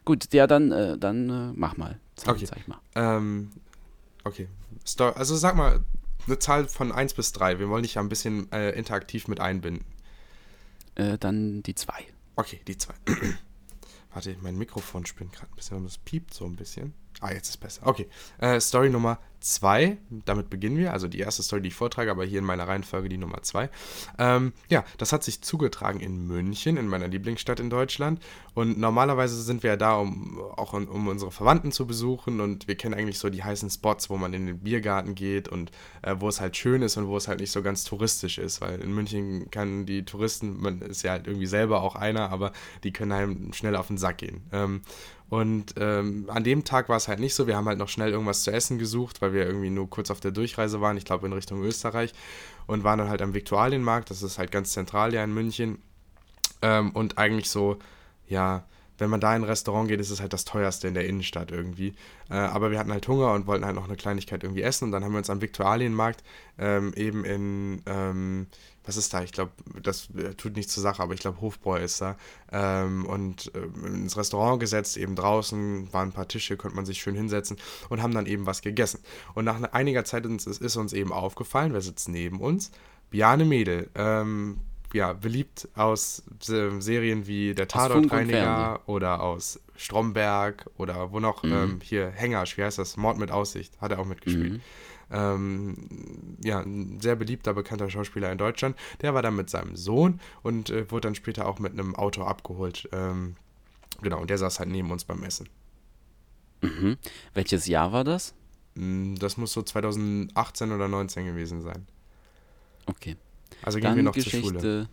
Gut, 0.05 0.33
ja, 0.33 0.47
dann, 0.47 0.71
äh, 0.71 0.97
dann 0.97 1.29
äh, 1.29 1.53
mach 1.55 1.77
mal. 1.77 1.99
Zeig, 2.15 2.35
Okay. 2.35 2.45
zeig 2.45 2.67
mal. 2.67 2.79
Ähm, 2.95 3.49
okay. 4.23 4.47
Sto 4.85 5.09
also 5.09 5.35
sag 5.35 5.55
mal 5.55 5.81
eine 6.25 6.39
Zahl 6.39 6.67
von 6.67 6.91
1 6.91 7.13
bis 7.13 7.31
3. 7.33 7.59
Wir 7.59 7.69
wollen 7.69 7.83
dich 7.83 7.95
ja 7.95 8.01
ein 8.01 8.09
bisschen 8.09 8.51
äh, 8.51 8.71
interaktiv 8.71 9.27
mit 9.29 9.39
einbinden. 9.39 9.85
Äh, 10.95 11.17
dann 11.17 11.61
die 11.63 11.75
zwei. 11.75 12.03
Okay, 12.35 12.59
die 12.67 12.77
2. 12.77 12.93
Warte, 14.13 14.35
mein 14.41 14.57
Mikrofon 14.57 15.05
spinnt 15.05 15.33
gerade 15.33 15.51
ein 15.51 15.55
bisschen 15.55 15.77
und 15.77 15.85
es 15.85 15.97
piept 15.97 16.33
so 16.33 16.45
ein 16.45 16.55
bisschen. 16.55 16.93
Ah, 17.19 17.31
jetzt 17.33 17.49
ist 17.49 17.57
besser. 17.57 17.81
Okay. 17.85 18.07
Äh, 18.39 18.59
Story 18.59 18.89
Nummer 18.89 19.17
2, 19.39 19.97
damit 20.25 20.49
beginnen 20.49 20.77
wir. 20.77 20.93
Also 20.93 21.07
die 21.07 21.19
erste 21.19 21.41
Story, 21.41 21.61
die 21.61 21.69
ich 21.69 21.75
vortrage, 21.75 22.11
aber 22.11 22.25
hier 22.25 22.39
in 22.39 22.45
meiner 22.45 22.67
Reihenfolge 22.67 23.09
die 23.09 23.17
Nummer 23.17 23.41
2. 23.41 23.69
Ähm, 24.19 24.53
ja, 24.69 24.83
das 24.97 25.13
hat 25.13 25.23
sich 25.23 25.41
zugetragen 25.41 25.99
in 25.99 26.27
München, 26.27 26.77
in 26.77 26.87
meiner 26.87 27.07
Lieblingsstadt 27.07 27.59
in 27.59 27.71
Deutschland. 27.71 28.21
Und 28.53 28.77
normalerweise 28.77 29.41
sind 29.41 29.63
wir 29.63 29.71
ja 29.71 29.77
da, 29.77 29.95
um 29.95 30.39
auch 30.57 30.73
um, 30.73 30.87
um 30.87 31.07
unsere 31.07 31.31
Verwandten 31.31 31.71
zu 31.71 31.87
besuchen. 31.87 32.39
Und 32.39 32.67
wir 32.67 32.75
kennen 32.75 32.93
eigentlich 32.93 33.17
so 33.17 33.29
die 33.29 33.43
heißen 33.43 33.69
Spots, 33.71 34.09
wo 34.11 34.17
man 34.17 34.33
in 34.33 34.45
den 34.45 34.59
Biergarten 34.59 35.15
geht 35.15 35.47
und 35.47 35.71
äh, 36.03 36.15
wo 36.19 36.27
es 36.27 36.39
halt 36.39 36.55
schön 36.55 36.83
ist 36.83 36.97
und 36.97 37.07
wo 37.07 37.17
es 37.17 37.27
halt 37.27 37.39
nicht 37.39 37.51
so 37.51 37.63
ganz 37.63 37.83
touristisch 37.83 38.37
ist. 38.37 38.61
Weil 38.61 38.79
in 38.79 38.93
München 38.93 39.49
kann 39.49 39.87
die 39.87 40.05
Touristen, 40.05 40.61
man 40.61 40.81
ist 40.81 41.01
ja 41.01 41.11
halt 41.11 41.25
irgendwie 41.25 41.47
selber 41.47 41.81
auch 41.81 41.95
einer, 41.95 42.31
aber 42.31 42.51
die 42.83 42.91
können 42.91 43.11
einem 43.11 43.53
schnell 43.53 43.75
auf 43.75 43.87
den 43.87 43.97
Sack 43.97 44.19
gehen. 44.19 44.43
Ähm, 44.51 44.81
und 45.29 45.75
ähm, 45.77 46.29
an 46.29 46.43
dem 46.43 46.63
Tag 46.63 46.87
war 46.87 46.95
es 46.95 47.07
halt 47.09 47.19
nicht 47.19 47.35
so. 47.35 47.47
Wir 47.47 47.57
haben 47.57 47.67
halt 47.67 47.79
noch 47.79 47.89
schnell 47.89 48.11
irgendwas 48.11 48.43
zu 48.43 48.51
essen 48.51 48.79
gesucht, 48.79 49.21
weil 49.21 49.33
wir 49.33 49.45
irgendwie 49.45 49.69
nur 49.69 49.89
kurz 49.89 50.09
auf 50.09 50.21
der 50.21 50.31
Durchreise 50.31 50.79
waren, 50.79 50.95
ich 50.95 51.03
glaube 51.03 51.27
in 51.27 51.33
Richtung 51.33 51.61
Österreich. 51.63 52.13
Und 52.65 52.83
waren 52.83 52.99
dann 52.99 53.09
halt 53.09 53.21
am 53.21 53.33
Viktualienmarkt, 53.33 54.09
das 54.09 54.23
ist 54.23 54.37
halt 54.37 54.51
ganz 54.51 54.71
zentral 54.71 55.13
ja 55.13 55.23
in 55.23 55.33
München. 55.33 55.79
Ähm, 56.61 56.91
und 56.91 57.17
eigentlich 57.17 57.49
so, 57.49 57.77
ja, 58.27 58.63
wenn 58.97 59.09
man 59.09 59.19
da 59.19 59.35
in 59.35 59.43
ein 59.43 59.47
Restaurant 59.47 59.87
geht, 59.87 59.99
ist 59.99 60.09
es 60.09 60.21
halt 60.21 60.33
das 60.33 60.45
teuerste 60.45 60.87
in 60.87 60.93
der 60.93 61.05
Innenstadt 61.05 61.51
irgendwie. 61.51 61.93
Äh, 62.29 62.35
aber 62.35 62.71
wir 62.71 62.79
hatten 62.79 62.91
halt 62.91 63.07
Hunger 63.07 63.33
und 63.33 63.47
wollten 63.47 63.65
halt 63.65 63.75
noch 63.75 63.87
eine 63.87 63.95
Kleinigkeit 63.95 64.43
irgendwie 64.43 64.63
essen. 64.63 64.85
Und 64.85 64.91
dann 64.91 65.03
haben 65.03 65.11
wir 65.11 65.19
uns 65.19 65.29
am 65.29 65.41
Viktualienmarkt 65.41 66.23
ähm, 66.57 66.93
eben 66.95 67.23
in, 67.25 67.81
ähm, 67.85 68.47
was 68.85 68.97
ist 68.97 69.13
da? 69.13 69.21
Ich 69.21 69.31
glaube, 69.31 69.51
das 69.81 70.09
äh, 70.15 70.33
tut 70.33 70.55
nichts 70.55 70.73
zur 70.73 70.81
Sache, 70.81 71.03
aber 71.03 71.13
ich 71.13 71.19
glaube, 71.19 71.41
Hofbräu 71.41 71.77
ist 71.79 72.01
da. 72.01 72.15
Ähm, 72.51 73.05
und 73.05 73.51
äh, 73.53 73.87
ins 73.87 74.17
Restaurant 74.17 74.59
gesetzt, 74.59 74.97
eben 74.97 75.15
draußen, 75.15 75.91
waren 75.93 76.09
ein 76.09 76.13
paar 76.13 76.27
Tische, 76.27 76.57
konnte 76.57 76.75
man 76.75 76.85
sich 76.85 76.99
schön 76.99 77.15
hinsetzen 77.15 77.57
und 77.89 78.01
haben 78.01 78.13
dann 78.13 78.25
eben 78.25 78.45
was 78.45 78.61
gegessen. 78.61 78.99
Und 79.35 79.45
nach 79.45 79.61
einiger 79.73 80.05
Zeit 80.05 80.25
ist, 80.25 80.47
ist 80.47 80.75
uns 80.75 80.93
eben 80.93 81.11
aufgefallen, 81.11 81.73
wer 81.73 81.81
sitzt 81.81 82.09
neben 82.09 82.39
uns? 82.39 82.71
Biane 83.09 83.45
Mädel. 83.45 83.89
Ähm, 83.95 84.61
ja, 84.97 85.13
beliebt 85.13 85.67
aus 85.75 86.23
äh, 86.49 86.79
Serien 86.81 87.25
wie 87.27 87.53
Der 87.55 87.67
Tatortreiniger 87.67 88.81
oder 88.87 89.21
aus 89.21 89.59
Stromberg 89.75 90.69
oder 90.77 91.11
wo 91.11 91.19
noch, 91.19 91.43
Mhm. 91.43 91.51
ähm, 91.53 91.79
hier 91.81 92.09
Hengersch, 92.09 92.57
wie 92.57 92.63
heißt 92.63 92.77
das? 92.79 92.97
Mord 92.97 93.17
mit 93.17 93.31
Aussicht, 93.31 93.79
hat 93.79 93.91
er 93.91 93.99
auch 93.99 94.05
mitgespielt. 94.05 94.53
Mhm. 94.53 94.61
Ähm, 95.09 96.37
ja, 96.43 96.59
ein 96.59 96.99
sehr 96.99 97.15
beliebter, 97.15 97.53
bekannter 97.53 97.89
Schauspieler 97.89 98.29
in 98.31 98.37
Deutschland. 98.37 98.75
Der 99.01 99.13
war 99.13 99.21
dann 99.21 99.35
mit 99.37 99.49
seinem 99.49 99.75
Sohn 99.77 100.19
und 100.43 100.69
äh, 100.69 100.91
wurde 100.91 101.07
dann 101.07 101.15
später 101.15 101.47
auch 101.47 101.59
mit 101.59 101.71
einem 101.71 101.95
Auto 101.95 102.23
abgeholt. 102.23 102.89
Ähm, 102.91 103.37
genau, 104.01 104.19
und 104.19 104.29
der 104.29 104.37
saß 104.37 104.59
halt 104.59 104.69
neben 104.69 104.91
uns 104.91 105.05
beim 105.05 105.23
Essen. 105.23 105.47
Mhm. 106.61 106.97
Welches 107.33 107.67
Jahr 107.67 107.93
war 107.93 108.03
das? 108.03 108.33
Mm, 108.75 109.15
Das 109.15 109.37
muss 109.37 109.53
so 109.53 109.61
2018 109.61 110.71
oder 110.73 110.87
19 110.89 111.25
gewesen 111.25 111.61
sein. 111.61 111.87
Okay. 112.87 113.15
Also 113.63 113.77
gehen 113.79 113.85
Dann 113.89 113.95
wir 113.97 114.03
noch 114.03 114.13
zur 114.13 114.23
Schule. 114.23 114.87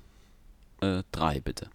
Geschichte 0.81 1.05
3, 1.13 1.41
bitte. 1.41 1.69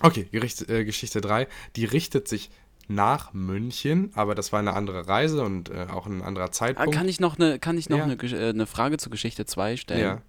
Okay, 0.00 0.28
Gericht, 0.30 0.68
äh, 0.68 0.84
Geschichte 0.84 1.20
3. 1.20 1.48
Die 1.74 1.84
richtet 1.84 2.28
sich 2.28 2.50
nach 2.88 3.32
München, 3.32 4.12
aber 4.14 4.34
das 4.36 4.52
war 4.52 4.60
eine 4.60 4.74
andere 4.74 5.08
Reise 5.08 5.42
und 5.42 5.70
äh, 5.70 5.86
auch 5.90 6.06
ein 6.06 6.22
anderer 6.22 6.44
Ah, 6.46 6.52
Zeitpunkt. 6.52 6.94
kann 6.94 7.08
ich 7.08 7.18
noch 7.18 7.38
eine, 7.38 7.58
kann 7.58 7.76
ich 7.78 7.88
noch 7.88 7.98
Ja. 7.98 8.04
eine, 8.04 8.14
äh, 8.14 8.48
eine 8.50 8.66
Frage 8.66 8.98
zu 8.98 9.10
Geschichte 9.10 9.46
2 9.46 9.76
stellen? 9.76 10.00
Ja. 10.00 10.22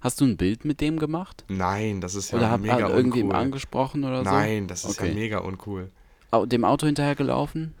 Hast 0.00 0.20
du 0.20 0.26
ein 0.26 0.36
Bild 0.36 0.64
mit 0.64 0.80
dem 0.80 0.98
gemacht? 0.98 1.44
Nein, 1.48 2.00
das 2.00 2.14
ist 2.14 2.30
ja 2.32 2.38
Oder 2.38 2.58
mega 2.58 2.74
hat 2.74 2.90
irgendwem 2.90 3.26
uncool. 3.28 3.40
angesprochen 3.40 4.04
oder 4.04 4.18
so? 4.24 4.30
Nein, 4.30 4.68
das 4.68 4.84
ist 4.84 4.98
Okay. 4.98 5.08
ja 5.08 5.14
mega 5.14 5.38
uncool. 5.38 5.90
Dem 6.46 6.64
Auto 6.64 6.86
hinterher 6.86 7.14
gelaufen? 7.14 7.74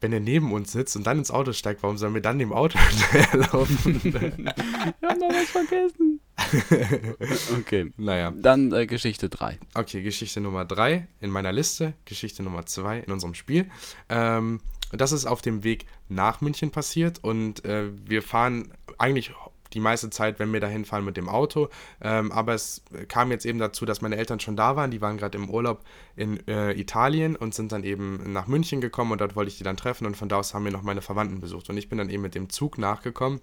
Wenn 0.00 0.12
er 0.14 0.20
neben 0.20 0.50
uns 0.52 0.72
sitzt 0.72 0.96
und 0.96 1.06
dann 1.06 1.18
ins 1.18 1.30
Auto 1.30 1.52
steigt, 1.52 1.82
warum 1.82 1.98
sollen 1.98 2.14
wir 2.14 2.22
dann 2.22 2.38
dem 2.38 2.52
Auto 2.54 2.78
hinterherlaufen? 3.12 4.02
Wir 4.02 5.08
haben 5.08 5.18
noch 5.20 5.28
was 5.28 5.50
vergessen. 5.50 6.20
okay. 7.58 7.92
naja. 7.96 8.32
Dann 8.36 8.72
äh, 8.72 8.86
Geschichte 8.86 9.28
3. 9.28 9.58
Okay, 9.74 10.02
Geschichte 10.02 10.40
Nummer 10.40 10.64
3 10.64 11.06
in 11.20 11.30
meiner 11.30 11.52
Liste, 11.52 11.94
Geschichte 12.04 12.42
Nummer 12.42 12.66
2 12.66 13.00
in 13.00 13.12
unserem 13.12 13.34
Spiel. 13.34 13.70
Ähm, 14.08 14.60
das 14.92 15.12
ist 15.12 15.26
auf 15.26 15.40
dem 15.42 15.62
Weg 15.62 15.86
nach 16.08 16.40
München 16.40 16.70
passiert 16.70 17.22
und 17.22 17.64
äh, 17.64 17.90
wir 18.06 18.22
fahren 18.22 18.72
eigentlich 18.98 19.32
die 19.72 19.80
meiste 19.80 20.10
Zeit, 20.10 20.38
wenn 20.38 20.52
wir 20.52 20.60
dahin 20.60 20.84
fahren, 20.84 21.04
mit 21.04 21.16
dem 21.16 21.28
Auto. 21.28 21.68
Ähm, 22.00 22.32
aber 22.32 22.54
es 22.54 22.82
kam 23.08 23.30
jetzt 23.30 23.46
eben 23.46 23.58
dazu, 23.58 23.84
dass 23.86 24.00
meine 24.00 24.16
Eltern 24.16 24.40
schon 24.40 24.56
da 24.56 24.76
waren. 24.76 24.90
Die 24.90 25.00
waren 25.00 25.16
gerade 25.16 25.38
im 25.38 25.48
Urlaub 25.48 25.84
in 26.16 26.46
äh, 26.48 26.72
Italien 26.72 27.36
und 27.36 27.54
sind 27.54 27.72
dann 27.72 27.84
eben 27.84 28.32
nach 28.32 28.46
München 28.46 28.80
gekommen 28.80 29.12
und 29.12 29.20
dort 29.20 29.36
wollte 29.36 29.50
ich 29.50 29.58
die 29.58 29.64
dann 29.64 29.76
treffen 29.76 30.06
und 30.06 30.16
von 30.16 30.28
da 30.28 30.38
aus 30.38 30.54
haben 30.54 30.64
wir 30.64 30.72
noch 30.72 30.82
meine 30.82 31.02
Verwandten 31.02 31.40
besucht. 31.40 31.70
Und 31.70 31.76
ich 31.76 31.88
bin 31.88 31.98
dann 31.98 32.10
eben 32.10 32.22
mit 32.22 32.34
dem 32.34 32.50
Zug 32.50 32.78
nachgekommen. 32.78 33.40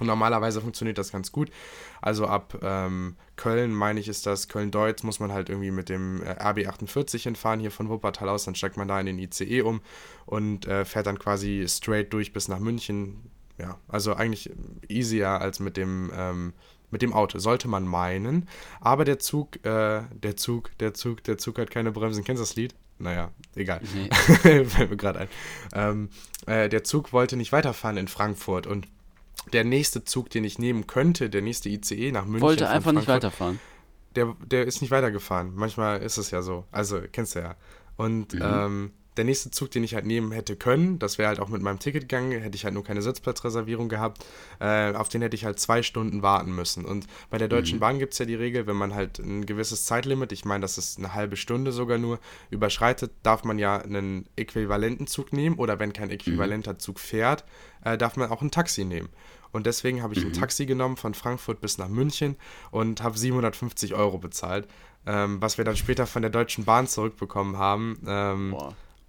Und 0.00 0.08
normalerweise 0.08 0.60
funktioniert 0.60 0.98
das 0.98 1.12
ganz 1.12 1.30
gut. 1.30 1.50
Also 2.00 2.26
ab 2.26 2.58
ähm, 2.62 3.16
Köln, 3.36 3.72
meine 3.72 4.00
ich, 4.00 4.08
ist 4.08 4.26
das 4.26 4.48
Köln-Deutz, 4.48 5.04
muss 5.04 5.20
man 5.20 5.32
halt 5.32 5.48
irgendwie 5.48 5.70
mit 5.70 5.88
dem 5.88 6.22
äh, 6.22 6.32
RB48 6.32 7.22
hinfahren, 7.22 7.60
hier 7.60 7.70
von 7.70 7.88
Wuppertal 7.88 8.28
aus. 8.28 8.44
Dann 8.44 8.54
steigt 8.54 8.76
man 8.76 8.88
da 8.88 8.98
in 8.98 9.06
den 9.06 9.18
ICE 9.18 9.62
um 9.62 9.82
und 10.26 10.66
äh, 10.66 10.84
fährt 10.84 11.06
dann 11.06 11.18
quasi 11.18 11.64
straight 11.68 12.12
durch 12.12 12.32
bis 12.32 12.48
nach 12.48 12.58
München. 12.58 13.30
Ja, 13.56 13.78
also 13.86 14.14
eigentlich 14.14 14.50
easier 14.88 15.28
als 15.28 15.60
mit 15.60 15.76
dem, 15.76 16.10
ähm, 16.12 16.54
mit 16.90 17.02
dem 17.02 17.12
Auto, 17.12 17.38
sollte 17.38 17.68
man 17.68 17.84
meinen. 17.84 18.48
Aber 18.80 19.04
der 19.04 19.20
Zug, 19.20 19.64
äh, 19.64 20.02
der 20.10 20.36
Zug, 20.36 20.76
der 20.78 20.94
Zug, 20.94 21.22
der 21.22 21.38
Zug 21.38 21.58
hat 21.58 21.70
keine 21.70 21.92
Bremsen. 21.92 22.24
Kennst 22.24 22.40
du 22.40 22.44
das 22.44 22.56
Lied? 22.56 22.74
Naja, 22.98 23.30
egal. 23.54 23.80
Nee. 23.94 24.08
Fällt 24.64 24.90
mir 24.90 24.96
gerade 24.96 25.20
ein. 25.20 25.28
Ähm, 25.72 26.08
äh, 26.46 26.68
der 26.68 26.82
Zug 26.82 27.12
wollte 27.12 27.36
nicht 27.36 27.52
weiterfahren 27.52 27.96
in 27.96 28.08
Frankfurt 28.08 28.66
und 28.66 28.88
der 29.52 29.64
nächste 29.64 30.04
Zug, 30.04 30.30
den 30.30 30.44
ich 30.44 30.58
nehmen 30.58 30.86
könnte, 30.86 31.30
der 31.30 31.42
nächste 31.42 31.68
ICE 31.68 32.12
nach 32.12 32.24
München. 32.24 32.42
Wollte 32.42 32.68
einfach 32.68 32.92
nicht 32.92 33.08
weiterfahren. 33.08 33.60
Der, 34.16 34.34
der 34.44 34.64
ist 34.66 34.80
nicht 34.80 34.90
weitergefahren. 34.90 35.52
Manchmal 35.54 36.00
ist 36.02 36.18
es 36.18 36.30
ja 36.30 36.42
so. 36.42 36.64
Also, 36.70 37.00
kennst 37.10 37.34
du 37.34 37.40
ja. 37.40 37.56
Und 37.96 38.34
mhm. 38.34 38.42
ähm, 38.42 38.92
der 39.16 39.24
nächste 39.24 39.50
Zug, 39.50 39.70
den 39.70 39.84
ich 39.84 39.94
halt 39.94 40.06
nehmen 40.06 40.32
hätte 40.32 40.56
können, 40.56 40.98
das 40.98 41.18
wäre 41.18 41.28
halt 41.28 41.40
auch 41.40 41.48
mit 41.48 41.62
meinem 41.62 41.78
Ticket 41.78 42.02
gegangen, 42.02 42.32
hätte 42.32 42.56
ich 42.56 42.64
halt 42.64 42.74
nur 42.74 42.84
keine 42.84 43.02
Sitzplatzreservierung 43.02 43.88
gehabt, 43.88 44.24
äh, 44.60 44.92
auf 44.92 45.08
den 45.08 45.22
hätte 45.22 45.36
ich 45.36 45.44
halt 45.44 45.60
zwei 45.60 45.82
Stunden 45.82 46.22
warten 46.22 46.54
müssen. 46.54 46.84
Und 46.84 47.06
bei 47.30 47.38
der 47.38 47.48
Deutschen 47.48 47.76
mhm. 47.76 47.80
Bahn 47.80 47.98
gibt 47.98 48.12
es 48.14 48.18
ja 48.18 48.26
die 48.26 48.34
Regel, 48.34 48.66
wenn 48.66 48.76
man 48.76 48.94
halt 48.94 49.18
ein 49.18 49.46
gewisses 49.46 49.84
Zeitlimit, 49.84 50.32
ich 50.32 50.44
meine, 50.44 50.62
das 50.62 50.78
ist 50.78 50.98
eine 50.98 51.14
halbe 51.14 51.36
Stunde 51.36 51.72
sogar 51.72 51.98
nur, 51.98 52.18
überschreitet, 52.50 53.12
darf 53.22 53.44
man 53.44 53.58
ja 53.58 53.78
einen 53.78 54.26
äquivalenten 54.36 55.06
Zug 55.06 55.32
nehmen 55.32 55.56
oder 55.58 55.78
wenn 55.78 55.92
kein 55.92 56.10
äquivalenter 56.10 56.74
mhm. 56.74 56.78
Zug 56.78 56.98
fährt, 56.98 57.44
äh, 57.84 57.96
darf 57.96 58.16
man 58.16 58.30
auch 58.30 58.42
ein 58.42 58.50
Taxi 58.50 58.84
nehmen. 58.84 59.08
Und 59.54 59.66
deswegen 59.66 60.02
habe 60.02 60.14
ich 60.14 60.24
mhm. 60.24 60.30
ein 60.30 60.32
Taxi 60.32 60.66
genommen 60.66 60.96
von 60.96 61.14
Frankfurt 61.14 61.60
bis 61.60 61.78
nach 61.78 61.88
München 61.88 62.36
und 62.72 63.04
habe 63.04 63.16
750 63.16 63.94
Euro 63.94 64.18
bezahlt, 64.18 64.66
ähm, 65.06 65.40
was 65.40 65.58
wir 65.58 65.64
dann 65.64 65.76
später 65.76 66.08
von 66.08 66.22
der 66.22 66.30
Deutschen 66.32 66.64
Bahn 66.64 66.88
zurückbekommen 66.88 67.56
haben. 67.56 68.00
Ähm, 68.04 68.56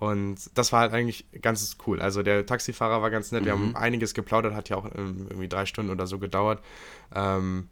und 0.06 0.38
das 0.54 0.72
war 0.72 0.82
halt 0.82 0.94
eigentlich 0.94 1.26
ganz 1.42 1.78
cool. 1.88 2.02
Also 2.02 2.22
der 2.22 2.46
Taxifahrer 2.46 3.02
war 3.02 3.10
ganz 3.10 3.32
nett. 3.32 3.42
Mhm. 3.42 3.46
Wir 3.46 3.54
haben 3.54 3.70
mhm. 3.70 3.76
einiges 3.76 4.14
geplaudert, 4.14 4.54
hat 4.54 4.70
ja 4.70 4.78
auch 4.78 4.86
ähm, 4.86 5.28
irgendwie 5.30 5.48
drei 5.48 5.66
Stunden 5.66 5.92
oder 5.92 6.08
so 6.08 6.20
gedauert. 6.20 6.62
Ähm, 7.14 7.70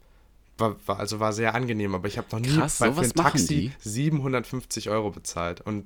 war, 0.57 0.75
war, 0.85 0.99
also 0.99 1.19
war 1.19 1.33
sehr 1.33 1.55
angenehm, 1.55 1.95
aber 1.95 2.07
ich 2.07 2.17
habe 2.17 2.27
noch 2.31 2.39
nie 2.39 2.55
Krass, 2.55 2.79
bei, 2.79 2.91
für 2.91 3.01
ein 3.01 3.13
Taxi 3.13 3.71
750 3.79 4.89
Euro 4.89 5.11
bezahlt. 5.11 5.61
Und 5.61 5.85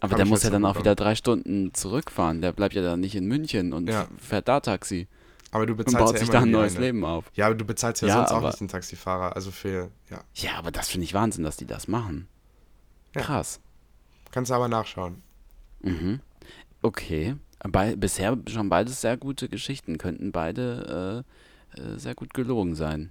aber 0.00 0.16
der 0.16 0.26
muss 0.26 0.42
ja 0.42 0.50
dann 0.50 0.64
auch 0.64 0.78
wieder 0.78 0.94
drei 0.94 1.14
Stunden 1.14 1.74
zurückfahren. 1.74 2.40
Der 2.40 2.52
bleibt 2.52 2.74
ja 2.74 2.82
dann 2.82 3.00
nicht 3.00 3.16
in 3.16 3.26
München 3.26 3.72
und 3.72 3.88
ja. 3.88 4.06
fährt 4.18 4.48
da 4.48 4.60
Taxi. 4.60 5.08
Aber 5.50 5.66
du 5.66 5.76
bezahlst 5.76 5.96
und 5.96 6.04
baut 6.04 6.14
ja 6.14 6.20
sich 6.20 6.30
da 6.30 6.40
ein 6.40 6.50
neues 6.50 6.76
eine. 6.76 6.86
Leben 6.86 7.04
auf. 7.04 7.24
Ja, 7.34 7.46
aber 7.46 7.54
du 7.54 7.64
bezahlst 7.64 8.02
ja, 8.02 8.08
ja 8.08 8.14
sonst 8.14 8.32
auch 8.32 8.42
nicht 8.42 8.60
den 8.60 8.68
Taxifahrer. 8.68 9.36
Also 9.36 9.52
für, 9.52 9.90
ja. 10.10 10.20
Ja, 10.34 10.56
aber 10.56 10.72
das 10.72 10.88
finde 10.88 11.04
ich 11.04 11.14
Wahnsinn, 11.14 11.44
dass 11.44 11.56
die 11.56 11.66
das 11.66 11.86
machen. 11.86 12.28
Ja. 13.14 13.22
Krass. 13.22 13.60
Kannst 14.32 14.50
du 14.50 14.54
aber 14.54 14.68
nachschauen. 14.68 15.22
Mhm. 15.84 16.20
Okay. 16.82 17.36
Bei, 17.60 17.96
bisher 17.96 18.36
schon 18.48 18.68
beides 18.68 19.00
sehr 19.00 19.16
gute 19.16 19.48
Geschichten. 19.48 19.98
Könnten 19.98 20.32
beide 20.32 21.24
äh, 21.76 21.80
äh, 21.80 21.98
sehr 21.98 22.14
gut 22.14 22.34
gelogen 22.34 22.74
sein. 22.74 23.10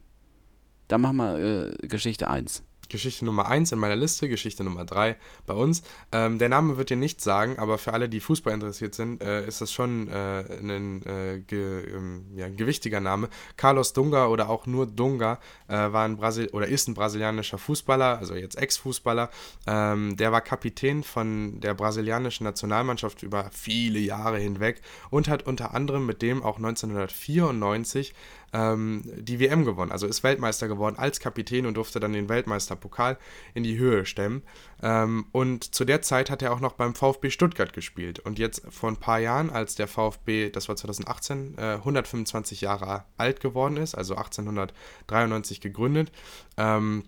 Dann 0.88 1.02
machen 1.02 1.18
wir 1.18 1.38
äh, 1.38 1.88
Geschichte 1.88 2.30
1. 2.30 2.64
Geschichte 2.90 3.26
Nummer 3.26 3.48
1 3.48 3.72
in 3.72 3.80
meiner 3.80 3.96
Liste, 3.96 4.30
Geschichte 4.30 4.64
Nummer 4.64 4.86
3 4.86 5.16
bei 5.46 5.54
uns. 5.54 5.84
Ähm, 6.12 6.40
der 6.40 6.50
Name 6.50 6.78
wird 6.78 6.90
dir 6.90 6.98
nichts 6.98 7.24
sagen, 7.24 7.58
aber 7.60 7.78
für 7.78 7.94
alle, 7.94 8.10
die 8.10 8.20
Fußball 8.20 8.54
interessiert 8.54 8.96
sind, 8.96 9.22
äh, 9.22 9.46
ist 9.48 9.62
das 9.62 9.72
schon 9.72 10.08
äh, 10.08 10.44
ein 10.60 11.06
äh, 11.06 11.40
ge, 11.40 11.86
ähm, 11.96 12.26
ja, 12.36 12.50
gewichtiger 12.50 13.00
Name. 13.00 13.30
Carlos 13.58 13.94
Dunga 13.94 14.28
oder 14.28 14.50
auch 14.50 14.66
nur 14.66 14.86
Dunga 14.86 15.40
äh, 15.68 15.74
war 15.74 16.06
ein 16.06 16.18
Brasil 16.18 16.50
oder 16.50 16.68
ist 16.68 16.88
ein 16.88 16.94
brasilianischer 16.94 17.58
Fußballer, 17.58 18.20
also 18.20 18.36
jetzt 18.36 18.58
Ex-Fußballer. 18.58 19.30
Ähm, 19.68 20.18
der 20.18 20.32
war 20.32 20.42
Kapitän 20.42 21.04
von 21.04 21.60
der 21.60 21.74
brasilianischen 21.74 22.44
Nationalmannschaft 22.46 23.24
über 23.24 23.50
viele 23.52 24.00
Jahre 24.00 24.40
hinweg 24.40 24.82
und 25.10 25.28
hat 25.28 25.46
unter 25.46 25.74
anderem 25.74 26.06
mit 26.06 26.22
dem 26.22 26.44
auch 26.44 26.58
1994 26.58 28.14
ähm, 28.54 29.04
die 29.18 29.40
WM 29.40 29.66
gewonnen. 29.66 29.92
Also 29.92 30.08
ist 30.08 30.24
Weltmeister 30.24 30.68
geworden 30.68 30.96
als 30.98 31.20
Kapitän 31.20 31.66
und 31.66 31.76
durfte 31.76 32.00
dann 32.00 32.14
den 32.14 32.30
Weltmeisterpokal 32.30 33.18
in 33.54 33.64
die 33.64 33.78
Höhe 33.78 34.06
stemmen. 34.06 34.44
Ähm, 34.82 35.26
und 35.32 35.76
zu 35.76 35.86
der 35.86 36.02
Zeit 36.02 36.30
hat 36.30 36.42
er 36.42 36.54
auch 36.54 36.60
noch 36.60 36.74
beim 36.74 36.96
VfB 36.96 37.32
Stuttgart 37.32 37.74
gespielt. 37.74 38.20
Und 38.20 38.40
jetzt 38.40 38.62
vor 38.70 38.90
ein 38.90 38.98
paar 38.98 39.20
Jahren, 39.20 39.50
als 39.50 39.76
der 39.76 39.88
VfB, 39.88 40.50
das 40.50 40.70
war 40.70 40.76
2018, 40.76 41.58
äh, 41.58 41.62
125 41.76 42.62
Jahre 42.62 43.06
alt 43.18 43.40
geworden 43.42 43.78
ist, 43.78 43.96
also 43.96 44.16
1893 44.16 45.60
gegründet, 45.60 46.12
ähm, 46.58 47.04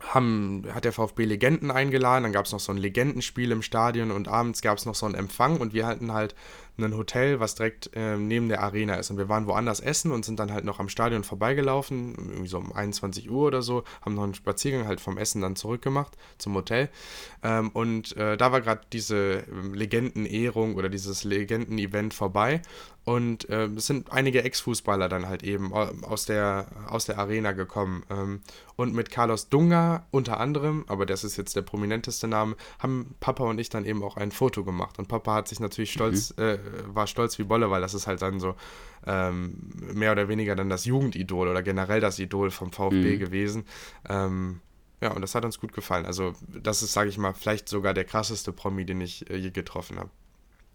haben, 0.00 0.64
hat 0.72 0.84
der 0.84 0.92
VfB 0.92 1.24
Legenden 1.24 1.70
eingeladen, 1.70 2.24
dann 2.24 2.32
gab 2.32 2.46
es 2.46 2.52
noch 2.52 2.60
so 2.60 2.72
ein 2.72 2.78
Legendenspiel 2.78 3.50
im 3.50 3.62
Stadion 3.62 4.10
und 4.10 4.28
abends 4.28 4.62
gab 4.62 4.78
es 4.78 4.86
noch 4.86 4.94
so 4.94 5.06
einen 5.06 5.14
Empfang 5.14 5.58
und 5.58 5.74
wir 5.74 5.86
hatten 5.86 6.12
halt 6.12 6.34
ein 6.78 6.96
Hotel, 6.96 7.40
was 7.40 7.54
direkt 7.54 7.90
äh, 7.94 8.16
neben 8.16 8.48
der 8.48 8.62
Arena 8.62 8.94
ist 8.94 9.10
und 9.10 9.18
wir 9.18 9.28
waren 9.28 9.46
woanders 9.46 9.80
essen 9.80 10.10
und 10.10 10.24
sind 10.24 10.38
dann 10.38 10.52
halt 10.52 10.64
noch 10.64 10.80
am 10.80 10.88
Stadion 10.88 11.24
vorbeigelaufen, 11.24 12.14
irgendwie 12.16 12.48
so 12.48 12.58
um 12.58 12.72
21 12.72 13.30
Uhr 13.30 13.46
oder 13.46 13.62
so, 13.62 13.84
haben 14.00 14.14
noch 14.14 14.24
einen 14.24 14.34
Spaziergang 14.34 14.86
halt 14.86 15.00
vom 15.00 15.18
Essen 15.18 15.42
dann 15.42 15.56
zurückgemacht 15.56 16.16
zum 16.38 16.54
Hotel 16.54 16.88
ähm, 17.42 17.70
und 17.70 18.16
äh, 18.16 18.36
da 18.36 18.52
war 18.52 18.60
gerade 18.60 18.82
diese 18.92 19.44
ähm, 19.50 19.74
Legendenehrung 19.74 20.76
oder 20.76 20.88
dieses 20.88 21.24
Legenden-Event 21.24 22.14
vorbei 22.14 22.62
und 23.04 23.48
äh, 23.48 23.64
es 23.66 23.86
sind 23.86 24.12
einige 24.12 24.44
Ex-Fußballer 24.44 25.08
dann 25.08 25.26
halt 25.26 25.42
eben 25.42 25.72
aus 25.72 26.24
der, 26.24 26.66
aus 26.88 27.04
der 27.04 27.18
Arena 27.18 27.50
gekommen. 27.50 28.04
Ähm, 28.08 28.42
und 28.76 28.94
mit 28.94 29.10
Carlos 29.10 29.48
Dunga 29.48 30.06
unter 30.12 30.38
anderem, 30.38 30.84
aber 30.86 31.04
das 31.04 31.24
ist 31.24 31.36
jetzt 31.36 31.56
der 31.56 31.62
prominenteste 31.62 32.28
Name, 32.28 32.56
haben 32.78 33.14
Papa 33.20 33.44
und 33.44 33.58
ich 33.58 33.68
dann 33.68 33.84
eben 33.84 34.02
auch 34.02 34.16
ein 34.16 34.30
Foto 34.30 34.64
gemacht. 34.64 34.98
Und 34.98 35.08
Papa 35.08 35.34
hat 35.34 35.48
sich 35.48 35.58
natürlich 35.58 35.92
stolz, 35.92 36.36
mhm. 36.36 36.42
äh, 36.42 36.58
war 36.86 37.06
stolz 37.06 37.38
wie 37.38 37.44
Bolle, 37.44 37.70
weil 37.70 37.80
das 37.80 37.94
ist 37.94 38.06
halt 38.06 38.22
dann 38.22 38.40
so 38.40 38.54
ähm, 39.06 39.70
mehr 39.94 40.12
oder 40.12 40.28
weniger 40.28 40.54
dann 40.54 40.68
das 40.68 40.84
Jugendidol 40.84 41.48
oder 41.48 41.62
generell 41.62 42.00
das 42.00 42.18
Idol 42.18 42.50
vom 42.50 42.72
VfB 42.72 43.14
mhm. 43.14 43.18
gewesen. 43.18 43.64
Ähm, 44.08 44.60
ja, 45.00 45.10
und 45.10 45.20
das 45.20 45.34
hat 45.34 45.44
uns 45.44 45.58
gut 45.58 45.72
gefallen. 45.72 46.06
Also, 46.06 46.32
das 46.48 46.82
ist, 46.82 46.92
sage 46.92 47.10
ich 47.10 47.18
mal, 47.18 47.32
vielleicht 47.34 47.68
sogar 47.68 47.92
der 47.92 48.04
krasseste 48.04 48.52
Promi, 48.52 48.84
den 48.84 49.00
ich 49.00 49.28
äh, 49.28 49.36
je 49.36 49.50
getroffen 49.50 49.98
habe. 49.98 50.10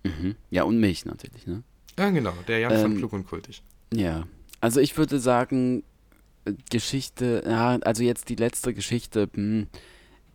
Mhm. 0.04 0.36
Ja, 0.50 0.64
und 0.64 0.80
mich 0.80 1.06
natürlich, 1.06 1.48
ne? 1.48 1.64
Ja, 1.98 2.10
genau, 2.10 2.34
der 2.48 2.60
Jan 2.60 2.74
ähm, 2.74 2.82
von 2.82 2.98
Klug 2.98 3.14
und 3.14 3.26
Kultig. 3.26 3.64
Ja, 3.94 4.28
also 4.60 4.82
ich 4.82 4.98
würde 4.98 5.20
sagen, 5.20 5.84
äh, 6.46 6.54
Geschichte, 6.70 7.44
ja, 7.46 7.78
also 7.78 8.04
jetzt 8.04 8.28
die 8.28 8.36
letzte 8.36 8.74
Geschichte, 8.74 9.30
mh, 9.34 9.36
hm, 9.36 9.68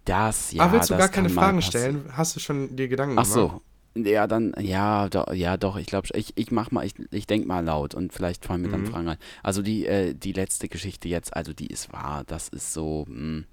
das, 0.07 0.53
ja. 0.53 0.65
Ah, 0.65 0.73
willst 0.73 0.91
du 0.91 0.97
gar 0.97 1.09
keine 1.09 1.29
Fragen 1.29 1.63
stellen? 1.63 2.05
Hast 2.17 2.35
du 2.35 2.41
schon 2.41 2.75
dir 2.75 2.89
Gedanken 2.89 3.17
gemacht? 3.17 3.29
Ach 3.31 3.35
so. 3.35 3.63
Ja, 3.95 4.27
dann, 4.27 4.55
ja, 4.59 5.09
do, 5.09 5.25
ja, 5.33 5.59
doch, 5.59 5.77
ich 5.77 5.87
glaube, 5.87 6.09
ich, 6.15 6.33
ich 6.37 6.51
mach 6.51 6.71
mal, 6.71 6.87
ich, 6.87 6.95
ich 7.11 7.27
denke 7.27 7.47
mal 7.47 7.61
laut 7.61 7.95
und 7.95 8.13
vielleicht 8.13 8.47
fallen 8.47 8.63
mir 8.63 8.69
mhm. 8.69 8.73
dann 8.73 8.87
Fragen 8.87 9.09
ein. 9.09 9.19
Also 9.43 9.61
die, 9.61 9.87
äh, 9.87 10.15
die 10.15 10.33
letzte 10.33 10.69
Geschichte 10.69 11.09
jetzt, 11.09 11.37
also 11.37 11.53
die 11.53 11.67
ist 11.67 11.93
wahr, 11.93 12.25
das 12.27 12.49
ist 12.49 12.73
so, 12.73 13.05
mh, 13.07 13.15
hm, 13.15 13.45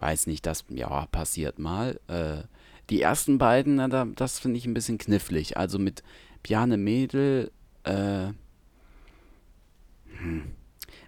weiß 0.00 0.26
nicht, 0.26 0.44
das, 0.44 0.64
ja, 0.68 1.06
passiert 1.06 1.58
mal. 1.58 1.98
Äh, 2.06 2.42
die 2.90 3.00
ersten 3.00 3.38
beiden, 3.38 3.76
na, 3.76 3.88
da, 3.88 4.04
das 4.04 4.38
finde 4.38 4.58
ich 4.58 4.66
ein 4.66 4.74
bisschen 4.74 4.98
knifflig. 4.98 5.56
Also 5.56 5.78
mit 5.78 6.02
Bjarne 6.42 6.76
Mädel, 6.76 7.50
äh, 7.84 8.28
hm, 10.18 10.52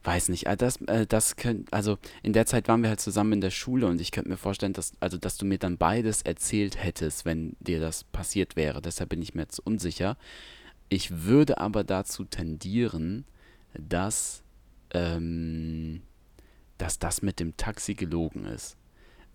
weiß 0.04 0.28
nicht, 0.30 0.46
äh, 0.46 0.56
das, 0.56 0.76
äh, 0.82 1.06
das 1.06 1.36
könnt, 1.36 1.72
also 1.72 1.98
in 2.22 2.32
der 2.32 2.46
Zeit 2.46 2.68
waren 2.68 2.82
wir 2.82 2.88
halt 2.88 3.00
zusammen 3.00 3.34
in 3.34 3.40
der 3.40 3.50
Schule 3.50 3.86
und 3.86 4.00
ich 4.00 4.12
könnte 4.12 4.30
mir 4.30 4.36
vorstellen, 4.36 4.72
dass, 4.72 4.92
also, 5.00 5.18
dass 5.18 5.36
du 5.36 5.44
mir 5.44 5.58
dann 5.58 5.78
beides 5.78 6.22
erzählt 6.22 6.82
hättest, 6.82 7.24
wenn 7.24 7.56
dir 7.60 7.80
das 7.80 8.04
passiert 8.04 8.56
wäre. 8.56 8.80
Deshalb 8.80 9.10
bin 9.10 9.22
ich 9.22 9.34
mir 9.34 9.42
jetzt 9.42 9.58
unsicher. 9.58 10.16
Ich 10.88 11.24
würde 11.24 11.58
aber 11.58 11.84
dazu 11.84 12.24
tendieren, 12.24 13.24
dass, 13.74 14.42
ähm, 14.92 16.02
dass 16.78 16.98
das 16.98 17.22
mit 17.22 17.38
dem 17.38 17.56
Taxi 17.56 17.94
gelogen 17.94 18.46
ist 18.46 18.76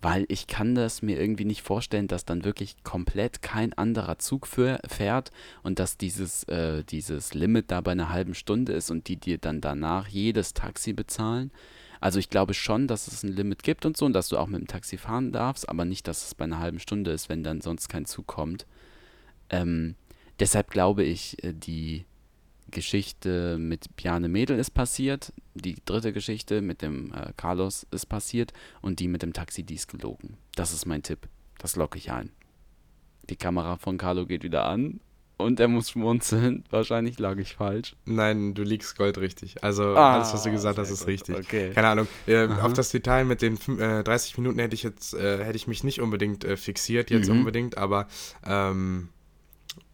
weil 0.02 0.26
ich 0.28 0.46
kann 0.46 0.74
das 0.74 1.02
mir 1.02 1.18
irgendwie 1.18 1.44
nicht 1.44 1.62
vorstellen, 1.62 2.08
dass 2.08 2.24
dann 2.24 2.44
wirklich 2.44 2.82
komplett 2.84 3.42
kein 3.42 3.72
anderer 3.72 4.18
Zug 4.18 4.46
für, 4.46 4.78
fährt 4.86 5.32
und 5.62 5.78
dass 5.78 5.96
dieses, 5.96 6.44
äh, 6.44 6.84
dieses 6.84 7.34
Limit 7.34 7.70
da 7.70 7.80
bei 7.80 7.92
einer 7.92 8.10
halben 8.10 8.34
Stunde 8.34 8.72
ist 8.72 8.90
und 8.90 9.08
die 9.08 9.16
dir 9.16 9.38
dann 9.38 9.60
danach 9.60 10.08
jedes 10.08 10.54
Taxi 10.54 10.92
bezahlen. 10.92 11.50
Also 12.00 12.18
ich 12.18 12.28
glaube 12.28 12.54
schon, 12.54 12.86
dass 12.86 13.08
es 13.08 13.22
ein 13.22 13.32
Limit 13.32 13.62
gibt 13.62 13.86
und 13.86 13.96
so 13.96 14.04
und 14.04 14.12
dass 14.12 14.28
du 14.28 14.38
auch 14.38 14.46
mit 14.46 14.60
dem 14.60 14.68
Taxi 14.68 14.98
fahren 14.98 15.32
darfst, 15.32 15.68
aber 15.68 15.84
nicht, 15.84 16.06
dass 16.06 16.26
es 16.26 16.34
bei 16.34 16.44
einer 16.44 16.58
halben 16.58 16.78
Stunde 16.78 17.10
ist, 17.10 17.28
wenn 17.28 17.42
dann 17.42 17.62
sonst 17.62 17.88
kein 17.88 18.04
Zug 18.04 18.26
kommt. 18.26 18.66
Ähm, 19.48 19.94
deshalb 20.38 20.70
glaube 20.70 21.04
ich, 21.04 21.42
äh, 21.42 21.52
die 21.54 22.04
Geschichte 22.70 23.58
mit 23.58 23.94
Bjarne 23.96 24.28
Mädel 24.28 24.58
ist 24.58 24.70
passiert, 24.72 25.32
die 25.54 25.76
dritte 25.84 26.12
Geschichte 26.12 26.60
mit 26.62 26.82
dem 26.82 27.12
äh, 27.12 27.32
Carlos 27.36 27.86
ist 27.90 28.06
passiert 28.06 28.52
und 28.82 29.00
die 29.00 29.08
mit 29.08 29.22
dem 29.22 29.32
Taxi, 29.32 29.62
die 29.62 29.74
ist 29.74 29.88
gelogen. 29.88 30.36
Das 30.54 30.72
ist 30.72 30.86
mein 30.86 31.02
Tipp. 31.02 31.28
Das 31.58 31.76
locke 31.76 31.96
ich 31.98 32.10
ein. 32.12 32.30
Die 33.30 33.36
Kamera 33.36 33.76
von 33.76 33.98
Carlo 33.98 34.26
geht 34.26 34.42
wieder 34.42 34.66
an 34.66 35.00
und 35.38 35.58
er 35.60 35.68
muss 35.68 35.90
schmunzeln. 35.90 36.64
Wahrscheinlich 36.70 37.18
lag 37.18 37.36
ich 37.38 37.54
falsch. 37.56 37.94
Nein, 38.04 38.54
du 38.54 38.62
liegst 38.62 38.96
goldrichtig. 38.96 39.62
Also 39.64 39.94
Ah, 39.96 40.14
alles, 40.14 40.32
was 40.32 40.42
du 40.42 40.50
gesagt 40.50 40.78
hast, 40.78 40.90
ist 40.90 41.00
gut. 41.00 41.08
richtig. 41.08 41.36
Okay. 41.36 41.70
Keine 41.74 41.88
Ahnung. 41.88 42.08
Äh, 42.26 42.46
auf 42.48 42.72
das 42.72 42.90
Detail 42.90 43.24
mit 43.24 43.42
den 43.42 43.58
äh, 43.78 44.02
30 44.04 44.38
Minuten 44.38 44.58
hätte 44.58 44.74
ich 44.74 44.82
jetzt 44.82 45.14
äh, 45.14 45.44
hätte 45.44 45.56
ich 45.56 45.66
mich 45.66 45.82
nicht 45.84 46.00
unbedingt 46.00 46.44
äh, 46.44 46.56
fixiert 46.56 47.10
jetzt 47.10 47.28
Mhm. 47.28 47.38
unbedingt, 47.38 47.78
aber 47.78 48.06
ähm, 48.46 49.08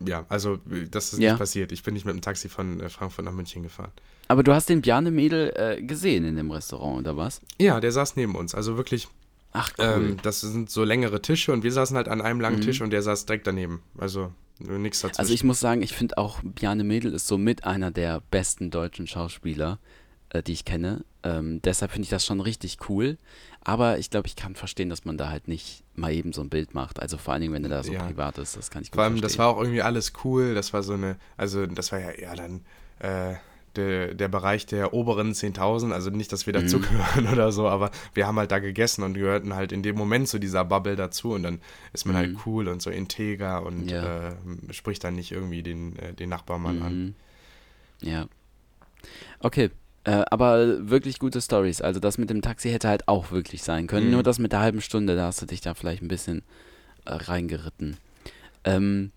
ja, 0.04 0.24
also 0.28 0.54
äh, 0.70 0.86
das 0.90 1.12
ist 1.12 1.18
Ja. 1.20 1.30
nicht 1.32 1.38
passiert. 1.38 1.72
Ich 1.72 1.82
bin 1.82 1.94
nicht 1.94 2.04
mit 2.04 2.14
dem 2.14 2.20
Taxi 2.20 2.48
von 2.48 2.80
äh, 2.80 2.88
Frankfurt 2.88 3.24
nach 3.24 3.32
München 3.32 3.62
gefahren. 3.62 3.92
Aber 4.28 4.42
du 4.42 4.52
hast 4.54 4.68
den 4.68 4.80
Bjarne 4.82 5.10
Mädel 5.10 5.52
äh, 5.56 5.82
gesehen 5.82 6.24
in 6.24 6.36
dem 6.36 6.50
Restaurant, 6.50 7.00
oder 7.00 7.16
was? 7.16 7.40
Ja, 7.60 7.80
der 7.80 7.92
saß 7.92 8.16
neben 8.16 8.34
uns. 8.34 8.54
Also 8.54 8.76
wirklich. 8.76 9.08
Ach, 9.52 9.70
cool. 9.78 9.84
Ähm, 9.84 10.16
das 10.22 10.40
sind 10.40 10.70
so 10.70 10.82
längere 10.84 11.20
Tische 11.20 11.52
und 11.52 11.62
wir 11.62 11.72
saßen 11.72 11.96
halt 11.96 12.08
an 12.08 12.22
einem 12.22 12.40
langen 12.40 12.56
Mhm. 12.58 12.62
Tisch 12.62 12.80
und 12.80 12.90
der 12.90 13.02
saß 13.02 13.26
direkt 13.26 13.46
daneben. 13.46 13.82
Also 13.98 14.32
nichts 14.58 15.00
dazwischen. 15.00 15.20
Also 15.20 15.34
ich 15.34 15.44
muss 15.44 15.60
sagen, 15.60 15.82
ich 15.82 15.92
finde 15.92 16.16
auch 16.18 16.38
Bjarne 16.42 16.84
Mädel 16.84 17.12
ist 17.12 17.26
so 17.26 17.36
mit 17.36 17.64
einer 17.64 17.90
der 17.90 18.22
besten 18.30 18.70
deutschen 18.70 19.06
Schauspieler, 19.06 19.78
äh, 20.32 20.42
die 20.42 20.52
ich 20.52 20.64
kenne. 20.64 21.04
Ähm, 21.22 21.60
deshalb 21.62 21.92
finde 21.92 22.04
ich 22.04 22.10
das 22.10 22.26
schon 22.26 22.40
richtig 22.40 22.78
cool. 22.88 23.16
Aber 23.64 23.98
ich 23.98 24.10
glaube, 24.10 24.26
ich 24.26 24.34
kann 24.34 24.56
verstehen, 24.56 24.88
dass 24.88 25.04
man 25.04 25.16
da 25.16 25.28
halt 25.30 25.46
nicht 25.46 25.84
mal 25.94 26.12
eben 26.12 26.32
so 26.32 26.40
ein 26.42 26.48
Bild 26.48 26.74
macht. 26.74 27.00
Also 27.00 27.16
vor 27.16 27.32
allen 27.32 27.42
Dingen, 27.42 27.54
wenn 27.54 27.64
er 27.64 27.70
da 27.70 27.82
so 27.84 27.92
Ja. 27.92 28.04
privat 28.04 28.38
ist, 28.38 28.56
das 28.56 28.70
kann 28.70 28.82
ich 28.82 28.90
gut 28.90 28.96
Vor 28.96 29.04
allem, 29.04 29.12
verstehen. 29.14 29.28
das 29.28 29.38
war 29.38 29.48
auch 29.48 29.60
irgendwie 29.60 29.82
alles 29.82 30.12
cool. 30.24 30.54
Das 30.54 30.72
war 30.72 30.82
so 30.82 30.94
eine, 30.94 31.16
also 31.36 31.66
das 31.66 31.92
war 31.92 32.00
ja 32.00 32.10
eher 32.10 32.34
dann 32.34 32.62
äh, 32.98 33.34
der, 33.76 34.14
der 34.14 34.28
Bereich 34.28 34.66
der 34.66 34.92
oberen 34.92 35.32
10.000. 35.32 35.92
Also 35.92 36.10
nicht, 36.10 36.32
dass 36.32 36.46
wir 36.46 36.52
Mhm. 36.58 36.62
dazugehören 36.62 37.26
oder 37.32 37.52
so, 37.52 37.68
aber 37.68 37.90
wir 38.14 38.26
haben 38.26 38.36
halt 38.38 38.50
da 38.50 38.58
gegessen 38.58 39.02
und 39.04 39.14
gehörten 39.14 39.54
halt 39.54 39.70
in 39.70 39.82
dem 39.84 39.96
Moment 39.96 40.26
zu 40.28 40.38
dieser 40.40 40.64
Bubble 40.64 40.96
dazu 40.96 41.32
und 41.32 41.42
dann 41.44 41.60
ist 41.92 42.04
man 42.04 42.16
halt 42.16 42.32
Mhm. 42.32 42.40
cool 42.46 42.68
und 42.68 42.82
so 42.82 42.90
integer 42.90 43.62
und 43.64 43.88
Ja. 43.90 44.30
äh, 44.30 44.34
spricht 44.70 45.04
dann 45.04 45.14
nicht 45.14 45.30
irgendwie 45.30 45.62
den, 45.62 45.96
äh, 46.00 46.12
den 46.14 46.28
Nachbarmann 46.30 46.82
an. 46.82 46.94
Mhm. 47.04 47.14
Ja. 48.00 48.26
Okay. 49.40 49.70
Äh, 50.04 50.24
aber 50.30 50.90
wirklich 50.90 51.18
gute 51.18 51.40
Stories. 51.40 51.80
Also 51.80 52.00
das 52.00 52.18
mit 52.18 52.30
dem 52.30 52.42
Taxi 52.42 52.70
hätte 52.70 52.88
halt 52.88 53.06
auch 53.08 53.30
wirklich 53.30 53.62
sein 53.62 53.86
können. 53.86 54.06
Mhm. 54.06 54.12
Nur 54.12 54.22
das 54.22 54.38
mit 54.38 54.52
der 54.52 54.60
halben 54.60 54.80
Stunde, 54.80 55.14
da 55.14 55.26
hast 55.26 55.42
du 55.42 55.46
dich 55.46 55.60
da 55.60 55.74
vielleicht 55.74 56.02
ein 56.02 56.08
bisschen 56.08 56.42
äh, 57.04 57.14
reingeritten. 57.14 57.96
Ähm, 58.64 59.12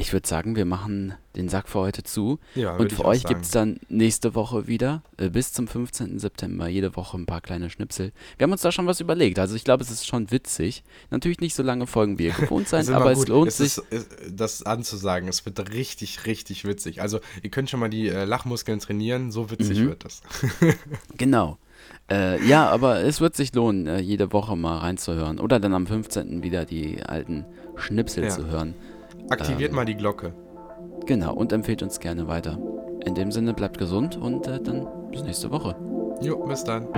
ich 0.00 0.12
würde 0.12 0.28
sagen, 0.28 0.54
wir 0.54 0.64
machen 0.64 1.14
den 1.34 1.48
Sack 1.48 1.68
für 1.68 1.80
heute 1.80 2.04
zu. 2.04 2.38
Ja, 2.54 2.76
Und 2.76 2.92
für 2.92 3.04
euch 3.04 3.24
gibt 3.24 3.42
es 3.44 3.50
dann 3.50 3.80
nächste 3.88 4.34
Woche 4.36 4.68
wieder, 4.68 5.02
äh, 5.16 5.28
bis 5.28 5.52
zum 5.52 5.66
15. 5.66 6.20
September, 6.20 6.68
jede 6.68 6.94
Woche 6.94 7.18
ein 7.18 7.26
paar 7.26 7.40
kleine 7.40 7.68
Schnipsel. 7.68 8.12
Wir 8.36 8.44
haben 8.44 8.52
uns 8.52 8.62
da 8.62 8.70
schon 8.70 8.86
was 8.86 9.00
überlegt. 9.00 9.40
Also 9.40 9.56
ich 9.56 9.64
glaube, 9.64 9.82
es 9.82 9.90
ist 9.90 10.06
schon 10.06 10.30
witzig. 10.30 10.84
Natürlich 11.10 11.40
nicht 11.40 11.54
so 11.56 11.64
lange 11.64 11.88
Folgen, 11.88 12.18
wie 12.18 12.26
ihr 12.26 12.32
gewohnt 12.32 12.68
seid, 12.68 12.88
aber 12.90 13.06
immer 13.06 13.10
es 13.12 13.18
gut. 13.18 13.28
lohnt 13.28 13.48
es 13.48 13.56
sich. 13.58 13.66
Ist, 13.66 13.84
ist, 13.90 14.08
das 14.30 14.62
anzusagen, 14.62 15.28
es 15.28 15.44
wird 15.44 15.72
richtig, 15.72 16.26
richtig 16.26 16.64
witzig. 16.64 17.02
Also 17.02 17.18
ihr 17.42 17.50
könnt 17.50 17.68
schon 17.68 17.80
mal 17.80 17.90
die 17.90 18.06
äh, 18.08 18.24
Lachmuskeln 18.24 18.78
trainieren, 18.78 19.32
so 19.32 19.50
witzig 19.50 19.80
Mhm. 19.80 19.88
wird 19.88 20.04
das. 20.04 20.22
Genau. 21.16 21.58
Äh, 22.10 22.44
ja, 22.46 22.68
aber 22.68 23.00
es 23.00 23.20
wird 23.20 23.36
sich 23.36 23.52
lohnen, 23.54 23.86
äh, 23.86 23.98
jede 23.98 24.32
Woche 24.32 24.56
mal 24.56 24.78
reinzuhören. 24.78 25.40
Oder 25.40 25.58
dann 25.60 25.74
am 25.74 25.86
15. 25.86 26.42
wieder 26.42 26.64
die 26.64 27.02
alten 27.02 27.44
Schnipsel 27.76 28.24
Ja. 28.24 28.30
zu 28.30 28.46
hören. 28.46 28.74
Aktiviert 29.30 29.70
Ähm, 29.70 29.76
mal 29.76 29.84
die 29.84 29.96
Glocke. 29.96 30.32
Genau, 31.06 31.34
und 31.34 31.52
empfehlt 31.52 31.82
uns 31.82 32.00
gerne 32.00 32.28
weiter. 32.28 32.58
In 33.04 33.14
dem 33.14 33.30
Sinne, 33.30 33.54
bleibt 33.54 33.78
gesund 33.78 34.16
und 34.16 34.46
äh, 34.46 34.60
dann 34.60 34.86
bis 35.10 35.22
nächste 35.22 35.50
Woche. 35.50 35.76
Jo, 36.20 36.44
bis 36.46 36.64
dann. 36.64 36.88